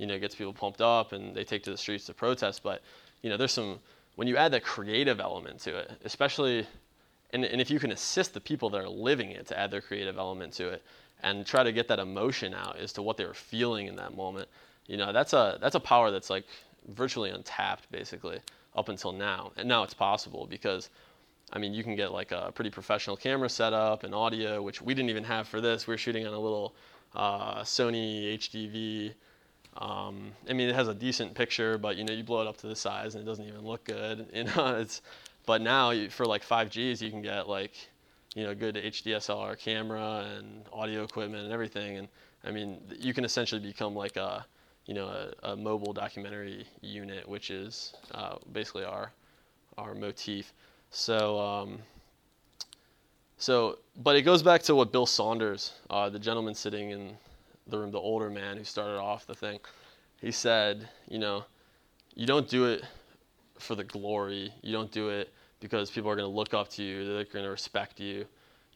you 0.00 0.06
know, 0.06 0.18
gets 0.18 0.34
people 0.34 0.54
pumped 0.54 0.80
up, 0.80 1.12
and 1.12 1.22
they 1.36 1.44
take 1.44 1.62
to 1.64 1.70
the 1.70 1.76
streets 1.84 2.06
to 2.06 2.14
protest. 2.14 2.62
But, 2.62 2.78
you 3.22 3.28
know, 3.30 3.36
there's 3.36 3.52
some 3.60 3.78
when 4.16 4.26
you 4.28 4.36
add 4.36 4.52
that 4.52 4.64
creative 4.64 5.18
element 5.20 5.56
to 5.66 5.70
it, 5.80 5.90
especially, 6.04 6.66
and, 7.32 7.44
and 7.44 7.60
if 7.60 7.68
you 7.70 7.78
can 7.78 7.92
assist 7.92 8.32
the 8.32 8.40
people 8.40 8.70
that 8.70 8.80
are 8.84 8.88
living 9.10 9.30
it 9.38 9.46
to 9.50 9.54
add 9.58 9.70
their 9.70 9.80
creative 9.88 10.16
element 10.18 10.52
to 10.54 10.68
it, 10.74 10.82
and 11.22 11.46
try 11.46 11.62
to 11.62 11.72
get 11.72 11.86
that 11.88 11.98
emotion 11.98 12.54
out 12.54 12.76
as 12.84 12.92
to 12.92 13.02
what 13.02 13.16
they 13.16 13.26
were 13.26 13.40
feeling 13.52 13.86
in 13.86 13.96
that 13.96 14.12
moment, 14.16 14.48
you 14.86 14.96
know, 14.96 15.12
that's 15.12 15.32
a 15.32 15.58
that's 15.60 15.74
a 15.74 15.80
power 15.80 16.10
that's 16.10 16.30
like 16.30 16.46
virtually 17.00 17.30
untapped, 17.30 17.84
basically, 17.90 18.38
up 18.74 18.88
until 18.88 19.12
now. 19.12 19.52
And 19.56 19.68
now 19.68 19.82
it's 19.84 19.94
possible 19.94 20.46
because, 20.56 20.90
I 21.52 21.58
mean, 21.58 21.72
you 21.74 21.84
can 21.84 21.94
get 21.94 22.12
like 22.12 22.32
a 22.32 22.50
pretty 22.54 22.70
professional 22.70 23.16
camera 23.16 23.48
setup 23.48 24.02
and 24.02 24.14
audio, 24.14 24.62
which 24.62 24.82
we 24.82 24.94
didn't 24.94 25.10
even 25.10 25.24
have 25.24 25.46
for 25.46 25.60
this. 25.60 25.86
We 25.86 25.92
were 25.92 25.98
shooting 25.98 26.26
on 26.26 26.34
a 26.34 26.38
little 26.38 26.74
uh, 27.14 27.60
Sony 27.62 28.34
HDV 28.36 29.14
um, 29.76 30.32
I 30.48 30.52
mean, 30.52 30.68
it 30.68 30.74
has 30.74 30.88
a 30.88 30.94
decent 30.94 31.34
picture, 31.34 31.78
but 31.78 31.96
you 31.96 32.04
know, 32.04 32.12
you 32.12 32.22
blow 32.22 32.40
it 32.40 32.46
up 32.46 32.56
to 32.58 32.66
the 32.68 32.76
size 32.76 33.14
and 33.14 33.22
it 33.22 33.26
doesn't 33.26 33.46
even 33.46 33.62
look 33.62 33.84
good. 33.84 34.26
You 34.34 34.44
know, 34.44 34.76
it's. 34.76 35.02
But 35.46 35.60
now 35.60 35.92
for 36.08 36.24
like 36.24 36.42
5Gs, 36.42 37.02
you 37.02 37.10
can 37.10 37.20
get 37.20 37.48
like, 37.48 37.74
you 38.34 38.44
know, 38.44 38.54
good 38.54 38.76
HDSLR 38.76 39.58
camera 39.58 40.26
and 40.38 40.64
audio 40.72 41.04
equipment 41.04 41.44
and 41.44 41.52
everything. 41.52 41.98
And 41.98 42.08
I 42.44 42.50
mean, 42.50 42.80
you 42.98 43.12
can 43.12 43.26
essentially 43.26 43.60
become 43.60 43.94
like 43.94 44.16
a, 44.16 44.46
you 44.86 44.94
know, 44.94 45.06
a, 45.08 45.50
a 45.50 45.56
mobile 45.56 45.92
documentary 45.92 46.66
unit, 46.80 47.28
which 47.28 47.50
is 47.50 47.94
uh, 48.12 48.36
basically 48.52 48.84
our, 48.84 49.12
our 49.76 49.94
motif. 49.94 50.54
So. 50.94 51.38
Um, 51.40 51.78
so, 53.36 53.78
but 54.02 54.16
it 54.16 54.22
goes 54.22 54.42
back 54.42 54.62
to 54.62 54.74
what 54.74 54.90
Bill 54.90 55.04
Saunders, 55.04 55.74
uh, 55.90 56.08
the 56.08 56.18
gentleman 56.18 56.54
sitting 56.54 56.92
in 56.92 57.14
the 57.66 57.78
room, 57.78 57.90
the 57.90 57.98
older 57.98 58.30
man 58.30 58.56
who 58.56 58.64
started 58.64 58.98
off 58.98 59.26
the 59.26 59.34
thing, 59.34 59.58
he 60.20 60.30
said, 60.30 60.88
you 61.10 61.18
know, 61.18 61.44
you 62.14 62.26
don't 62.26 62.48
do 62.48 62.64
it 62.64 62.84
for 63.58 63.74
the 63.74 63.84
glory. 63.84 64.50
You 64.62 64.72
don't 64.72 64.90
do 64.90 65.10
it 65.10 65.30
because 65.60 65.90
people 65.90 66.10
are 66.10 66.16
going 66.16 66.30
to 66.30 66.34
look 66.34 66.54
up 66.54 66.70
to 66.70 66.82
you. 66.82 67.04
They're 67.04 67.24
going 67.24 67.44
to 67.44 67.50
respect 67.50 68.00
you. 68.00 68.24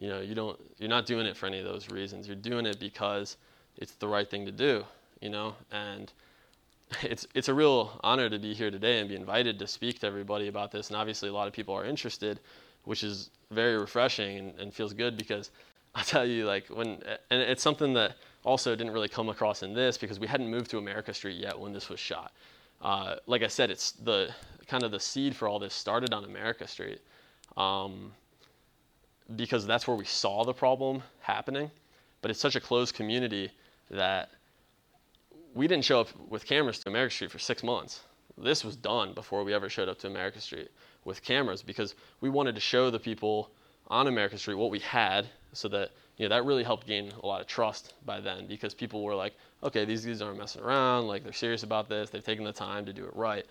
You 0.00 0.08
know, 0.08 0.20
you 0.20 0.34
don't. 0.34 0.60
You're 0.78 0.90
not 0.90 1.06
doing 1.06 1.24
it 1.24 1.36
for 1.36 1.46
any 1.46 1.60
of 1.60 1.64
those 1.64 1.88
reasons. 1.88 2.26
You're 2.26 2.36
doing 2.36 2.66
it 2.66 2.78
because 2.78 3.38
it's 3.78 3.92
the 3.92 4.06
right 4.06 4.28
thing 4.28 4.44
to 4.44 4.52
do. 4.52 4.84
You 5.20 5.30
know, 5.30 5.54
and 5.72 6.12
it's 7.02 7.26
it's 7.34 7.48
a 7.48 7.54
real 7.54 7.98
honor 8.02 8.28
to 8.28 8.38
be 8.38 8.54
here 8.54 8.70
today 8.70 9.00
and 9.00 9.08
be 9.08 9.14
invited 9.14 9.58
to 9.58 9.66
speak 9.66 10.00
to 10.00 10.06
everybody 10.06 10.48
about 10.48 10.70
this. 10.70 10.88
And 10.88 10.96
obviously, 10.96 11.28
a 11.28 11.32
lot 11.32 11.46
of 11.46 11.52
people 11.52 11.74
are 11.74 11.84
interested, 11.84 12.40
which 12.84 13.04
is 13.04 13.30
very 13.50 13.78
refreshing 13.78 14.38
and, 14.38 14.58
and 14.58 14.74
feels 14.74 14.92
good 14.92 15.16
because 15.16 15.50
I'll 15.94 16.04
tell 16.04 16.26
you, 16.26 16.46
like 16.46 16.66
when, 16.68 17.02
and 17.30 17.42
it's 17.42 17.62
something 17.62 17.94
that 17.94 18.16
also 18.44 18.76
didn't 18.76 18.92
really 18.92 19.08
come 19.08 19.28
across 19.28 19.62
in 19.62 19.74
this 19.74 19.98
because 19.98 20.20
we 20.20 20.26
hadn't 20.26 20.48
moved 20.48 20.70
to 20.70 20.78
America 20.78 21.12
Street 21.12 21.36
yet 21.36 21.58
when 21.58 21.72
this 21.72 21.88
was 21.88 21.98
shot. 21.98 22.32
Uh, 22.80 23.16
like 23.26 23.42
I 23.42 23.48
said, 23.48 23.70
it's 23.70 23.92
the 23.92 24.30
kind 24.66 24.84
of 24.84 24.90
the 24.90 25.00
seed 25.00 25.34
for 25.34 25.48
all 25.48 25.58
this 25.58 25.74
started 25.74 26.12
on 26.12 26.24
America 26.24 26.68
Street. 26.68 27.00
Um, 27.56 28.12
because 29.36 29.66
that's 29.66 29.86
where 29.86 29.96
we 29.96 30.04
saw 30.04 30.44
the 30.44 30.54
problem 30.54 31.02
happening. 31.20 31.70
But 32.22 32.30
it's 32.30 32.40
such 32.40 32.56
a 32.56 32.60
closed 32.60 32.94
community 32.94 33.50
that 33.90 34.30
we 35.58 35.66
didn't 35.66 35.84
show 35.84 36.00
up 36.00 36.08
with 36.28 36.46
cameras 36.46 36.78
to 36.78 36.88
America 36.88 37.12
Street 37.12 37.32
for 37.32 37.40
six 37.40 37.64
months. 37.64 38.02
This 38.40 38.64
was 38.64 38.76
done 38.76 39.12
before 39.12 39.42
we 39.42 39.52
ever 39.52 39.68
showed 39.68 39.88
up 39.88 39.98
to 39.98 40.06
America 40.06 40.40
Street 40.40 40.70
with 41.04 41.20
cameras 41.20 41.62
because 41.62 41.96
we 42.20 42.30
wanted 42.30 42.54
to 42.54 42.60
show 42.60 42.90
the 42.90 42.98
people 43.00 43.50
on 43.88 44.06
America 44.06 44.38
Street 44.38 44.54
what 44.54 44.70
we 44.70 44.78
had 44.78 45.26
so 45.52 45.66
that 45.66 45.90
you 46.16 46.28
know 46.28 46.32
that 46.32 46.44
really 46.44 46.62
helped 46.62 46.86
gain 46.86 47.10
a 47.24 47.26
lot 47.26 47.40
of 47.40 47.48
trust 47.48 47.94
by 48.06 48.20
then 48.20 48.46
because 48.46 48.72
people 48.72 49.02
were 49.02 49.16
like, 49.16 49.34
okay, 49.64 49.84
these 49.84 50.06
guys 50.06 50.22
aren't 50.22 50.38
messing 50.38 50.62
around, 50.62 51.08
like 51.08 51.24
they're 51.24 51.32
serious 51.32 51.64
about 51.64 51.88
this, 51.88 52.08
they've 52.08 52.24
taken 52.24 52.44
the 52.44 52.52
time 52.52 52.86
to 52.86 52.92
do 52.92 53.04
it 53.04 53.16
right. 53.16 53.44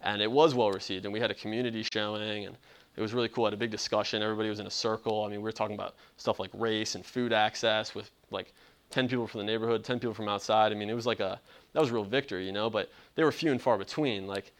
And 0.00 0.20
it 0.20 0.30
was 0.30 0.56
well 0.56 0.72
received 0.72 1.04
and 1.04 1.14
we 1.14 1.20
had 1.20 1.30
a 1.30 1.34
community 1.34 1.84
showing 1.92 2.46
and 2.46 2.56
it 2.96 3.00
was 3.00 3.14
really 3.14 3.28
cool. 3.28 3.44
I 3.44 3.46
had 3.46 3.54
a 3.54 3.56
big 3.56 3.70
discussion. 3.70 4.20
Everybody 4.20 4.48
was 4.48 4.58
in 4.58 4.66
a 4.66 4.70
circle. 4.70 5.24
I 5.24 5.28
mean, 5.28 5.38
we 5.38 5.44
were 5.44 5.52
talking 5.52 5.76
about 5.76 5.94
stuff 6.16 6.40
like 6.40 6.50
race 6.54 6.96
and 6.96 7.06
food 7.06 7.32
access 7.32 7.94
with 7.94 8.10
like 8.32 8.52
10 8.92 9.08
people 9.08 9.26
from 9.26 9.38
the 9.38 9.44
neighborhood, 9.44 9.84
10 9.84 9.98
people 9.98 10.14
from 10.14 10.28
outside. 10.28 10.70
I 10.70 10.74
mean, 10.74 10.90
it 10.90 10.94
was 10.94 11.06
like 11.06 11.20
a, 11.20 11.40
that 11.72 11.80
was 11.80 11.90
a 11.90 11.94
real 11.94 12.04
victory, 12.04 12.46
you 12.46 12.52
know, 12.52 12.70
but 12.70 12.90
they 13.14 13.24
were 13.24 13.32
few 13.32 13.50
and 13.50 13.60
far 13.60 13.78
between. 13.78 14.26
Like, 14.26 14.52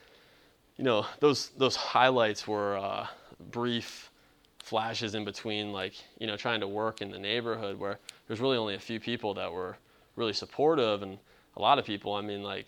you 0.76 0.84
know, 0.84 1.06
those, 1.20 1.50
those 1.58 1.76
highlights 1.76 2.48
were 2.48 2.78
uh, 2.78 3.06
brief 3.50 4.10
flashes 4.58 5.14
in 5.14 5.24
between, 5.24 5.72
like, 5.72 5.94
you 6.18 6.26
know, 6.26 6.36
trying 6.36 6.60
to 6.60 6.68
work 6.68 7.02
in 7.02 7.10
the 7.10 7.18
neighborhood 7.18 7.78
where 7.78 7.98
there's 8.26 8.40
really 8.40 8.56
only 8.56 8.74
a 8.74 8.80
few 8.80 8.98
people 8.98 9.34
that 9.34 9.52
were 9.52 9.76
really 10.16 10.32
supportive 10.32 11.02
and 11.02 11.18
a 11.56 11.60
lot 11.60 11.78
of 11.78 11.84
people, 11.84 12.14
I 12.14 12.22
mean, 12.22 12.42
like, 12.42 12.66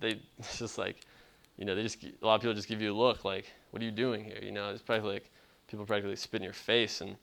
they, 0.00 0.20
it's 0.38 0.58
just 0.58 0.76
like, 0.76 1.00
you 1.56 1.64
know, 1.64 1.74
they 1.74 1.82
just, 1.82 2.02
a 2.04 2.26
lot 2.26 2.34
of 2.34 2.40
people 2.42 2.54
just 2.54 2.68
give 2.68 2.82
you 2.82 2.92
a 2.92 2.96
look 2.96 3.24
like, 3.24 3.46
what 3.70 3.82
are 3.82 3.86
you 3.86 3.90
doing 3.90 4.22
here? 4.24 4.38
You 4.42 4.52
know, 4.52 4.70
it's 4.70 4.82
practically 4.82 5.14
like 5.14 5.30
people 5.66 5.86
practically 5.86 6.16
spit 6.16 6.40
in 6.40 6.44
your 6.44 6.52
face. 6.52 7.00
And, 7.00 7.16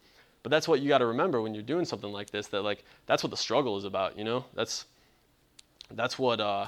but 0.43 0.49
that's 0.49 0.67
what 0.67 0.81
you 0.81 0.89
got 0.89 0.99
to 0.99 1.05
remember 1.05 1.41
when 1.41 1.53
you're 1.53 1.63
doing 1.63 1.85
something 1.85 2.11
like 2.11 2.31
this, 2.31 2.47
that 2.47 2.63
like, 2.63 2.83
that's 3.05 3.23
what 3.23 3.29
the 3.29 3.37
struggle 3.37 3.77
is 3.77 3.85
about, 3.85 4.17
you 4.17 4.23
know, 4.23 4.45
that's, 4.53 4.85
that's 5.91 6.17
what, 6.17 6.39
uh, 6.39 6.67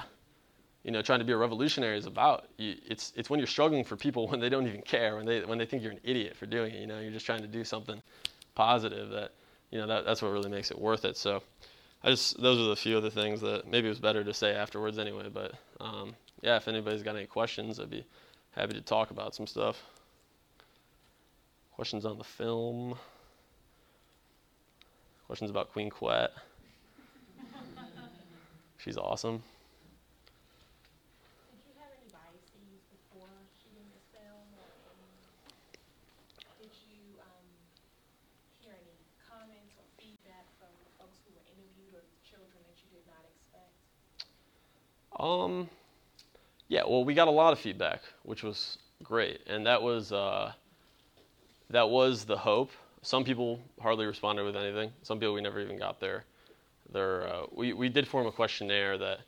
you 0.84 0.90
know, 0.90 1.02
trying 1.02 1.18
to 1.18 1.24
be 1.24 1.32
a 1.32 1.36
revolutionary 1.36 1.98
is 1.98 2.06
about. 2.06 2.46
You, 2.58 2.76
it's, 2.86 3.12
it's 3.16 3.30
when 3.30 3.40
you're 3.40 3.46
struggling 3.46 3.84
for 3.84 3.96
people 3.96 4.28
when 4.30 4.40
they 4.40 4.48
don't 4.48 4.66
even 4.66 4.82
care, 4.82 5.16
when 5.16 5.26
they, 5.26 5.44
when 5.44 5.58
they 5.58 5.66
think 5.66 5.82
you're 5.82 5.92
an 5.92 6.00
idiot 6.04 6.36
for 6.36 6.46
doing 6.46 6.74
it, 6.74 6.80
you 6.80 6.86
know, 6.86 7.00
you're 7.00 7.10
just 7.10 7.26
trying 7.26 7.42
to 7.42 7.48
do 7.48 7.64
something 7.64 8.00
positive 8.54 9.10
that, 9.10 9.32
you 9.70 9.78
know, 9.78 9.86
that, 9.86 10.04
that's 10.04 10.22
what 10.22 10.30
really 10.30 10.50
makes 10.50 10.70
it 10.70 10.78
worth 10.78 11.04
it. 11.04 11.16
So 11.16 11.42
I 12.04 12.10
just, 12.10 12.40
those 12.40 12.60
are 12.60 12.68
the 12.68 12.76
few 12.76 12.96
other 12.96 13.10
things 13.10 13.40
that 13.40 13.66
maybe 13.66 13.86
it 13.86 13.90
was 13.90 13.98
better 13.98 14.22
to 14.22 14.34
say 14.34 14.54
afterwards 14.54 14.98
anyway, 14.98 15.28
but, 15.32 15.54
um, 15.80 16.14
yeah, 16.42 16.56
if 16.56 16.68
anybody's 16.68 17.02
got 17.02 17.16
any 17.16 17.26
questions, 17.26 17.80
I'd 17.80 17.90
be 17.90 18.04
happy 18.52 18.74
to 18.74 18.82
talk 18.82 19.10
about 19.10 19.34
some 19.34 19.46
stuff. 19.46 19.82
Questions 21.72 22.04
on 22.04 22.18
the 22.18 22.24
film? 22.24 22.96
Questions 25.26 25.50
about 25.50 25.72
Queen 25.72 25.88
Quet? 25.88 26.30
She's 28.76 28.98
awesome. 28.98 29.42
Did 31.48 31.64
you 31.64 31.72
have 31.80 31.88
any 31.96 32.12
biases 32.12 32.84
before 32.92 33.32
shooting 33.56 33.88
this 33.96 34.04
film? 34.12 34.44
Or 34.60 34.68
did 36.60 36.68
you 36.84 37.16
um, 37.24 37.46
hear 38.60 38.76
any 38.76 38.92
comments 39.24 39.72
or 39.80 39.88
feedback 39.96 40.44
from 40.60 40.68
the 40.84 40.92
folks 41.00 41.16
who 41.24 41.32
were 41.32 41.46
interviewed 41.48 41.96
or 41.96 42.04
children 42.28 42.60
that 42.68 42.76
you 42.84 42.92
did 42.92 43.08
not 43.08 43.24
expect? 43.24 43.72
Um, 45.18 45.72
yeah, 46.68 46.82
well, 46.86 47.02
we 47.02 47.14
got 47.14 47.28
a 47.28 47.30
lot 47.32 47.54
of 47.54 47.58
feedback, 47.58 48.02
which 48.24 48.42
was 48.42 48.76
great, 49.02 49.40
and 49.46 49.64
that 49.64 49.80
was 49.82 50.12
uh, 50.12 50.52
that 51.70 51.88
was 51.88 52.26
the 52.26 52.36
hope. 52.36 52.72
Some 53.04 53.22
people 53.22 53.60
hardly 53.80 54.06
responded 54.06 54.44
with 54.44 54.56
anything. 54.56 54.90
Some 55.02 55.20
people 55.20 55.34
we 55.34 55.42
never 55.42 55.60
even 55.60 55.78
got 55.78 56.00
there. 56.00 56.24
their. 56.90 57.28
Uh, 57.28 57.42
we 57.52 57.74
we 57.74 57.88
did 57.90 58.08
form 58.08 58.26
a 58.26 58.32
questionnaire 58.32 58.96
that 58.96 59.20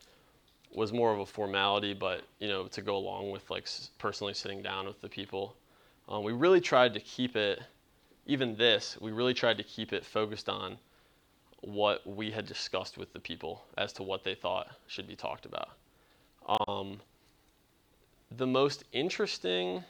was 0.75 0.93
more 0.93 1.13
of 1.13 1.21
a 1.21 1.27
formality, 1.27 1.93
but 1.93 2.23
you 2.39 2.49
know, 2.49 2.69
to 2.69 2.81
go 2.81 2.97
along 2.97 3.31
with 3.31 3.51
like 3.51 3.69
personally 3.99 4.33
sitting 4.33 4.63
down 4.63 4.87
with 4.87 5.01
the 5.03 5.09
people. 5.09 5.57
Um, 6.09 6.25
we 6.25 6.33
really 6.33 6.61
tried 6.61 6.95
to 6.95 7.01
keep 7.01 7.37
it, 7.37 7.61
even 8.27 8.57
this, 8.57 8.97
we 9.01 9.13
really 9.13 9.35
tried 9.35 9.59
to 9.59 9.65
keep 9.65 9.93
it 9.93 10.05
focused 10.05 10.49
on 10.49 10.79
what 11.61 12.07
we 12.07 12.31
had 12.31 12.47
discussed 12.47 12.97
with 12.97 13.13
the 13.13 13.21
people 13.21 13.65
as 13.77 13.93
to 13.95 14.03
what 14.03 14.25
they 14.25 14.35
thought 14.35 14.69
should 14.87 15.09
be 15.09 15.17
talked 15.17 15.47
about. 15.47 15.71
Um, 16.69 17.01
the 18.31 18.47
most 18.47 18.85
interesting 18.93 19.85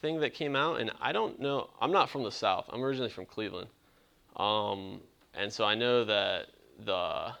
thing 0.00 0.20
that 0.20 0.34
came 0.34 0.54
out, 0.54 0.80
and 0.80 0.90
I 1.00 1.12
don't 1.12 1.40
know, 1.40 1.70
I'm 1.80 1.92
not 1.92 2.08
from 2.08 2.22
the 2.22 2.32
South. 2.32 2.66
I'm 2.70 2.82
originally 2.82 3.10
from 3.10 3.26
Cleveland. 3.26 3.68
Um, 4.36 5.00
and 5.34 5.52
so 5.52 5.64
I 5.64 5.74
know 5.74 6.04
that 6.04 6.46
the 6.84 7.32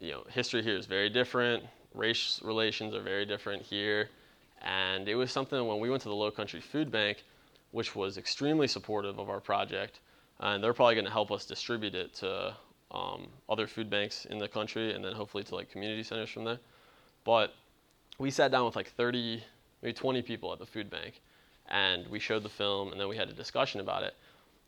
you 0.00 0.10
know 0.10 0.24
history 0.28 0.62
here 0.62 0.76
is 0.76 0.86
very 0.86 1.08
different. 1.08 1.64
Race 1.94 2.40
relations 2.42 2.94
are 2.94 3.02
very 3.02 3.24
different 3.24 3.62
here, 3.62 4.08
and 4.62 5.08
it 5.08 5.14
was 5.14 5.30
something 5.30 5.66
when 5.66 5.78
we 5.78 5.90
went 5.90 6.02
to 6.02 6.08
the 6.08 6.14
Low 6.14 6.30
Country 6.30 6.60
Food 6.60 6.90
Bank, 6.90 7.24
which 7.70 7.94
was 7.94 8.18
extremely 8.18 8.66
supportive 8.66 9.18
of 9.18 9.28
our 9.28 9.40
project, 9.40 10.00
and 10.40 10.62
they're 10.62 10.72
probably 10.72 10.94
going 10.94 11.04
to 11.04 11.10
help 11.10 11.30
us 11.30 11.44
distribute 11.44 11.94
it 11.94 12.14
to 12.14 12.54
um, 12.90 13.28
other 13.48 13.66
food 13.66 13.88
banks 13.90 14.24
in 14.26 14.38
the 14.38 14.48
country, 14.48 14.94
and 14.94 15.04
then 15.04 15.12
hopefully 15.12 15.44
to 15.44 15.54
like 15.54 15.70
community 15.70 16.02
centers 16.02 16.30
from 16.30 16.44
there. 16.44 16.58
But 17.24 17.54
we 18.18 18.30
sat 18.30 18.50
down 18.50 18.64
with 18.64 18.76
like 18.76 18.88
30, 18.88 19.42
maybe 19.82 19.92
20 19.92 20.22
people 20.22 20.52
at 20.52 20.58
the 20.58 20.66
food 20.66 20.88
bank, 20.88 21.20
and 21.68 22.06
we 22.08 22.18
showed 22.18 22.42
the 22.42 22.48
film, 22.48 22.92
and 22.92 23.00
then 23.00 23.08
we 23.08 23.16
had 23.16 23.28
a 23.28 23.32
discussion 23.32 23.80
about 23.80 24.02
it. 24.02 24.14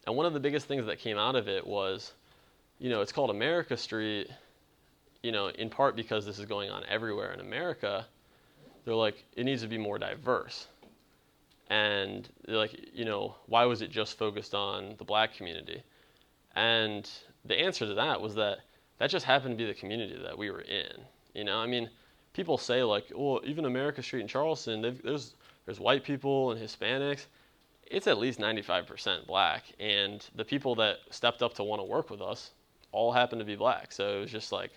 And 0.07 0.17
one 0.17 0.27
of 0.27 0.33
the 0.33 0.41
biggest 0.41 0.67
things 0.67 0.87
that 0.87 0.99
came 0.99 1.17
out 1.17 1.37
of 1.37 1.49
it 1.49 1.67
was, 1.67 2.13
you 2.79 2.91
know, 2.91 3.01
it's 3.01 3.13
called 3.13 3.31
America 3.31 3.77
Street, 3.77 4.29
you 5.23 5.33
know, 5.33 5.49
in 5.49 5.71
part 5.71 5.97
because 5.97 6.27
this 6.27 6.39
is 6.39 6.45
going 6.45 6.71
on 6.71 6.85
everywhere 6.89 7.33
in 7.33 7.41
America. 7.41 8.07
They're 8.85 8.95
like, 8.95 9.25
it 9.37 9.45
needs 9.45 9.63
to 9.63 9.69
be 9.69 9.79
more 9.79 9.99
diverse. 9.99 10.67
And 11.71 12.29
they're 12.47 12.59
like, 12.59 12.79
you 12.93 13.07
know, 13.07 13.37
why 13.47 13.65
was 13.65 13.81
it 13.81 13.91
just 13.91 14.19
focused 14.19 14.55
on 14.55 14.97
the 14.99 15.05
black 15.05 15.35
community? 15.35 15.83
And 16.55 17.09
the 17.45 17.59
answer 17.59 17.87
to 17.87 17.95
that 17.95 18.21
was 18.21 18.35
that 18.35 18.59
that 18.99 19.11
just 19.11 19.25
happened 19.25 19.59
to 19.59 19.65
be 19.65 19.67
the 19.67 19.79
community 19.79 20.19
that 20.23 20.37
we 20.37 20.51
were 20.51 20.61
in. 20.61 21.01
You 21.35 21.45
know, 21.45 21.59
I 21.59 21.67
mean, 21.67 21.89
people 22.35 22.59
say 22.59 22.83
like, 22.83 23.07
well, 23.15 23.41
even 23.45 23.65
America 23.65 24.03
Street 24.03 24.21
in 24.21 24.29
Charleston, 24.29 24.83
there's 25.03 25.35
there's 25.65 25.81
white 25.81 26.05
people 26.05 26.51
and 26.51 26.61
Hispanics. 26.61 27.27
It's 27.87 28.07
at 28.07 28.19
least 28.19 28.39
95% 28.39 29.27
black, 29.27 29.65
and 29.79 30.27
the 30.35 30.45
people 30.45 30.75
that 30.77 30.99
stepped 31.11 31.43
up 31.43 31.55
to 31.55 31.65
want 31.65 31.81
to 31.81 31.85
work 31.85 32.11
with 32.11 32.21
us 32.21 32.51
all 32.93 33.13
happened 33.13 33.41
to 33.41 33.45
be 33.45 33.57
black. 33.57 33.93
So 33.93 34.19
it 34.19 34.21
was 34.21 34.31
just 34.31 34.53
like, 34.53 34.71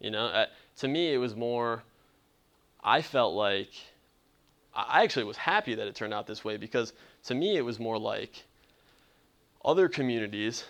you 0.00 0.10
know, 0.10 0.26
uh, 0.26 0.46
to 0.78 0.88
me 0.88 1.12
it 1.12 1.18
was 1.18 1.36
more. 1.36 1.82
I 2.82 3.02
felt 3.02 3.34
like 3.34 3.70
I 4.74 5.02
actually 5.02 5.24
was 5.24 5.36
happy 5.36 5.74
that 5.74 5.86
it 5.86 5.94
turned 5.94 6.14
out 6.14 6.26
this 6.26 6.44
way 6.44 6.56
because 6.56 6.92
to 7.24 7.34
me 7.34 7.56
it 7.56 7.62
was 7.62 7.78
more 7.78 7.98
like 7.98 8.44
other 9.64 9.88
communities. 9.88 10.64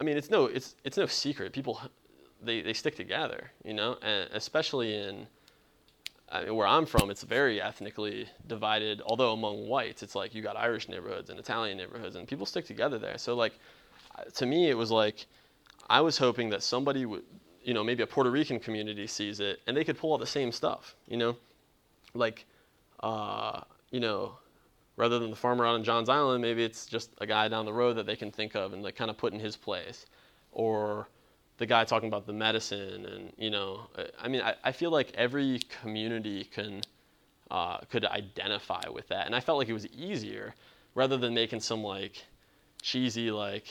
I 0.00 0.04
mean, 0.04 0.16
it's 0.16 0.30
no 0.30 0.46
it's 0.46 0.76
it's 0.84 0.96
no 0.96 1.06
secret. 1.06 1.52
People 1.52 1.80
they, 2.42 2.60
they 2.62 2.72
stick 2.72 2.94
together, 2.96 3.50
you 3.64 3.74
know, 3.74 3.96
and 4.02 4.28
especially 4.32 4.94
in 4.94 5.26
I 6.30 6.44
mean, 6.44 6.54
where 6.54 6.66
I'm 6.66 6.84
from, 6.84 7.10
it's 7.10 7.22
very 7.22 7.60
ethnically 7.60 8.28
divided. 8.46 9.00
Although 9.04 9.32
among 9.32 9.66
whites, 9.66 10.02
it's 10.02 10.14
like 10.14 10.34
you 10.34 10.42
got 10.42 10.56
Irish 10.56 10.88
neighborhoods 10.88 11.30
and 11.30 11.38
Italian 11.38 11.78
neighborhoods, 11.78 12.16
and 12.16 12.28
people 12.28 12.44
stick 12.44 12.66
together 12.66 12.98
there. 12.98 13.16
So 13.16 13.34
like, 13.34 13.58
to 14.34 14.46
me, 14.46 14.68
it 14.68 14.76
was 14.76 14.90
like 14.90 15.26
I 15.88 16.00
was 16.00 16.18
hoping 16.18 16.50
that 16.50 16.62
somebody 16.62 17.06
would, 17.06 17.22
you 17.62 17.72
know, 17.72 17.82
maybe 17.82 18.02
a 18.02 18.06
Puerto 18.06 18.30
Rican 18.30 18.60
community 18.60 19.06
sees 19.06 19.40
it 19.40 19.60
and 19.66 19.76
they 19.76 19.84
could 19.84 19.98
pull 19.98 20.12
out 20.12 20.20
the 20.20 20.26
same 20.26 20.52
stuff, 20.52 20.94
you 21.06 21.16
know, 21.16 21.36
like, 22.14 22.44
uh, 23.00 23.60
you 23.90 24.00
know, 24.00 24.36
rather 24.96 25.18
than 25.18 25.30
the 25.30 25.36
farmer 25.36 25.64
out 25.64 25.74
on 25.74 25.84
John's 25.84 26.08
Island, 26.08 26.42
maybe 26.42 26.62
it's 26.62 26.84
just 26.84 27.10
a 27.18 27.26
guy 27.26 27.48
down 27.48 27.64
the 27.64 27.72
road 27.72 27.94
that 27.94 28.06
they 28.06 28.16
can 28.16 28.30
think 28.30 28.54
of 28.54 28.72
and 28.72 28.82
like 28.82 28.96
kind 28.96 29.10
of 29.10 29.16
put 29.16 29.32
in 29.32 29.40
his 29.40 29.56
place, 29.56 30.06
or 30.52 31.08
the 31.58 31.66
guy 31.66 31.84
talking 31.84 32.08
about 32.08 32.26
the 32.26 32.32
medicine 32.32 33.04
and 33.06 33.32
you 33.36 33.50
know 33.50 33.82
i 34.20 34.28
mean 34.28 34.40
i, 34.40 34.54
I 34.64 34.72
feel 34.72 34.90
like 34.90 35.12
every 35.14 35.60
community 35.82 36.44
can 36.44 36.82
uh, 37.50 37.78
could 37.90 38.04
identify 38.04 38.82
with 38.92 39.08
that. 39.08 39.24
And 39.26 39.34
i 39.34 39.40
felt 39.40 39.58
like 39.58 39.68
it 39.68 39.72
was 39.72 39.86
easier 39.88 40.54
rather 40.94 41.16
than 41.16 41.34
making 41.34 41.60
some 41.60 41.82
like 41.82 42.24
cheesy 42.82 43.30
like 43.30 43.66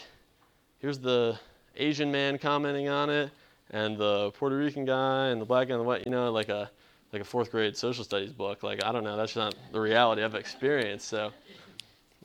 here's 0.80 1.00
the 1.00 1.40
asian 1.76 2.12
man 2.12 2.38
commenting 2.38 2.90
on 2.90 3.10
it 3.10 3.32
and 3.72 3.98
the 3.98 4.32
puerto 4.32 4.58
rican 4.58 4.86
guy 4.86 5.28
and 5.28 5.40
the 5.40 5.46
black 5.46 5.68
guy 5.68 5.76
and 5.76 5.82
the 5.82 5.88
white 5.88 6.06
you 6.06 6.12
know 6.12 6.32
like 6.32 6.50
a 6.50 6.70
like 7.14 7.22
a 7.22 7.26
fourth 7.26 7.52
grade 7.52 7.76
social 7.78 8.04
studies 8.04 8.34
book. 8.34 8.64
Like 8.64 8.84
i 8.84 8.92
don't 8.92 9.04
know 9.04 9.16
that's 9.16 9.36
not 9.36 9.56
the 9.72 9.80
reality 9.80 10.24
i've 10.24 10.36
experienced. 10.36 11.08
So 11.08 11.32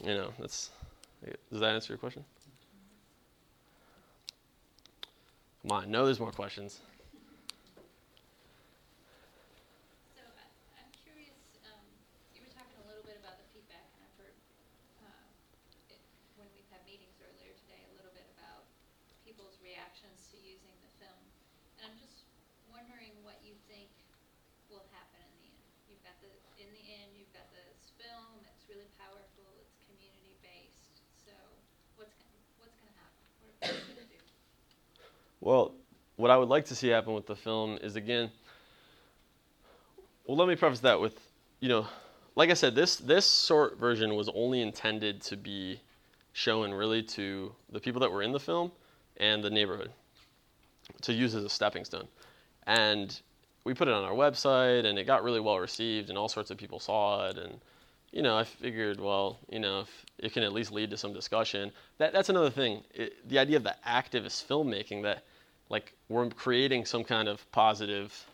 you 0.03 0.15
know 0.15 0.33
that's 0.39 0.71
does 1.51 1.61
that 1.61 1.75
answer 1.75 1.93
your 1.93 1.99
question 1.99 2.25
Come 5.63 5.71
on, 5.79 5.91
no, 5.95 6.03
there's 6.05 6.19
more 6.19 6.35
questions. 6.35 6.83
So 10.11 10.27
I, 10.27 10.43
I'm 10.75 10.91
curious, 11.07 11.39
um, 11.71 11.79
you 12.35 12.43
were 12.43 12.51
talking 12.51 12.75
a 12.83 12.87
little 12.91 13.07
bit 13.07 13.15
about 13.23 13.39
the 13.39 13.47
feedback, 13.55 13.87
and 13.95 14.03
I've 14.03 14.17
heard, 14.19 14.35
uh, 15.07 15.23
it, 15.87 16.03
when 16.35 16.51
we've 16.59 16.67
had 16.75 16.83
meetings 16.83 17.15
earlier 17.23 17.55
today, 17.63 17.79
a 17.79 17.95
little 17.95 18.11
bit 18.11 18.27
about 18.35 18.67
people's 19.23 19.55
reactions 19.63 20.27
to 20.35 20.37
using 20.43 20.75
the 20.83 20.91
film. 20.99 21.23
And 21.79 21.87
I'm 21.87 21.99
just 22.03 22.27
wondering 22.67 23.15
what 23.23 23.39
you 23.47 23.55
think 23.71 23.95
will 24.67 24.83
happen 24.91 25.23
in 25.23 25.39
the 25.47 25.55
end. 25.55 25.71
You've 25.87 26.03
got 26.03 26.19
the, 26.27 26.35
in 26.59 26.75
the 26.75 26.85
end, 26.91 27.15
you've 27.15 27.31
got 27.31 27.47
this 27.55 27.95
film, 28.03 28.43
it's 28.51 28.67
really 28.67 28.91
powerful, 28.99 29.47
it's 29.63 29.79
community-based, 29.87 31.07
so 31.23 31.31
what's, 31.95 32.19
gonna- 32.19 32.51
what's 32.59 32.75
gonna 32.83 32.99
happen? 32.99 33.23
What 33.47 33.55
are 33.63 33.79
people 33.79 33.95
gonna 33.95 34.11
do? 34.11 34.19
Well, 35.43 35.75
what 36.15 36.31
I 36.31 36.37
would 36.37 36.49
like 36.49 36.67
to 36.67 36.77
see 36.77 36.87
happen 36.87 37.15
with 37.15 37.27
the 37.27 37.35
film 37.35 37.77
is 37.83 37.97
again. 37.97 38.31
Well, 40.25 40.37
let 40.37 40.47
me 40.47 40.55
preface 40.55 40.79
that 40.81 41.01
with, 41.01 41.19
you 41.59 41.69
know, 41.69 41.89
like 42.37 42.51
I 42.51 42.55
said, 42.55 42.77
this 42.77 42.97
this 42.97 43.45
short 43.45 43.77
version 43.77 44.15
was 44.15 44.31
only 44.37 44.63
intended 44.63 45.21
to 45.23 45.37
be 45.37 45.81
shown 46.33 46.71
really 46.71 47.03
to 47.03 47.53
the 47.73 47.81
people 47.81 48.01
that 48.03 48.13
were 48.13 48.23
in 48.23 48.31
the 48.31 48.39
film 48.39 48.71
and 49.17 49.43
the 49.43 49.51
neighborhood 49.51 49.91
to 51.03 51.13
use 51.13 51.35
as 51.35 51.43
a 51.43 51.49
stepping 51.49 51.85
stone. 51.85 52.07
And 52.69 53.21
we 53.65 53.75
put 53.75 53.89
it 53.89 53.95
on 53.95 54.05
our 54.05 54.15
website 54.15 54.87
and 54.87 54.97
it 54.97 55.09
got 55.09 55.25
really 55.25 55.41
well 55.41 55.59
received 55.59 56.09
and 56.09 56.17
all 56.17 56.29
sorts 56.29 56.53
of 56.53 56.57
people 56.57 56.79
saw 56.79 57.29
it 57.29 57.37
and 57.37 57.61
you 58.13 58.21
know, 58.21 58.37
I 58.37 58.45
figured, 58.45 59.01
well, 59.01 59.39
you 59.49 59.59
know, 59.59 59.81
if 59.81 60.07
it 60.19 60.33
can 60.35 60.43
at 60.43 60.53
least 60.53 60.71
lead 60.71 60.91
to 60.91 60.99
some 60.99 61.15
discussion. 61.15 61.73
That 61.99 62.13
that's 62.13 62.29
another 62.29 62.51
thing. 62.51 62.85
It, 62.95 63.27
the 63.29 63.39
idea 63.39 63.57
of 63.57 63.65
the 63.65 63.75
activist 63.87 64.47
filmmaking 64.47 65.03
that 65.03 65.25
like 65.73 65.95
we're 66.09 66.29
creating 66.31 66.85
some 66.85 67.03
kind 67.03 67.29
of 67.29 67.51
positive 67.51 68.27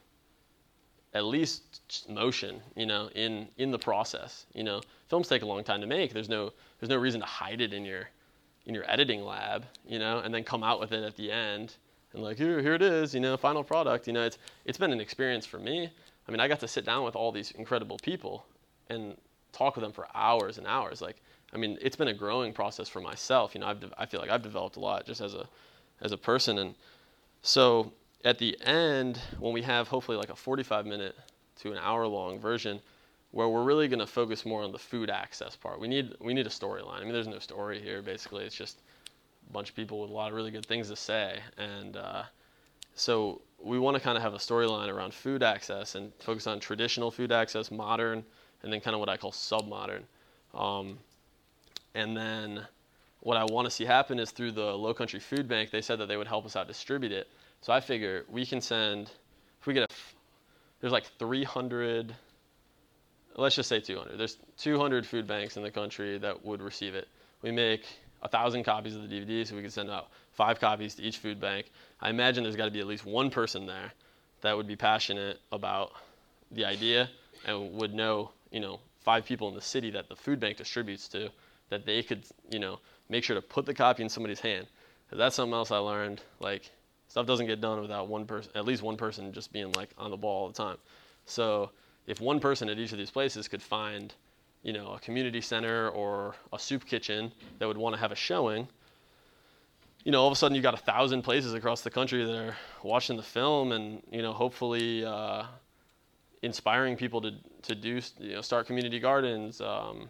at 1.14 1.24
least 1.24 2.06
motion, 2.10 2.60
you 2.76 2.84
know, 2.84 3.08
in 3.14 3.48
in 3.56 3.70
the 3.70 3.78
process. 3.78 4.44
You 4.52 4.64
know, 4.64 4.82
films 5.08 5.28
take 5.28 5.42
a 5.42 5.46
long 5.46 5.64
time 5.64 5.80
to 5.80 5.86
make. 5.86 6.12
There's 6.12 6.28
no 6.28 6.52
there's 6.78 6.90
no 6.90 6.96
reason 6.96 7.20
to 7.20 7.26
hide 7.26 7.62
it 7.62 7.72
in 7.72 7.84
your 7.86 8.10
in 8.66 8.74
your 8.74 8.84
editing 8.90 9.24
lab, 9.24 9.64
you 9.86 9.98
know, 9.98 10.18
and 10.18 10.34
then 10.34 10.44
come 10.44 10.62
out 10.62 10.80
with 10.80 10.92
it 10.92 11.02
at 11.02 11.16
the 11.16 11.32
end 11.32 11.76
and 12.12 12.22
like 12.22 12.36
here 12.36 12.60
here 12.60 12.74
it 12.74 12.82
is, 12.82 13.14
you 13.14 13.20
know, 13.20 13.36
final 13.36 13.62
product. 13.62 14.06
You 14.06 14.12
know, 14.12 14.24
it's 14.24 14.38
it's 14.64 14.78
been 14.78 14.92
an 14.92 15.00
experience 15.00 15.46
for 15.46 15.58
me. 15.58 15.90
I 16.26 16.30
mean, 16.30 16.40
I 16.40 16.48
got 16.48 16.60
to 16.60 16.68
sit 16.68 16.84
down 16.84 17.04
with 17.04 17.16
all 17.16 17.32
these 17.32 17.52
incredible 17.52 17.98
people 18.02 18.44
and 18.90 19.16
talk 19.52 19.76
with 19.76 19.82
them 19.82 19.92
for 19.92 20.06
hours 20.14 20.58
and 20.58 20.66
hours. 20.66 21.00
Like, 21.00 21.22
I 21.54 21.56
mean, 21.56 21.78
it's 21.80 21.96
been 21.96 22.08
a 22.08 22.14
growing 22.14 22.52
process 22.52 22.88
for 22.88 23.00
myself. 23.00 23.54
You 23.54 23.60
know, 23.60 23.66
I've 23.68 23.92
I 23.98 24.06
feel 24.06 24.20
like 24.20 24.30
I've 24.30 24.42
developed 24.42 24.76
a 24.76 24.80
lot 24.80 25.06
just 25.06 25.20
as 25.20 25.34
a 25.34 25.46
as 26.00 26.12
a 26.12 26.16
person 26.16 26.58
and 26.58 26.74
so 27.48 27.92
at 28.26 28.38
the 28.38 28.58
end, 28.60 29.18
when 29.38 29.54
we 29.54 29.62
have 29.62 29.88
hopefully 29.88 30.18
like 30.18 30.28
a 30.28 30.36
45 30.36 30.84
minute 30.84 31.16
to 31.60 31.72
an 31.72 31.78
hour 31.78 32.06
long 32.06 32.38
version, 32.38 32.78
where 33.30 33.48
we're 33.48 33.62
really 33.62 33.88
going 33.88 33.98
to 33.98 34.06
focus 34.06 34.44
more 34.44 34.62
on 34.62 34.70
the 34.70 34.78
food 34.78 35.08
access 35.08 35.56
part. 35.56 35.80
We 35.80 35.88
need 35.88 36.14
we 36.20 36.34
need 36.34 36.46
a 36.46 36.50
storyline. 36.50 37.00
I 37.00 37.04
mean, 37.04 37.12
there's 37.12 37.26
no 37.26 37.38
story 37.38 37.80
here. 37.80 38.02
Basically, 38.02 38.44
it's 38.44 38.54
just 38.54 38.80
a 39.48 39.52
bunch 39.52 39.70
of 39.70 39.76
people 39.76 40.02
with 40.02 40.10
a 40.10 40.12
lot 40.12 40.28
of 40.28 40.34
really 40.34 40.50
good 40.50 40.66
things 40.66 40.88
to 40.88 40.96
say, 40.96 41.40
and 41.56 41.96
uh, 41.96 42.24
so 42.94 43.40
we 43.62 43.78
want 43.78 43.96
to 43.96 44.02
kind 44.02 44.18
of 44.18 44.22
have 44.22 44.34
a 44.34 44.38
storyline 44.38 44.92
around 44.92 45.14
food 45.14 45.42
access 45.42 45.94
and 45.94 46.12
focus 46.18 46.46
on 46.46 46.60
traditional 46.60 47.10
food 47.10 47.32
access, 47.32 47.70
modern, 47.70 48.24
and 48.62 48.70
then 48.70 48.80
kind 48.80 48.94
of 48.94 49.00
what 49.00 49.08
I 49.08 49.16
call 49.16 49.32
sub-modern. 49.32 50.04
Um, 50.54 50.98
and 51.94 52.16
then 52.16 52.66
what 53.20 53.36
I 53.36 53.44
want 53.44 53.66
to 53.66 53.70
see 53.70 53.84
happen 53.84 54.18
is 54.18 54.30
through 54.30 54.52
the 54.52 54.76
Low 54.76 54.94
Country 54.94 55.20
Food 55.20 55.48
Bank, 55.48 55.70
they 55.70 55.82
said 55.82 55.98
that 55.98 56.06
they 56.06 56.16
would 56.16 56.26
help 56.28 56.46
us 56.46 56.56
out 56.56 56.68
distribute 56.68 57.12
it. 57.12 57.28
So 57.60 57.72
I 57.72 57.80
figure 57.80 58.24
we 58.28 58.46
can 58.46 58.60
send, 58.60 59.10
if 59.60 59.66
we 59.66 59.74
get 59.74 59.90
a, 59.90 59.94
there's 60.80 60.92
like 60.92 61.06
300, 61.18 62.14
let's 63.36 63.56
just 63.56 63.68
say 63.68 63.80
200. 63.80 64.16
There's 64.16 64.38
200 64.58 65.06
food 65.06 65.26
banks 65.26 65.56
in 65.56 65.62
the 65.62 65.70
country 65.70 66.18
that 66.18 66.44
would 66.44 66.62
receive 66.62 66.94
it. 66.94 67.08
We 67.42 67.50
make 67.50 67.84
a 68.22 68.28
thousand 68.28 68.64
copies 68.64 68.96
of 68.96 69.08
the 69.08 69.08
DVD, 69.08 69.46
so 69.46 69.56
we 69.56 69.62
could 69.62 69.72
send 69.72 69.90
out 69.90 70.08
five 70.32 70.60
copies 70.60 70.94
to 70.96 71.02
each 71.02 71.18
food 71.18 71.40
bank. 71.40 71.70
I 72.00 72.10
imagine 72.10 72.44
there's 72.44 72.56
got 72.56 72.66
to 72.66 72.70
be 72.70 72.80
at 72.80 72.86
least 72.86 73.04
one 73.04 73.30
person 73.30 73.66
there 73.66 73.92
that 74.40 74.56
would 74.56 74.66
be 74.66 74.76
passionate 74.76 75.38
about 75.50 75.92
the 76.50 76.64
idea 76.64 77.10
and 77.44 77.72
would 77.74 77.94
know, 77.94 78.30
you 78.50 78.60
know, 78.60 78.80
five 79.00 79.24
people 79.24 79.48
in 79.48 79.54
the 79.54 79.60
city 79.60 79.90
that 79.90 80.08
the 80.08 80.16
food 80.16 80.40
bank 80.40 80.56
distributes 80.56 81.08
to, 81.08 81.30
that 81.70 81.86
they 81.86 82.02
could, 82.02 82.24
you 82.50 82.58
know, 82.58 82.78
make 83.08 83.24
sure 83.24 83.36
to 83.36 83.42
put 83.42 83.66
the 83.66 83.74
copy 83.74 84.02
in 84.02 84.08
somebody's 84.08 84.40
hand. 84.40 84.66
that's 85.12 85.36
something 85.36 85.54
else 85.54 85.70
I 85.70 85.78
learned. 85.78 86.20
Like 86.40 86.70
stuff 87.08 87.26
doesn't 87.26 87.46
get 87.46 87.60
done 87.60 87.80
without 87.80 88.08
one 88.08 88.26
person, 88.26 88.50
at 88.54 88.64
least 88.64 88.82
one 88.82 88.96
person, 88.96 89.32
just 89.32 89.52
being 89.52 89.72
like 89.72 89.90
on 89.98 90.10
the 90.10 90.16
ball 90.16 90.42
all 90.42 90.48
the 90.48 90.54
time. 90.54 90.76
So 91.26 91.70
if 92.06 92.20
one 92.20 92.40
person 92.40 92.68
at 92.68 92.78
each 92.78 92.92
of 92.92 92.98
these 92.98 93.10
places 93.10 93.48
could 93.48 93.62
find, 93.62 94.14
you 94.62 94.72
know, 94.72 94.92
a 94.92 94.98
community 95.00 95.40
center 95.40 95.90
or 95.90 96.34
a 96.52 96.58
soup 96.58 96.84
kitchen 96.84 97.32
that 97.58 97.66
would 97.66 97.76
want 97.76 97.94
to 97.94 98.00
have 98.00 98.12
a 98.12 98.16
showing, 98.16 98.68
you 100.04 100.12
know, 100.12 100.20
all 100.20 100.26
of 100.26 100.32
a 100.32 100.36
sudden 100.36 100.54
you've 100.54 100.62
got 100.62 100.74
a 100.74 100.78
thousand 100.78 101.22
places 101.22 101.54
across 101.54 101.82
the 101.82 101.90
country 101.90 102.24
that 102.24 102.34
are 102.34 102.56
watching 102.82 103.16
the 103.16 103.22
film 103.22 103.72
and 103.72 104.02
you 104.10 104.22
know 104.22 104.32
hopefully 104.32 105.04
uh, 105.04 105.44
inspiring 106.42 106.96
people 106.96 107.20
to 107.20 107.32
to 107.62 107.74
do 107.74 108.00
you 108.18 108.34
know 108.34 108.40
start 108.40 108.66
community 108.66 109.00
gardens. 109.00 109.60
Um, 109.60 110.08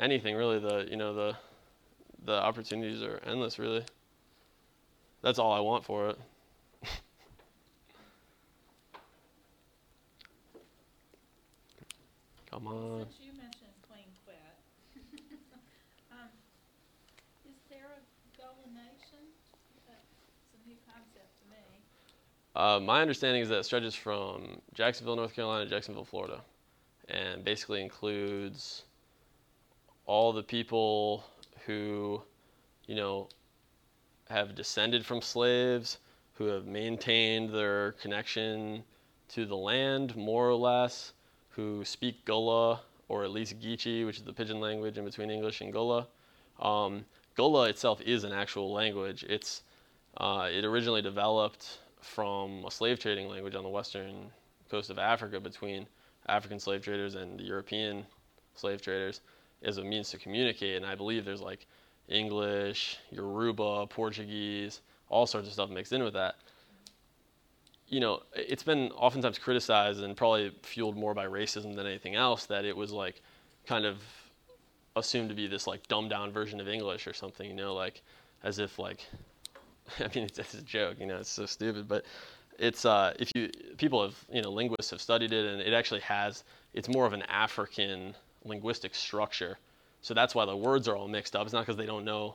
anything 0.00 0.36
really. 0.36 0.58
The 0.58 0.86
you 0.90 0.96
know 0.96 1.12
the 1.12 1.36
the 2.24 2.32
opportunities 2.32 3.02
are 3.02 3.20
endless. 3.26 3.58
Really, 3.58 3.84
that's 5.22 5.38
all 5.38 5.52
I 5.52 5.60
want 5.60 5.84
for 5.84 6.08
it. 6.10 6.18
Come 12.50 12.66
on. 12.66 13.06
Since 13.06 13.20
you 13.20 13.32
mentioned 13.32 13.72
Queen 13.88 14.04
Quet, 14.24 14.56
um, 16.12 16.28
is 17.48 17.56
there 17.70 17.86
a 17.86 18.00
Gullah 18.36 18.68
Nation? 18.74 19.24
That's 19.86 20.12
a 20.54 20.58
new 20.68 20.76
concept 20.86 21.30
to 21.40 21.44
me. 21.50 21.64
Uh, 22.54 22.80
my 22.80 23.00
understanding 23.00 23.42
is 23.42 23.48
that 23.48 23.58
it 23.58 23.64
stretches 23.64 23.94
from 23.94 24.60
Jacksonville, 24.74 25.16
North 25.16 25.34
Carolina, 25.34 25.64
to 25.64 25.70
Jacksonville, 25.70 26.04
Florida, 26.04 26.42
and 27.08 27.44
basically 27.44 27.80
includes 27.82 28.84
all 30.06 30.32
the 30.32 30.42
people 30.42 31.24
who, 31.66 32.22
you 32.86 32.94
know, 32.94 33.28
have 34.28 34.54
descended 34.54 35.04
from 35.04 35.20
slaves, 35.20 35.98
who 36.34 36.46
have 36.46 36.66
maintained 36.66 37.52
their 37.52 37.92
connection 37.92 38.82
to 39.28 39.46
the 39.46 39.56
land, 39.56 40.16
more 40.16 40.48
or 40.48 40.54
less, 40.54 41.12
who 41.50 41.84
speak 41.84 42.24
Gullah 42.24 42.80
or 43.08 43.24
at 43.24 43.30
least 43.30 43.60
Geechee, 43.60 44.06
which 44.06 44.16
is 44.16 44.22
the 44.22 44.32
pidgin 44.32 44.60
language 44.60 44.96
in 44.96 45.04
between 45.04 45.30
English 45.30 45.60
and 45.60 45.72
Gullah. 45.72 46.06
Um, 46.60 47.04
Gullah 47.34 47.68
itself 47.68 48.00
is 48.00 48.24
an 48.24 48.32
actual 48.32 48.72
language. 48.72 49.24
It's 49.28 49.62
uh, 50.16 50.48
it 50.50 50.64
originally 50.64 51.02
developed 51.02 51.78
from 52.00 52.64
a 52.66 52.70
slave 52.70 52.98
trading 52.98 53.28
language 53.28 53.54
on 53.54 53.62
the 53.62 53.68
western 53.68 54.30
coast 54.70 54.90
of 54.90 54.98
Africa 54.98 55.40
between 55.40 55.86
African 56.26 56.58
slave 56.58 56.82
traders 56.82 57.14
and 57.14 57.40
European 57.40 58.04
slave 58.54 58.82
traders 58.82 59.20
as 59.64 59.78
a 59.78 59.84
means 59.84 60.10
to 60.10 60.18
communicate. 60.18 60.76
And 60.76 60.86
I 60.86 60.94
believe 60.94 61.24
there's 61.24 61.40
like 61.40 61.66
English, 62.08 62.98
Yoruba, 63.10 63.86
Portuguese, 63.86 64.80
all 65.08 65.26
sorts 65.26 65.46
of 65.46 65.52
stuff 65.52 65.70
mixed 65.70 65.92
in 65.92 66.02
with 66.02 66.14
that. 66.14 66.36
You 67.88 68.00
know, 68.00 68.22
it's 68.34 68.62
been 68.62 68.90
oftentimes 68.92 69.38
criticized 69.38 70.02
and 70.02 70.16
probably 70.16 70.52
fueled 70.62 70.96
more 70.96 71.14
by 71.14 71.26
racism 71.26 71.76
than 71.76 71.86
anything 71.86 72.14
else 72.14 72.46
that 72.46 72.64
it 72.64 72.76
was 72.76 72.90
like 72.90 73.20
kind 73.66 73.84
of 73.84 73.98
assumed 74.96 75.28
to 75.28 75.34
be 75.34 75.46
this 75.46 75.66
like 75.66 75.86
dumbed 75.88 76.10
down 76.10 76.32
version 76.32 76.60
of 76.60 76.68
English 76.68 77.06
or 77.06 77.12
something, 77.12 77.48
you 77.48 77.56
know, 77.56 77.74
like 77.74 78.02
as 78.42 78.58
if 78.58 78.78
like 78.78 79.06
I 80.00 80.08
mean, 80.14 80.24
it's, 80.24 80.38
it's 80.38 80.54
a 80.54 80.62
joke, 80.62 80.96
you 81.00 81.06
know, 81.06 81.18
it's 81.18 81.30
so 81.30 81.46
stupid, 81.46 81.88
but 81.88 82.04
it's 82.58 82.84
uh, 82.84 83.14
if 83.18 83.30
you 83.34 83.50
people 83.76 84.02
have 84.02 84.16
you 84.30 84.42
know 84.42 84.50
linguists 84.50 84.90
have 84.90 85.00
studied 85.00 85.32
it, 85.32 85.46
and 85.46 85.60
it 85.60 85.72
actually 85.72 86.00
has 86.00 86.44
it's 86.74 86.88
more 86.88 87.06
of 87.06 87.12
an 87.12 87.22
African 87.22 88.14
linguistic 88.44 88.94
structure, 88.94 89.58
so 90.00 90.14
that's 90.14 90.34
why 90.34 90.44
the 90.44 90.56
words 90.56 90.88
are 90.88 90.96
all 90.96 91.08
mixed 91.08 91.36
up. 91.36 91.44
It's 91.44 91.52
not 91.52 91.60
because 91.60 91.76
they 91.76 91.86
don't 91.86 92.04
know 92.04 92.34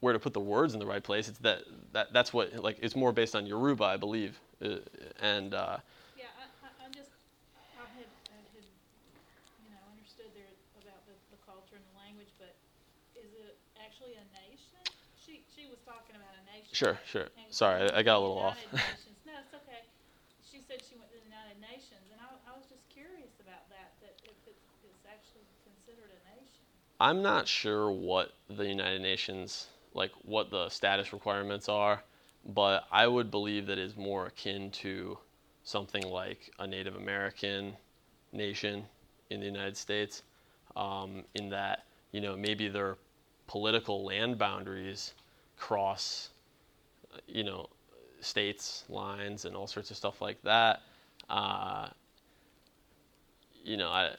where 0.00 0.12
to 0.12 0.18
put 0.18 0.34
the 0.34 0.40
words 0.40 0.74
in 0.74 0.80
the 0.80 0.86
right 0.86 1.02
place. 1.02 1.28
It's 1.28 1.38
that, 1.38 1.64
that 1.92 2.12
that's 2.12 2.32
what 2.32 2.52
like 2.60 2.78
it's 2.82 2.94
more 2.94 3.12
based 3.12 3.34
on 3.34 3.46
Yoruba, 3.46 3.84
I 3.84 3.96
believe, 3.96 4.38
uh, 4.60 4.84
and 5.22 5.54
uh, 5.54 5.78
Yeah, 6.12 6.28
I, 6.36 6.44
I, 6.60 6.68
I'm 6.84 6.92
just, 6.92 7.08
I 7.56 7.88
had, 7.96 8.04
I 8.28 8.36
had, 8.36 8.64
you 9.64 9.70
know, 9.72 9.80
understood 9.88 10.28
there 10.36 10.52
about 10.84 11.00
the, 11.08 11.16
the 11.32 11.40
culture 11.48 11.80
and 11.80 11.86
the 11.88 11.96
language, 11.96 12.28
but 12.36 12.52
is 13.16 13.32
it 13.32 13.56
actually 13.80 14.12
a 14.20 14.26
nation? 14.44 14.84
She, 15.16 15.40
she 15.56 15.64
was 15.72 15.80
talking 15.88 16.20
about 16.20 16.36
a 16.36 16.44
nation. 16.52 16.68
sure, 16.76 17.00
sure. 17.08 17.32
and 17.40 17.48
Sorry, 17.48 17.88
I, 17.88 18.04
got 18.04 18.20
a 18.20 18.22
little 18.22 18.38
off. 18.38 18.60
United. 18.68 19.00
No, 19.24 19.40
it's 19.40 19.56
okay. 19.56 19.88
She 20.44 20.60
said 20.60 20.84
she 20.84 21.00
went 21.00 21.08
to 21.10 21.16
the 21.16 21.24
United 21.24 21.56
Nations, 21.64 22.04
and 22.12 22.20
I, 22.20 22.28
I 22.44 22.52
was 22.52 22.68
just 22.68 22.84
curious 22.92 23.40
about 23.40 23.64
that, 23.72 23.96
that 24.04 24.20
if 24.28 24.36
it 24.44 24.54
is 24.84 25.00
actually 25.08 25.48
considered 25.64 26.12
a 26.12 26.20
nation. 26.36 26.68
I'm 27.00 27.22
not 27.22 27.48
sure 27.48 27.90
what 27.90 28.32
the 28.48 28.66
United 28.66 29.02
Nations 29.02 29.68
like 29.94 30.10
what 30.22 30.50
the 30.50 30.68
status 30.68 31.12
requirements 31.12 31.68
are, 31.68 32.02
but 32.44 32.84
I 32.90 33.06
would 33.06 33.30
believe 33.30 33.66
that 33.66 33.78
is 33.78 33.96
more 33.96 34.26
akin 34.26 34.70
to 34.72 35.18
something 35.62 36.06
like 36.08 36.50
a 36.58 36.66
Native 36.66 36.96
American 36.96 37.76
nation 38.32 38.84
in 39.30 39.40
the 39.40 39.46
United 39.46 39.76
States, 39.76 40.22
um, 40.76 41.24
in 41.34 41.48
that 41.50 41.84
you 42.12 42.20
know 42.20 42.36
maybe 42.36 42.68
their 42.68 42.96
political 43.46 44.04
land 44.04 44.38
boundaries 44.38 45.14
cross, 45.56 46.30
you 47.26 47.44
know, 47.44 47.68
states 48.20 48.84
lines 48.88 49.44
and 49.44 49.56
all 49.56 49.66
sorts 49.66 49.90
of 49.90 49.96
stuff 49.96 50.20
like 50.20 50.42
that. 50.42 50.82
Uh, 51.28 51.88
you 53.62 53.76
know, 53.76 53.88
I, 53.88 54.10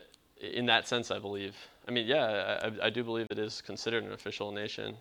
in 0.42 0.66
that 0.68 0.88
sense, 0.88 1.12
I 1.12 1.20
believe. 1.20 1.56
I 1.88 1.92
mean, 1.92 2.08
yeah, 2.08 2.70
I, 2.82 2.88
I 2.88 2.90
do 2.90 3.04
believe 3.04 3.28
it 3.30 3.40
is 3.40 3.62
considered 3.62 4.04
an 4.04 4.12
official 4.12 4.52
nation. 4.52 4.98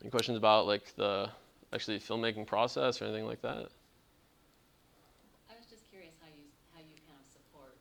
Any 0.00 0.10
questions 0.10 0.36
about 0.38 0.66
like 0.66 0.94
the 0.96 1.30
actually 1.72 1.98
filmmaking 2.00 2.46
process 2.46 3.00
or 3.00 3.04
anything 3.06 3.26
like 3.26 3.42
that? 3.42 3.68
I 5.50 5.54
was 5.58 5.66
just 5.70 5.88
curious 5.90 6.14
how 6.20 6.28
you, 6.28 6.44
how 6.74 6.80
you 6.80 6.94
kind 7.06 7.18
of 7.18 7.28
support 7.32 7.76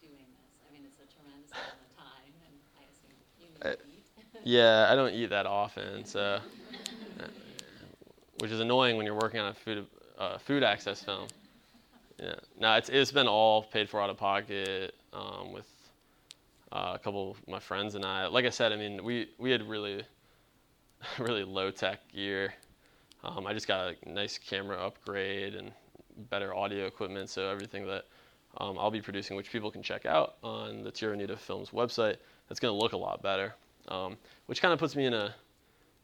doing 0.00 0.26
this. 0.38 0.52
I 0.66 0.72
mean, 0.72 0.82
it's 0.86 0.98
a 1.02 1.08
tremendous 1.10 1.50
amount 1.52 1.82
of 1.82 1.90
time, 1.98 2.34
and 2.46 2.56
I 2.78 2.82
assume 2.90 3.14
you 3.40 3.46
need 3.48 3.58
Uh, 3.62 3.76
to 3.76 3.82
eat. 3.90 4.04
Yeah, 4.44 4.88
I 4.90 4.94
don't 4.96 5.12
eat 5.14 5.30
that 5.30 5.46
often, 5.46 6.04
so 6.04 6.40
which 8.38 8.50
is 8.50 8.60
annoying 8.60 8.96
when 8.96 9.06
you're 9.06 9.14
working 9.14 9.40
on 9.40 9.48
a 9.48 9.54
food 9.54 9.86
uh, 10.18 10.38
food 10.38 10.62
access 10.62 11.02
film. 11.02 11.28
Yeah, 12.22 12.34
no, 12.56 12.74
it's 12.74 12.88
it's 12.88 13.10
been 13.10 13.26
all 13.26 13.64
paid 13.64 13.90
for 13.90 14.00
out 14.00 14.08
of 14.08 14.16
pocket 14.16 14.94
um, 15.12 15.52
with 15.52 15.66
uh, 16.70 16.92
a 16.94 16.98
couple 17.00 17.32
of 17.32 17.48
my 17.48 17.58
friends 17.58 17.96
and 17.96 18.04
I. 18.04 18.28
Like 18.28 18.44
I 18.44 18.50
said, 18.50 18.72
I 18.72 18.76
mean, 18.76 19.02
we 19.02 19.30
we 19.38 19.50
had 19.50 19.68
really 19.68 20.04
really 21.18 21.42
low 21.42 21.72
tech 21.72 22.00
gear. 22.12 22.54
Um, 23.24 23.44
I 23.44 23.52
just 23.52 23.66
got 23.66 23.94
a 24.04 24.08
nice 24.08 24.38
camera 24.38 24.78
upgrade 24.78 25.56
and 25.56 25.72
better 26.30 26.54
audio 26.54 26.86
equipment, 26.86 27.28
so 27.28 27.48
everything 27.48 27.88
that 27.88 28.04
um, 28.58 28.78
I'll 28.78 28.90
be 28.90 29.02
producing, 29.02 29.36
which 29.36 29.50
people 29.50 29.72
can 29.72 29.82
check 29.82 30.06
out 30.06 30.36
on 30.44 30.84
the 30.84 30.92
Tierra 30.92 31.16
Unida 31.16 31.36
Films 31.36 31.70
website, 31.70 32.18
that's 32.48 32.60
going 32.60 32.72
to 32.72 32.80
look 32.80 32.92
a 32.92 32.96
lot 32.96 33.20
better. 33.20 33.52
Um, 33.88 34.16
which 34.46 34.62
kind 34.62 34.72
of 34.72 34.78
puts 34.78 34.94
me 34.94 35.06
in 35.06 35.14
a 35.14 35.34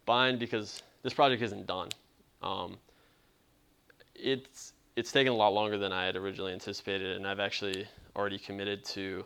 bind 0.04 0.40
because 0.40 0.82
this 1.04 1.14
project 1.14 1.42
isn't 1.42 1.66
done. 1.68 1.90
Um, 2.42 2.76
it's 4.16 4.72
it's 4.98 5.12
taken 5.12 5.32
a 5.32 5.36
lot 5.36 5.54
longer 5.54 5.78
than 5.78 5.92
I 5.92 6.06
had 6.06 6.16
originally 6.16 6.52
anticipated, 6.52 7.16
and 7.16 7.24
I've 7.24 7.38
actually 7.38 7.86
already 8.16 8.36
committed 8.36 8.84
to 8.86 9.24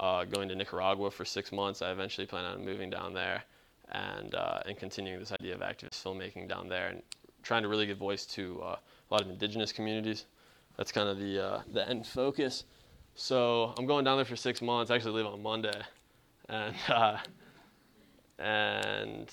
uh, 0.00 0.24
going 0.24 0.48
to 0.48 0.56
Nicaragua 0.56 1.08
for 1.08 1.24
six 1.24 1.52
months. 1.52 1.82
I 1.82 1.92
eventually 1.92 2.26
plan 2.26 2.44
on 2.44 2.64
moving 2.64 2.90
down 2.90 3.14
there 3.14 3.44
and 3.92 4.34
uh, 4.34 4.58
and 4.66 4.76
continuing 4.76 5.20
this 5.20 5.30
idea 5.30 5.54
of 5.54 5.60
activist 5.60 6.02
filmmaking 6.02 6.48
down 6.48 6.68
there 6.68 6.88
and 6.88 7.00
trying 7.44 7.62
to 7.62 7.68
really 7.68 7.86
give 7.86 7.96
voice 7.96 8.26
to 8.26 8.60
uh, 8.60 8.66
a 8.66 9.08
lot 9.08 9.20
of 9.20 9.30
indigenous 9.30 9.70
communities. 9.70 10.24
That's 10.76 10.90
kind 10.90 11.08
of 11.08 11.20
the 11.20 11.44
uh, 11.44 11.60
the 11.72 11.88
end 11.88 12.08
focus. 12.08 12.64
So 13.14 13.72
I'm 13.78 13.86
going 13.86 14.04
down 14.04 14.18
there 14.18 14.24
for 14.24 14.34
six 14.34 14.60
months. 14.60 14.90
I 14.90 14.96
actually 14.96 15.22
leave 15.22 15.32
on 15.32 15.40
Monday, 15.40 15.80
and 16.48 16.74
uh, 16.88 17.18
and 18.40 19.30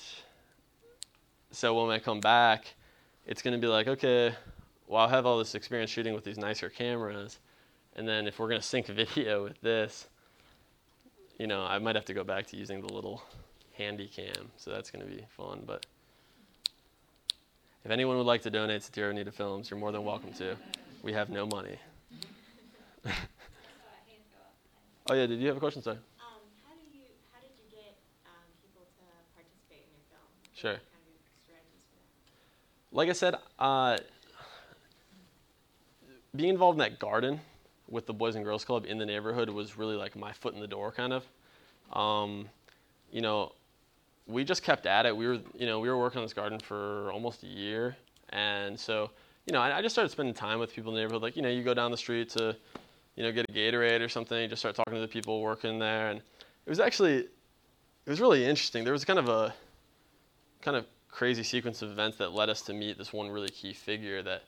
so 1.49 1.73
when 1.73 1.89
I 1.89 1.97
come 1.97 2.19
back, 2.19 2.75
it's 3.25 3.41
going 3.41 3.59
to 3.59 3.59
be 3.59 3.67
like, 3.67 3.87
okay, 3.87 4.35
well, 4.91 5.03
I'll 5.03 5.07
have 5.07 5.25
all 5.25 5.37
this 5.37 5.55
experience 5.55 5.89
shooting 5.89 6.13
with 6.13 6.25
these 6.25 6.37
nicer 6.37 6.69
cameras. 6.69 7.39
And 7.95 8.05
then 8.05 8.27
if 8.27 8.39
we're 8.39 8.49
going 8.49 8.59
to 8.59 8.67
sync 8.67 8.87
video 8.87 9.41
with 9.45 9.59
this, 9.61 10.07
you 11.39 11.47
know, 11.47 11.63
I 11.63 11.79
might 11.79 11.95
have 11.95 12.03
to 12.05 12.13
go 12.13 12.25
back 12.25 12.45
to 12.47 12.57
using 12.57 12.81
the 12.81 12.93
little 12.93 13.23
handy 13.77 14.07
cam. 14.13 14.51
So 14.57 14.69
that's 14.69 14.91
going 14.91 15.05
to 15.05 15.09
be 15.09 15.23
fun. 15.29 15.63
But 15.65 15.85
if 17.85 17.89
anyone 17.89 18.17
would 18.17 18.25
like 18.25 18.41
to 18.41 18.49
donate 18.49 18.81
to 18.81 18.91
Tierra 18.91 19.13
Unida 19.13 19.33
Films, 19.33 19.69
you're 19.69 19.79
more 19.79 19.93
than 19.93 20.03
welcome 20.03 20.33
to. 20.33 20.57
We 21.03 21.13
have 21.13 21.29
no 21.29 21.45
money. 21.45 21.77
I 23.05 23.07
saw 23.07 23.07
a 23.07 23.11
hand 23.11 24.23
go 24.29 24.41
up. 24.41 24.53
Oh, 25.09 25.13
yeah, 25.13 25.25
did 25.25 25.39
you 25.39 25.47
have 25.47 25.55
a 25.55 25.61
question, 25.61 25.81
sir? 25.81 25.91
Um, 25.91 25.97
how 26.67 26.73
do 26.75 26.83
you, 26.91 27.05
how 27.31 27.39
did 27.39 27.51
you 27.55 27.77
get, 27.77 27.95
um, 28.25 28.43
people 28.61 28.83
to 28.83 29.05
participate 29.35 29.87
in 29.87 29.95
your 29.95 30.03
film? 30.11 30.27
Sure. 30.53 30.71
Kind 30.71 30.83
of 30.83 31.15
your 31.15 31.31
strategies 31.39 31.87
for 31.87 31.95
that. 32.91 32.97
like 32.97 33.09
I 33.09 33.13
said, 33.13 33.35
uh, 33.57 33.97
being 36.35 36.49
involved 36.49 36.75
in 36.75 36.79
that 36.79 36.99
garden 36.99 37.39
with 37.89 38.05
the 38.05 38.13
Boys 38.13 38.35
and 38.35 38.45
Girls 38.45 38.63
Club 38.63 38.85
in 38.87 38.97
the 38.97 39.05
neighborhood 39.05 39.49
was 39.49 39.77
really 39.77 39.95
like 39.95 40.15
my 40.15 40.31
foot 40.31 40.53
in 40.53 40.59
the 40.59 40.67
door, 40.67 40.91
kind 40.91 41.13
of. 41.13 41.25
Um, 41.97 42.49
you 43.11 43.21
know, 43.21 43.51
we 44.27 44.43
just 44.43 44.63
kept 44.63 44.85
at 44.85 45.05
it. 45.05 45.15
We 45.15 45.27
were, 45.27 45.39
you 45.57 45.65
know, 45.65 45.79
we 45.79 45.89
were 45.89 45.97
working 45.97 46.19
on 46.19 46.25
this 46.25 46.33
garden 46.33 46.59
for 46.59 47.11
almost 47.11 47.43
a 47.43 47.47
year, 47.47 47.97
and 48.29 48.79
so, 48.79 49.11
you 49.45 49.53
know, 49.53 49.59
I, 49.59 49.79
I 49.79 49.81
just 49.81 49.93
started 49.93 50.09
spending 50.09 50.33
time 50.33 50.59
with 50.59 50.73
people 50.73 50.91
in 50.91 50.95
the 50.95 51.01
neighborhood. 51.01 51.21
Like, 51.21 51.35
you 51.35 51.41
know, 51.41 51.49
you 51.49 51.63
go 51.63 51.73
down 51.73 51.91
the 51.91 51.97
street 51.97 52.29
to, 52.29 52.55
you 53.15 53.23
know, 53.23 53.31
get 53.31 53.45
a 53.49 53.51
Gatorade 53.51 53.99
or 53.99 54.07
something. 54.07 54.39
You 54.39 54.47
just 54.47 54.61
start 54.61 54.75
talking 54.75 54.93
to 54.93 55.01
the 55.01 55.07
people 55.07 55.41
working 55.41 55.79
there, 55.79 56.09
and 56.09 56.19
it 56.19 56.69
was 56.69 56.79
actually, 56.79 57.15
it 57.15 58.09
was 58.09 58.21
really 58.21 58.45
interesting. 58.45 58.85
There 58.85 58.93
was 58.93 59.03
kind 59.03 59.19
of 59.19 59.27
a, 59.27 59.53
kind 60.61 60.77
of 60.77 60.85
crazy 61.09 61.43
sequence 61.43 61.81
of 61.81 61.91
events 61.91 62.17
that 62.17 62.31
led 62.31 62.49
us 62.49 62.61
to 62.61 62.73
meet 62.73 62.97
this 62.97 63.11
one 63.11 63.29
really 63.29 63.49
key 63.49 63.73
figure 63.73 64.23
that 64.23 64.43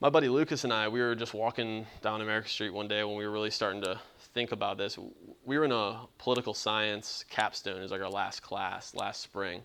my 0.00 0.10
buddy 0.10 0.28
Lucas 0.28 0.64
and 0.64 0.72
I, 0.72 0.88
we 0.88 1.00
were 1.00 1.14
just 1.14 1.32
walking 1.32 1.86
down 2.02 2.20
America 2.20 2.48
Street 2.48 2.70
one 2.70 2.86
day 2.86 3.02
when 3.02 3.16
we 3.16 3.24
were 3.24 3.32
really 3.32 3.50
starting 3.50 3.80
to 3.82 3.98
think 4.34 4.52
about 4.52 4.76
this. 4.76 4.98
We 5.46 5.56
were 5.58 5.64
in 5.64 5.72
a 5.72 6.00
political 6.18 6.52
science 6.52 7.24
capstone, 7.30 7.78
it 7.78 7.82
was 7.82 7.90
like 7.90 8.02
our 8.02 8.10
last 8.10 8.42
class 8.42 8.94
last 8.94 9.22
spring 9.22 9.62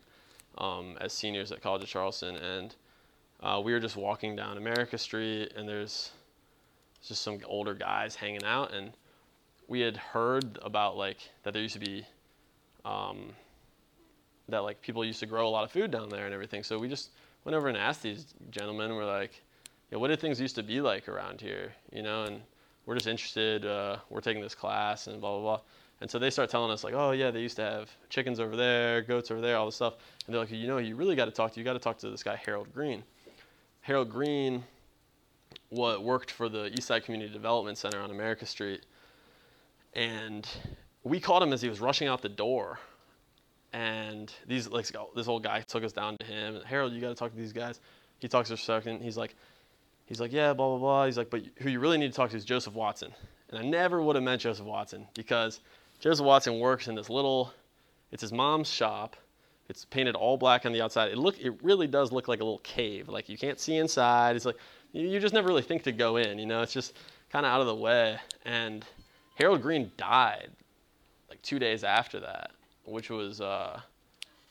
um, 0.58 0.98
as 1.02 1.12
seniors 1.12 1.52
at 1.52 1.62
College 1.62 1.84
of 1.84 1.90
Charleston. 1.90 2.38
And 2.38 2.76
uh, 3.42 3.62
we 3.64 3.74
were 3.74 3.80
just 3.82 3.98
walking 3.98 4.36
down 4.36 4.58
America 4.58 4.98
Street, 4.98 5.52
and 5.58 5.68
there's 5.68 6.12
just 7.06 7.24
some 7.24 7.40
older 7.46 7.74
guys 7.74 8.16
hanging 8.16 8.46
out. 8.46 8.74
And 8.74 8.92
we 9.68 9.82
had 9.82 9.98
heard 9.98 10.60
about 10.62 10.96
like 10.96 11.18
that 11.44 11.52
there 11.52 11.62
used 11.62 11.74
to 11.74 11.80
be 11.80 12.06
um, 12.86 13.34
that 14.48 14.60
like 14.60 14.82
people 14.82 15.04
used 15.04 15.20
to 15.20 15.26
grow 15.26 15.46
a 15.46 15.50
lot 15.50 15.66
of 15.66 15.72
food 15.72 15.92
down 15.92 16.08
there 16.08 16.24
and 16.26 16.34
everything. 16.34 16.64
So 16.64 16.80
we 16.80 16.88
just 16.88 17.10
went 17.44 17.54
over 17.54 17.68
and 17.68 17.78
asked 17.78 18.02
these 18.02 18.34
gentlemen. 18.50 18.96
We're 18.96 19.06
like, 19.06 19.42
yeah, 19.92 19.98
what 19.98 20.08
did 20.08 20.20
things 20.20 20.40
used 20.40 20.56
to 20.56 20.64
be 20.64 20.82
like 20.82 21.10
around 21.10 21.42
here? 21.42 21.74
You 21.92 22.02
know, 22.02 22.24
and 22.24 22.42
we're 22.86 22.96
just 22.96 23.08
interested. 23.08 23.66
Uh, 23.66 23.98
we're 24.10 24.22
taking 24.22 24.42
this 24.42 24.56
class 24.56 25.08
and 25.08 25.20
blah 25.20 25.32
blah 25.32 25.42
blah. 25.42 25.62
And 26.00 26.10
so 26.10 26.18
they 26.18 26.32
start 26.32 26.50
telling 26.50 26.72
us 26.72 26.84
like, 26.84 26.96
oh 26.96 27.12
yeah, 27.12 27.30
they 27.30 27.42
used 27.42 27.58
to 27.58 27.64
have 27.64 27.90
chickens 28.10 28.40
over 28.40 28.56
there, 28.56 29.02
goats 29.02 29.30
over 29.30 29.42
there, 29.42 29.58
all 29.58 29.66
this 29.68 29.76
stuff. 29.76 29.96
And 30.26 30.34
they're 30.34 30.42
like, 30.42 30.52
you 30.52 30.68
know, 30.68 30.80
you 30.80 30.96
really 30.96 31.16
got 31.16 31.26
to 31.26 31.32
talk 31.32 31.54
to 31.54 31.60
you 31.60 31.64
got 31.64 31.74
to 31.74 31.80
talk 31.80 31.98
to 32.00 32.10
this 32.10 32.24
guy 32.24 32.36
Harold 32.36 32.74
Green. 32.74 33.04
Harold 33.82 34.10
Green, 34.10 34.64
what 35.70 36.04
worked 36.04 36.32
for 36.32 36.50
the 36.50 36.70
Eastside 36.70 37.04
Community 37.04 37.32
Development 37.32 37.78
Center 37.78 38.00
on 38.00 38.12
America 38.12 38.46
Street, 38.46 38.86
and 39.94 40.48
we 41.04 41.20
caught 41.20 41.42
him 41.42 41.52
as 41.52 41.62
he 41.62 41.70
was 41.70 41.80
rushing 41.80 42.08
out 42.08 42.22
the 42.22 42.30
door 42.30 42.80
and 43.74 44.34
these 44.48 44.68
like 44.68 44.88
this 45.16 45.28
old 45.28 45.44
guy 45.44 45.62
took 45.62 45.84
us 45.84 45.92
down 45.92 46.18
to 46.18 46.26
him. 46.26 46.60
Harold, 46.66 46.94
you 46.94 47.02
got 47.02 47.10
to 47.10 47.16
talk 47.16 47.32
to 47.32 47.38
these 47.38 47.54
guys. 47.54 47.80
He 48.20 48.28
talks 48.28 48.50
for 48.50 48.56
a 48.56 48.58
second. 48.58 49.02
He's 49.02 49.18
like, 49.18 49.36
he's 50.06 50.20
like, 50.20 50.32
yeah, 50.32 50.54
blah 50.54 50.70
blah 50.70 50.78
blah. 50.78 51.06
He's 51.06 51.18
like, 51.18 51.30
but 51.30 51.44
who 51.58 51.70
you 51.70 51.80
really 51.80 51.98
need 51.98 52.12
to 52.12 52.14
talk 52.14 52.30
to 52.32 52.38
is 52.38 52.46
Joseph 52.46 52.74
Watson. 52.74 53.12
And 53.50 53.60
I 53.60 53.64
never 53.64 54.02
would 54.02 54.16
have 54.16 54.24
met 54.24 54.40
Joseph 54.40 54.66
Watson 54.66 55.08
because 55.14 55.60
Joseph 56.00 56.26
Watson 56.26 56.60
works 56.60 56.88
in 56.88 56.96
this 56.96 57.10
little. 57.10 57.54
It's 58.12 58.22
his 58.22 58.32
mom's 58.32 58.70
shop. 58.70 59.16
It's 59.70 59.86
painted 59.86 60.16
all 60.16 60.38
black 60.38 60.66
on 60.66 60.74
the 60.74 60.82
outside. 60.82 61.12
It 61.12 61.18
look, 61.18 61.40
it 61.40 61.54
really 61.64 61.88
does 61.88 62.12
look 62.12 62.28
like 62.28 62.42
a 62.42 62.44
little 62.44 62.60
cave. 62.60 63.08
Like 63.10 63.30
you 63.30 63.38
can't 63.38 63.60
see 63.60 63.78
inside. 63.78 64.36
It's 64.36 64.46
like 64.46 64.58
you, 64.92 65.08
you 65.08 65.20
just 65.20 65.34
never 65.34 65.48
really 65.48 65.62
think 65.62 65.84
to 65.84 65.92
go 65.92 66.18
in. 66.18 66.40
You 66.40 66.46
know, 66.46 66.62
it's 66.62 66.74
just 66.74 66.96
kind 67.30 67.46
of 67.46 67.52
out 67.52 67.62
of 67.62 67.68
the 67.68 67.76
way. 67.76 68.18
And 68.46 68.86
Harold 69.36 69.62
Green 69.62 69.92
died 69.98 70.50
like 71.30 71.42
two 71.42 71.60
days 71.60 71.84
after 71.84 72.20
that 72.20 72.52
which 72.86 73.10
was 73.10 73.42
uh, 73.42 73.80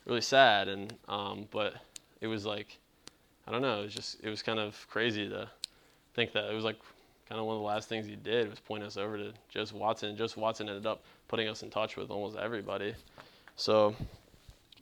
really 0.06 0.20
sad. 0.20 0.68
And 0.68 0.94
um, 1.08 1.46
but 1.50 1.74
it 2.20 2.26
was 2.26 2.46
like 2.46 2.78
I 3.50 3.52
don't 3.52 3.62
know. 3.62 3.80
It 3.80 3.82
was 3.82 3.94
just 3.94 4.22
it 4.22 4.30
was 4.30 4.42
kind 4.42 4.60
of 4.60 4.86
crazy 4.88 5.28
to 5.28 5.50
think 6.14 6.30
that 6.34 6.48
it 6.48 6.54
was 6.54 6.62
like 6.62 6.76
kind 7.28 7.40
of 7.40 7.46
one 7.46 7.56
of 7.56 7.60
the 7.60 7.66
last 7.66 7.88
things 7.88 8.06
he 8.06 8.14
did 8.14 8.48
was 8.48 8.60
point 8.60 8.84
us 8.84 8.96
over 8.96 9.18
to 9.18 9.32
Joseph 9.48 9.76
Watson. 9.76 10.16
Joseph 10.16 10.36
Watson 10.38 10.68
ended 10.68 10.86
up 10.86 11.02
putting 11.26 11.48
us 11.48 11.64
in 11.64 11.68
touch 11.68 11.96
with 11.96 12.12
almost 12.12 12.36
everybody. 12.36 12.94
So 13.56 13.96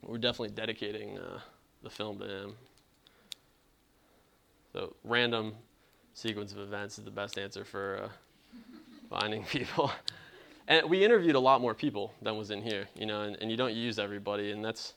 we're 0.02 0.18
definitely 0.18 0.50
dedicating 0.54 1.16
uh, 1.16 1.38
the 1.82 1.88
film 1.88 2.18
to 2.18 2.26
him. 2.26 2.56
So 4.74 4.94
random 5.02 5.54
sequence 6.12 6.52
of 6.52 6.58
events 6.58 6.98
is 6.98 7.06
the 7.06 7.10
best 7.10 7.38
answer 7.38 7.64
for 7.64 8.02
uh, 8.04 8.08
finding 9.08 9.44
people. 9.46 9.90
And 10.66 10.90
we 10.90 11.02
interviewed 11.02 11.36
a 11.36 11.40
lot 11.40 11.62
more 11.62 11.72
people 11.72 12.12
than 12.20 12.36
was 12.36 12.50
in 12.50 12.60
here, 12.60 12.86
you 12.94 13.06
know, 13.06 13.22
and, 13.22 13.38
and 13.40 13.50
you 13.50 13.56
don't 13.56 13.72
use 13.72 13.98
everybody, 13.98 14.50
and 14.50 14.62
that's, 14.62 14.92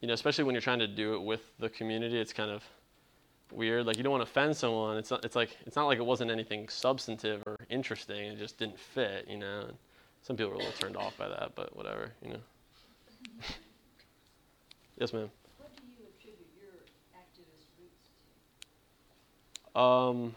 you 0.00 0.08
know, 0.08 0.14
especially 0.14 0.44
when 0.44 0.54
you're 0.54 0.62
trying 0.62 0.78
to 0.78 0.88
do 0.88 1.14
it 1.14 1.22
with 1.22 1.42
the 1.58 1.68
community, 1.68 2.18
it's 2.18 2.32
kind 2.32 2.50
of 2.50 2.64
weird. 3.52 3.86
Like 3.86 3.96
you 3.96 4.02
don't 4.02 4.12
want 4.12 4.24
to 4.24 4.30
offend 4.30 4.56
someone. 4.56 4.96
It's 4.96 5.10
not, 5.10 5.24
it's 5.24 5.36
like 5.36 5.56
it's 5.66 5.76
not 5.76 5.86
like 5.86 5.98
it 5.98 6.06
wasn't 6.06 6.30
anything 6.30 6.68
substantive 6.68 7.42
or 7.46 7.56
interesting. 7.68 8.32
It 8.32 8.38
just 8.38 8.58
didn't 8.58 8.78
fit, 8.78 9.26
you 9.28 9.38
know. 9.38 9.64
And 9.68 9.76
some 10.22 10.36
people 10.36 10.50
were 10.50 10.56
a 10.56 10.58
little 10.58 10.72
turned 10.72 10.96
off 10.96 11.16
by 11.18 11.28
that, 11.28 11.52
but 11.54 11.76
whatever, 11.76 12.12
you 12.22 12.30
know. 12.30 12.40
yes, 14.98 15.12
ma'am. 15.12 15.30
What 15.58 15.76
do 15.76 15.82
you 15.86 16.06
attribute 16.16 16.48
your 16.58 16.72
activist 17.14 17.66
roots 17.78 18.08
to? 19.74 19.80
Um, 19.80 20.34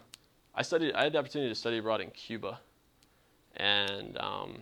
I 0.55 0.61
studied. 0.61 0.93
I 0.93 1.03
had 1.03 1.13
the 1.13 1.19
opportunity 1.19 1.49
to 1.49 1.55
study 1.55 1.77
abroad 1.77 2.01
in 2.01 2.09
Cuba, 2.11 2.59
and 3.55 4.17
um, 4.17 4.57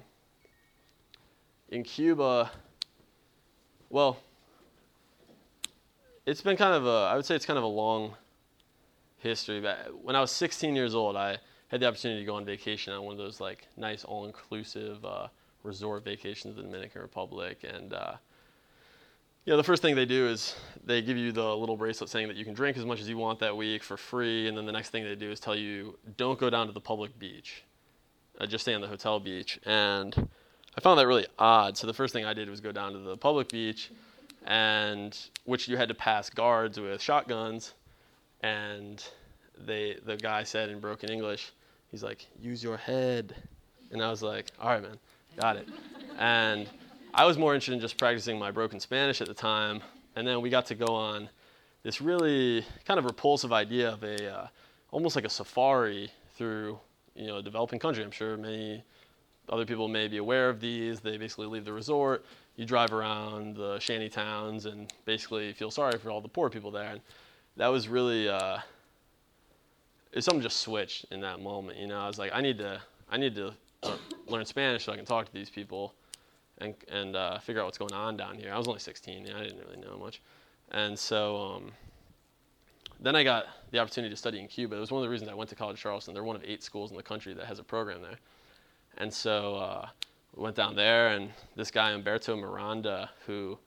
in 1.69 1.83
Cuba, 1.83 2.51
well, 3.89 4.17
it's 6.25 6.41
been 6.41 6.57
kind 6.57 6.73
of 6.73 6.85
a. 6.85 7.09
I 7.11 7.15
would 7.15 7.25
say 7.25 7.35
it's 7.35 7.45
kind 7.45 7.57
of 7.57 7.63
a 7.63 7.67
long 7.67 8.13
history. 9.17 9.61
But 9.61 10.03
when 10.03 10.15
I 10.15 10.21
was 10.21 10.31
16 10.31 10.75
years 10.75 10.95
old, 10.95 11.15
I 11.15 11.37
had 11.69 11.79
the 11.79 11.87
opportunity 11.87 12.21
to 12.21 12.25
go 12.25 12.35
on 12.35 12.45
vacation 12.45 12.93
on 12.93 13.03
one 13.03 13.13
of 13.13 13.17
those 13.17 13.39
like 13.39 13.67
nice 13.77 14.03
all-inclusive 14.03 15.03
uh, 15.05 15.27
resort 15.63 16.03
vacations 16.03 16.57
in 16.57 16.65
the 16.65 16.71
Dominican 16.71 17.01
Republic, 17.01 17.63
and 17.63 17.93
uh, 17.93 18.13
you 19.45 19.51
know, 19.51 19.57
the 19.57 19.63
first 19.63 19.81
thing 19.81 19.95
they 19.95 20.05
do 20.05 20.27
is 20.27 20.55
they 20.85 21.01
give 21.01 21.17
you 21.17 21.31
the 21.31 21.55
little 21.55 21.75
bracelet 21.75 22.09
saying 22.09 22.27
that 22.27 22.37
you 22.37 22.45
can 22.45 22.53
drink 22.53 22.77
as 22.77 22.85
much 22.85 22.99
as 22.99 23.09
you 23.09 23.17
want 23.17 23.39
that 23.39 23.57
week 23.57 23.83
for 23.83 23.97
free, 23.97 24.47
and 24.47 24.55
then 24.55 24.65
the 24.65 24.71
next 24.71 24.89
thing 24.89 25.03
they 25.03 25.15
do 25.15 25.31
is 25.31 25.39
tell 25.39 25.55
you 25.55 25.97
don't 26.17 26.37
go 26.37 26.49
down 26.49 26.67
to 26.67 26.73
the 26.73 26.81
public 26.81 27.17
beach, 27.17 27.63
uh, 28.39 28.45
just 28.45 28.63
stay 28.63 28.75
on 28.75 28.81
the 28.81 28.87
hotel 28.87 29.19
beach. 29.19 29.59
And 29.65 30.29
I 30.77 30.81
found 30.81 30.99
that 30.99 31.07
really 31.07 31.25
odd. 31.39 31.75
So 31.75 31.87
the 31.87 31.93
first 31.93 32.13
thing 32.13 32.23
I 32.23 32.33
did 32.33 32.49
was 32.51 32.61
go 32.61 32.71
down 32.71 32.93
to 32.93 32.99
the 32.99 33.17
public 33.17 33.49
beach, 33.49 33.89
and 34.45 35.17
which 35.45 35.67
you 35.67 35.77
had 35.77 35.87
to 35.89 35.95
pass 35.95 36.29
guards 36.29 36.79
with 36.79 37.01
shotguns, 37.01 37.73
and 38.41 39.03
they 39.65 39.97
the 40.05 40.17
guy 40.17 40.43
said 40.43 40.69
in 40.69 40.79
broken 40.79 41.09
English, 41.11 41.51
he's 41.89 42.03
like, 42.03 42.25
use 42.39 42.63
your 42.63 42.77
head, 42.77 43.35
and 43.91 44.01
I 44.01 44.09
was 44.09 44.21
like, 44.21 44.51
all 44.59 44.69
right, 44.69 44.81
man, 44.81 44.97
got 45.39 45.57
it, 45.57 45.67
and. 46.17 46.67
I 47.13 47.25
was 47.25 47.37
more 47.37 47.53
interested 47.53 47.73
in 47.73 47.81
just 47.81 47.97
practicing 47.97 48.39
my 48.39 48.51
broken 48.51 48.79
Spanish 48.79 49.19
at 49.19 49.27
the 49.27 49.33
time, 49.33 49.81
and 50.15 50.25
then 50.25 50.39
we 50.39 50.49
got 50.49 50.67
to 50.67 50.75
go 50.75 50.95
on 50.95 51.27
this 51.83 52.01
really 52.01 52.65
kind 52.85 52.99
of 52.99 53.05
repulsive 53.05 53.51
idea 53.51 53.91
of 53.91 54.03
a 54.03 54.33
uh, 54.33 54.47
almost 54.91 55.15
like 55.15 55.25
a 55.25 55.29
safari 55.29 56.09
through 56.35 56.79
you 57.15 57.27
know 57.27 57.37
a 57.37 57.41
developing 57.41 57.79
country. 57.79 58.03
I'm 58.03 58.11
sure 58.11 58.37
many 58.37 58.83
other 59.49 59.65
people 59.65 59.87
may 59.87 60.07
be 60.07 60.17
aware 60.17 60.49
of 60.49 60.59
these. 60.59 60.99
They 60.99 61.17
basically 61.17 61.47
leave 61.47 61.65
the 61.65 61.73
resort, 61.73 62.25
you 62.61 62.67
drive 62.67 62.93
around 62.93 63.55
the 63.55 63.79
shanty 63.79 64.07
towns, 64.07 64.67
and 64.67 64.93
basically 65.05 65.51
feel 65.51 65.71
sorry 65.71 65.97
for 65.97 66.11
all 66.11 66.21
the 66.21 66.27
poor 66.27 66.47
people 66.47 66.69
there. 66.69 66.91
And 66.91 67.01
that 67.57 67.69
was 67.69 67.87
really 67.87 68.29
uh, 68.29 68.59
something 70.19 70.43
just 70.43 70.57
switched 70.57 71.05
in 71.09 71.21
that 71.21 71.41
moment. 71.41 71.79
You 71.79 71.87
know, 71.87 71.99
I 71.99 72.05
was 72.05 72.19
like, 72.19 72.29
I 72.35 72.39
need 72.39 72.59
to 72.59 72.79
I 73.09 73.17
need 73.17 73.33
to 73.33 73.53
uh, 73.81 73.97
learn 74.27 74.45
Spanish 74.45 74.85
so 74.85 74.93
I 74.93 74.95
can 74.95 75.05
talk 75.05 75.25
to 75.25 75.33
these 75.33 75.49
people 75.49 75.95
and 76.59 76.75
and 76.91 77.15
uh, 77.15 77.39
figure 77.39 77.63
out 77.63 77.65
what's 77.65 77.79
going 77.79 77.93
on 77.93 78.15
down 78.15 78.37
here. 78.37 78.53
I 78.53 78.59
was 78.59 78.67
only 78.67 78.79
16, 78.79 79.25
you 79.25 79.33
know, 79.33 79.39
I 79.39 79.41
didn't 79.41 79.59
really 79.65 79.81
know 79.81 79.97
much, 79.97 80.21
and 80.69 80.97
so 80.97 81.37
um, 81.37 81.71
then 82.99 83.15
I 83.15 83.23
got 83.23 83.47
the 83.71 83.79
opportunity 83.79 84.13
to 84.13 84.17
study 84.17 84.39
in 84.39 84.47
Cuba. 84.47 84.77
It 84.77 84.79
was 84.79 84.91
one 84.91 85.01
of 85.01 85.07
the 85.07 85.09
reasons 85.09 85.31
I 85.31 85.33
went 85.33 85.49
to 85.49 85.55
College 85.55 85.81
Charleston. 85.81 86.13
They're 86.13 86.23
one 86.23 86.35
of 86.35 86.43
eight 86.45 86.61
schools 86.61 86.91
in 86.91 86.97
the 86.97 87.01
country 87.01 87.33
that 87.33 87.47
has 87.47 87.57
a 87.57 87.63
program 87.63 88.03
there, 88.03 88.19
and 88.99 89.11
so 89.11 89.55
uh, 89.55 89.87
went 90.35 90.55
down 90.55 90.75
there, 90.75 91.09
and 91.09 91.31
this 91.55 91.71
guy 91.71 91.91
Umberto 91.91 92.35
Miranda, 92.35 93.09
who 93.25 93.57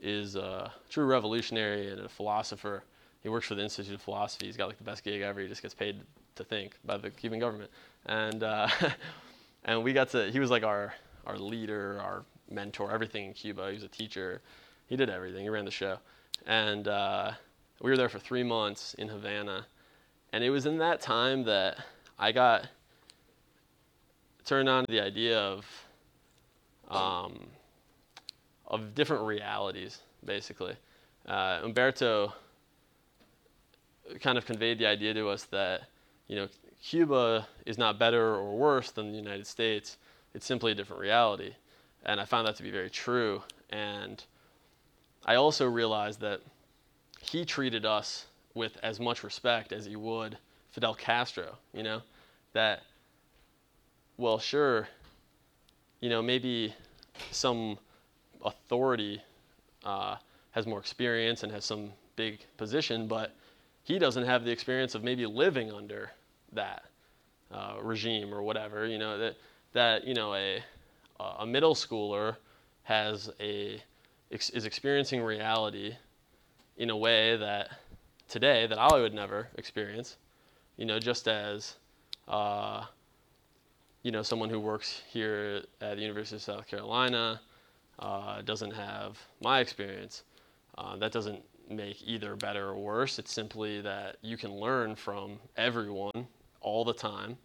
is 0.00 0.36
a 0.36 0.72
true 0.88 1.04
revolutionary 1.04 1.90
and 1.90 2.00
a 2.00 2.08
philosopher. 2.08 2.84
He 3.22 3.28
works 3.28 3.46
for 3.46 3.54
the 3.54 3.62
Institute 3.62 3.94
of 3.94 4.02
Philosophy. 4.02 4.46
He's 4.46 4.56
got 4.56 4.68
like 4.68 4.78
the 4.78 4.84
best 4.84 5.04
gig 5.04 5.22
ever. 5.22 5.40
He 5.40 5.48
just 5.48 5.62
gets 5.62 5.74
paid 5.74 6.00
to 6.36 6.44
think 6.44 6.76
by 6.84 6.96
the 6.96 7.10
Cuban 7.10 7.40
government, 7.40 7.70
and 8.06 8.42
uh, 8.42 8.68
and 9.64 9.82
we 9.82 9.92
got 9.92 10.08
to. 10.10 10.30
He 10.30 10.38
was 10.38 10.50
like 10.50 10.62
our 10.62 10.94
our 11.26 11.36
leader, 11.36 11.98
our 12.00 12.24
mentor, 12.50 12.92
everything 12.92 13.26
in 13.26 13.32
Cuba. 13.32 13.68
He 13.68 13.74
was 13.74 13.82
a 13.82 13.88
teacher. 13.88 14.40
He 14.86 14.96
did 14.96 15.10
everything. 15.10 15.42
He 15.42 15.48
ran 15.50 15.64
the 15.64 15.70
show. 15.70 15.98
And 16.46 16.88
uh, 16.88 17.32
we 17.80 17.90
were 17.90 17.96
there 17.96 18.08
for 18.08 18.18
three 18.18 18.42
months 18.42 18.94
in 18.94 19.08
Havana. 19.08 19.66
And 20.32 20.42
it 20.42 20.50
was 20.50 20.66
in 20.66 20.78
that 20.78 21.00
time 21.00 21.44
that 21.44 21.78
I 22.18 22.32
got 22.32 22.68
turned 24.44 24.68
on 24.68 24.86
to 24.86 24.92
the 24.92 25.00
idea 25.00 25.38
of 25.38 25.66
um, 26.88 27.38
of 28.66 28.94
different 28.94 29.24
realities, 29.24 30.00
basically. 30.24 30.74
Uh, 31.26 31.60
Humberto 31.60 32.32
kind 34.20 34.38
of 34.38 34.46
conveyed 34.46 34.78
the 34.78 34.86
idea 34.86 35.14
to 35.14 35.28
us 35.28 35.44
that, 35.44 35.82
you 36.26 36.36
know, 36.36 36.48
Cuba 36.82 37.46
is 37.66 37.76
not 37.76 37.98
better 37.98 38.34
or 38.34 38.56
worse 38.56 38.90
than 38.90 39.12
the 39.12 39.18
United 39.18 39.46
States. 39.46 39.98
It's 40.34 40.46
simply 40.46 40.72
a 40.72 40.74
different 40.74 41.00
reality. 41.00 41.52
And 42.04 42.20
I 42.20 42.24
found 42.24 42.46
that 42.46 42.56
to 42.56 42.62
be 42.62 42.70
very 42.70 42.90
true. 42.90 43.42
And 43.70 44.22
I 45.24 45.34
also 45.34 45.66
realized 45.66 46.20
that 46.20 46.40
he 47.20 47.44
treated 47.44 47.84
us 47.84 48.26
with 48.54 48.78
as 48.82 49.00
much 49.00 49.22
respect 49.24 49.72
as 49.72 49.84
he 49.84 49.96
would 49.96 50.38
Fidel 50.70 50.94
Castro, 50.94 51.58
you 51.72 51.82
know? 51.82 52.02
That, 52.52 52.82
well, 54.16 54.38
sure, 54.38 54.88
you 56.00 56.08
know, 56.08 56.22
maybe 56.22 56.74
some 57.30 57.78
authority 58.44 59.20
uh, 59.84 60.16
has 60.52 60.66
more 60.66 60.78
experience 60.78 61.42
and 61.42 61.52
has 61.52 61.64
some 61.64 61.90
big 62.16 62.40
position, 62.56 63.06
but 63.06 63.34
he 63.84 63.98
doesn't 63.98 64.24
have 64.24 64.44
the 64.44 64.50
experience 64.50 64.94
of 64.94 65.02
maybe 65.02 65.26
living 65.26 65.72
under 65.72 66.10
that 66.52 66.84
uh, 67.52 67.74
regime 67.82 68.32
or 68.32 68.42
whatever, 68.42 68.86
you 68.86 68.98
know, 68.98 69.18
that, 69.18 69.36
that 69.72 70.04
you 70.04 70.14
know, 70.14 70.34
a, 70.34 70.62
a 71.38 71.46
middle 71.46 71.74
schooler 71.74 72.36
has 72.84 73.30
a 73.40 73.82
is 74.30 74.66
experiencing 74.66 75.22
reality 75.22 75.96
in 76.76 76.90
a 76.90 76.96
way 76.96 77.36
that 77.36 77.70
today 78.28 78.66
that 78.66 78.78
I 78.78 79.00
would 79.00 79.14
never 79.14 79.48
experience. 79.56 80.16
You 80.76 80.84
know, 80.84 80.98
just 80.98 81.28
as 81.28 81.76
uh, 82.28 82.84
you 84.02 84.10
know 84.10 84.22
someone 84.22 84.48
who 84.48 84.60
works 84.60 85.02
here 85.08 85.62
at 85.80 85.96
the 85.96 86.02
University 86.02 86.36
of 86.36 86.42
South 86.42 86.66
Carolina 86.66 87.40
uh, 87.98 88.42
doesn't 88.42 88.72
have 88.72 89.18
my 89.42 89.60
experience. 89.60 90.22
Uh, 90.76 90.96
that 90.96 91.12
doesn't 91.12 91.42
make 91.68 91.96
either 92.06 92.36
better 92.36 92.68
or 92.68 92.76
worse. 92.76 93.18
It's 93.18 93.32
simply 93.32 93.80
that 93.82 94.16
you 94.22 94.36
can 94.36 94.52
learn 94.54 94.94
from 94.94 95.38
everyone 95.56 96.26
all 96.60 96.84
the 96.84 96.94
time, 96.94 97.36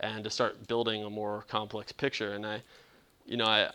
and 0.00 0.24
to 0.24 0.30
start 0.30 0.66
building 0.68 1.04
a 1.04 1.10
more 1.10 1.44
complex 1.48 1.92
picture. 1.92 2.34
And 2.34 2.46
I 2.46 2.62
you 3.28 3.36
know, 3.36 3.44
I, 3.44 3.70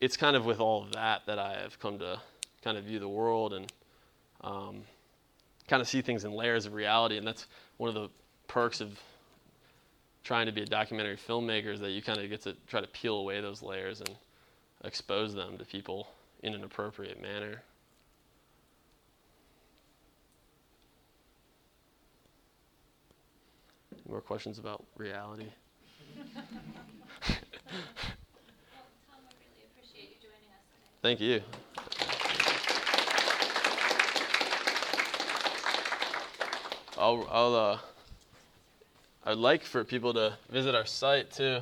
it's 0.00 0.16
kind 0.16 0.34
of 0.34 0.44
with 0.44 0.58
all 0.60 0.82
of 0.82 0.92
that 0.92 1.22
that 1.26 1.38
I 1.38 1.60
have 1.60 1.78
come 1.78 1.98
to 2.00 2.20
kind 2.62 2.76
of 2.76 2.84
view 2.84 2.98
the 2.98 3.08
world 3.08 3.54
and 3.54 3.72
um, 4.40 4.82
kind 5.68 5.80
of 5.80 5.88
see 5.88 6.02
things 6.02 6.24
in 6.24 6.32
layers 6.32 6.66
of 6.66 6.74
reality. 6.74 7.16
And 7.16 7.26
that's 7.26 7.46
one 7.76 7.88
of 7.88 7.94
the 7.94 8.08
perks 8.48 8.80
of 8.80 8.98
trying 10.24 10.46
to 10.46 10.52
be 10.52 10.62
a 10.62 10.66
documentary 10.66 11.16
filmmaker 11.16 11.72
is 11.72 11.80
that 11.80 11.90
you 11.90 12.02
kind 12.02 12.18
of 12.18 12.28
get 12.30 12.40
to 12.42 12.56
try 12.66 12.80
to 12.80 12.86
peel 12.88 13.16
away 13.16 13.40
those 13.40 13.62
layers 13.62 14.00
and 14.00 14.10
expose 14.82 15.34
them 15.34 15.58
to 15.58 15.64
people 15.64 16.08
in 16.42 16.54
an 16.54 16.64
appropriate 16.64 17.20
manner. 17.20 17.62
More 24.08 24.20
questions 24.20 24.58
about 24.58 24.84
reality? 24.96 25.46
Thank 31.02 31.20
you. 31.20 31.42
I'll, 36.96 37.28
I'll, 37.30 37.54
uh, 37.54 37.78
I'd 39.26 39.38
like 39.38 39.62
for 39.62 39.84
people 39.84 40.12
to 40.14 40.36
visit 40.50 40.74
our 40.74 40.84
site 40.84 41.30
too. 41.30 41.60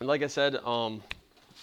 Like 0.00 0.22
I 0.22 0.26
said, 0.28 0.56
um, 0.56 1.02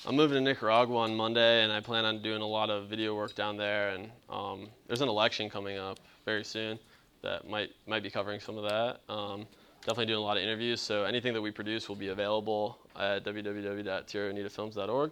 I'm 0.06 0.16
moving 0.16 0.36
to 0.36 0.41
Nicaragua 0.41 1.00
on 1.00 1.14
Monday, 1.14 1.62
and 1.62 1.74
I 1.74 1.82
plan 1.82 2.06
on 2.06 2.22
doing 2.22 2.41
a 2.41 2.47
lot 2.47 2.70
of 2.70 2.88
video 2.88 3.16
work 3.16 3.36
down 3.36 3.58
there. 3.58 3.89
And 3.89 4.10
um, 4.30 4.70
there's 4.88 5.02
an 5.02 5.10
election 5.10 5.50
coming 5.50 5.78
up 5.78 6.00
very 6.24 6.45
soon 6.45 6.80
that 7.22 7.50
might 7.50 7.72
might 7.86 8.02
be 8.02 8.10
covering 8.10 8.39
some 8.39 8.58
of 8.58 8.64
that. 8.64 9.02
Um, 9.14 9.45
definitely 9.82 10.06
doing 10.06 10.20
a 10.20 10.24
lot 10.24 10.38
of 10.38 10.43
interviews. 10.43 10.80
So 10.80 11.04
anything 11.04 11.34
that 11.34 11.41
we 11.41 11.52
produce 11.52 11.89
will 11.89 11.97
be 11.97 12.08
available 12.10 12.80
at 12.97 13.26
www.tierraunidafilms.org. 13.26 15.12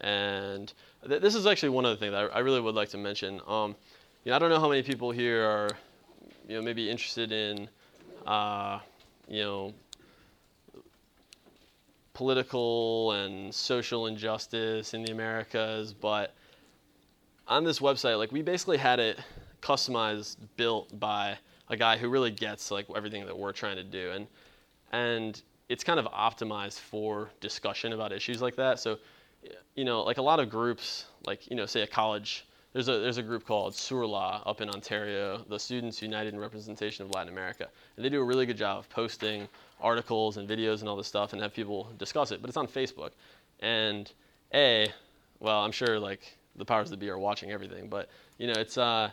And 0.00 0.72
th- 1.08 1.22
this 1.22 1.36
is 1.36 1.46
actually 1.46 1.68
one 1.68 1.84
of 1.84 1.92
the 1.92 1.96
things 1.96 2.12
I, 2.12 2.22
I 2.26 2.40
really 2.40 2.60
would 2.60 2.74
like 2.74 2.88
to 2.90 2.98
mention. 2.98 3.40
Um, 3.46 3.76
you 4.24 4.30
know, 4.30 4.36
I 4.36 4.38
don't 4.40 4.50
know 4.50 4.58
how 4.58 4.68
many 4.68 4.82
people 4.82 5.12
here 5.12 5.44
are 5.44 5.70
you 6.48 6.56
know 6.56 6.62
maybe 6.62 6.90
interested 6.90 7.30
in 7.30 7.68
uh, 8.26 8.80
you 9.28 9.42
know 9.44 9.72
political 12.16 13.12
and 13.12 13.54
social 13.54 14.06
injustice 14.06 14.94
in 14.94 15.02
the 15.02 15.12
Americas, 15.12 15.92
but 15.92 16.32
on 17.46 17.62
this 17.62 17.78
website, 17.78 18.16
like 18.16 18.32
we 18.32 18.40
basically 18.40 18.78
had 18.78 18.98
it 18.98 19.18
customized, 19.60 20.38
built 20.56 20.98
by 20.98 21.36
a 21.68 21.76
guy 21.76 21.98
who 21.98 22.08
really 22.08 22.30
gets 22.30 22.70
like 22.70 22.86
everything 22.96 23.26
that 23.26 23.38
we're 23.38 23.52
trying 23.52 23.76
to 23.76 23.84
do, 23.84 24.12
and 24.12 24.26
and 24.92 25.42
it's 25.68 25.84
kind 25.84 26.00
of 26.00 26.06
optimized 26.06 26.80
for 26.80 27.28
discussion 27.40 27.92
about 27.92 28.12
issues 28.12 28.40
like 28.40 28.56
that. 28.56 28.80
So, 28.80 28.96
you 29.74 29.84
know, 29.84 30.02
like 30.02 30.16
a 30.16 30.22
lot 30.22 30.40
of 30.40 30.48
groups, 30.48 31.04
like 31.26 31.50
you 31.50 31.54
know, 31.54 31.66
say 31.66 31.82
a 31.82 31.86
college. 31.86 32.46
There's 32.72 32.88
a 32.88 32.98
there's 32.98 33.18
a 33.18 33.22
group 33.22 33.44
called 33.44 33.74
SURLA 33.74 34.40
up 34.46 34.62
in 34.62 34.70
Ontario, 34.70 35.44
the 35.50 35.58
Students 35.58 36.00
United 36.00 36.32
in 36.32 36.40
Representation 36.40 37.04
of 37.04 37.10
Latin 37.10 37.30
America, 37.30 37.68
and 37.96 38.02
they 38.02 38.08
do 38.08 38.22
a 38.22 38.24
really 38.24 38.46
good 38.46 38.56
job 38.56 38.78
of 38.78 38.88
posting 38.88 39.48
articles 39.80 40.36
and 40.36 40.48
videos 40.48 40.80
and 40.80 40.88
all 40.88 40.96
this 40.96 41.06
stuff 41.06 41.32
and 41.32 41.42
have 41.42 41.54
people 41.54 41.90
discuss 41.98 42.30
it. 42.30 42.40
But 42.40 42.48
it's 42.48 42.56
on 42.56 42.66
Facebook, 42.66 43.10
and 43.60 44.10
a, 44.54 44.88
well, 45.40 45.60
I'm 45.60 45.72
sure 45.72 45.98
like 45.98 46.36
the 46.56 46.64
powers 46.64 46.90
that 46.90 46.98
be 46.98 47.10
are 47.10 47.18
watching 47.18 47.50
everything, 47.50 47.88
but 47.88 48.08
you 48.38 48.46
know, 48.46 48.54
it's 48.58 48.78
uh, 48.78 49.10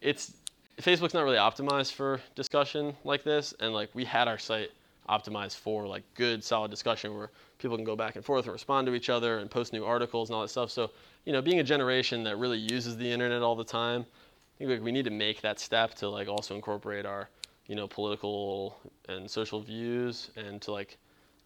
it's 0.00 0.32
Facebook's 0.80 1.14
not 1.14 1.24
really 1.24 1.36
optimized 1.36 1.92
for 1.92 2.20
discussion 2.34 2.94
like 3.04 3.22
this, 3.22 3.54
and 3.60 3.72
like 3.72 3.90
we 3.94 4.04
had 4.04 4.28
our 4.28 4.38
site 4.38 4.70
optimized 5.08 5.56
for 5.56 5.86
like 5.86 6.02
good, 6.14 6.42
solid 6.42 6.70
discussion 6.70 7.16
where 7.16 7.30
people 7.58 7.76
can 7.76 7.84
go 7.84 7.96
back 7.96 8.16
and 8.16 8.24
forth 8.24 8.44
and 8.44 8.52
respond 8.52 8.86
to 8.86 8.94
each 8.94 9.10
other 9.10 9.38
and 9.38 9.50
post 9.50 9.72
new 9.72 9.84
articles 9.84 10.28
and 10.28 10.36
all 10.36 10.42
that 10.42 10.48
stuff. 10.48 10.70
So, 10.70 10.90
you 11.24 11.32
know, 11.32 11.42
being 11.42 11.60
a 11.60 11.64
generation 11.64 12.24
that 12.24 12.38
really 12.38 12.58
uses 12.58 12.96
the 12.96 13.10
internet 13.10 13.42
all 13.42 13.56
the 13.56 13.64
time, 13.64 14.02
I 14.02 14.58
think 14.58 14.70
like, 14.70 14.82
we 14.82 14.92
need 14.92 15.04
to 15.04 15.10
make 15.10 15.40
that 15.42 15.60
step 15.60 15.94
to 15.96 16.08
like 16.08 16.28
also 16.28 16.54
incorporate 16.54 17.04
our, 17.04 17.28
you 17.66 17.74
know, 17.74 17.86
political 17.86 18.78
and 19.08 19.30
social 19.30 19.60
views 19.60 20.30
and 20.36 20.60
to 20.62 20.72
like 20.72 20.98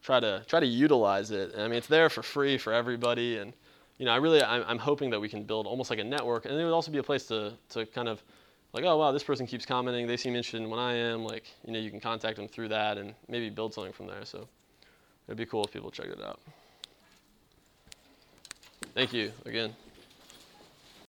try 0.03 0.21
to 0.21 0.43
try 0.47 0.61
to 0.61 0.67
utilize 0.67 1.31
it. 1.31 1.53
I 1.57 1.69
mean, 1.69 1.79
it's 1.79 1.87
there 1.87 2.09
for 2.09 2.23
free 2.23 2.59
for 2.59 2.73
everybody, 2.73 3.39
and 3.39 3.53
you 3.99 4.07
know, 4.07 4.13
I 4.13 4.17
really 4.17 4.43
I'm, 4.43 4.65
I'm 4.67 4.79
hoping 4.79 5.11
that 5.11 5.21
we 5.21 5.29
can 5.29 5.45
build 5.45 5.67
almost 5.67 5.91
like 5.91 5.99
a 5.99 6.05
network, 6.05 6.45
and 6.45 6.55
it 6.55 6.65
would 6.65 6.73
also 6.73 6.91
be 6.91 6.99
a 6.99 7.03
place 7.03 7.27
to 7.29 7.53
to 7.71 7.87
kind 7.87 8.09
of 8.09 8.23
like, 8.73 8.85
oh 8.85 8.97
wow, 8.97 9.13
this 9.13 9.25
person 9.25 9.47
keeps 9.47 9.65
commenting, 9.65 10.07
they 10.07 10.17
seem 10.17 10.35
interested 10.35 10.61
in 10.61 10.71
what 10.71 10.79
I 10.79 10.95
am. 10.95 11.25
Like, 11.25 11.45
you 11.65 11.73
know, 11.73 11.79
you 11.79 11.91
can 11.91 12.01
contact 12.01 12.37
them 12.37 12.49
through 12.49 12.69
that 12.69 12.99
and 12.99 13.15
maybe 13.29 13.49
build 13.49 13.73
something 13.73 13.93
from 13.93 14.07
there. 14.07 14.25
So 14.25 14.47
it'd 15.27 15.39
be 15.39 15.47
cool 15.47 15.65
if 15.65 15.73
people 15.73 15.91
checked 15.91 16.11
it 16.11 16.23
out. 16.23 16.41
Thank 18.95 19.13
you 19.13 19.33
again. 19.45 19.75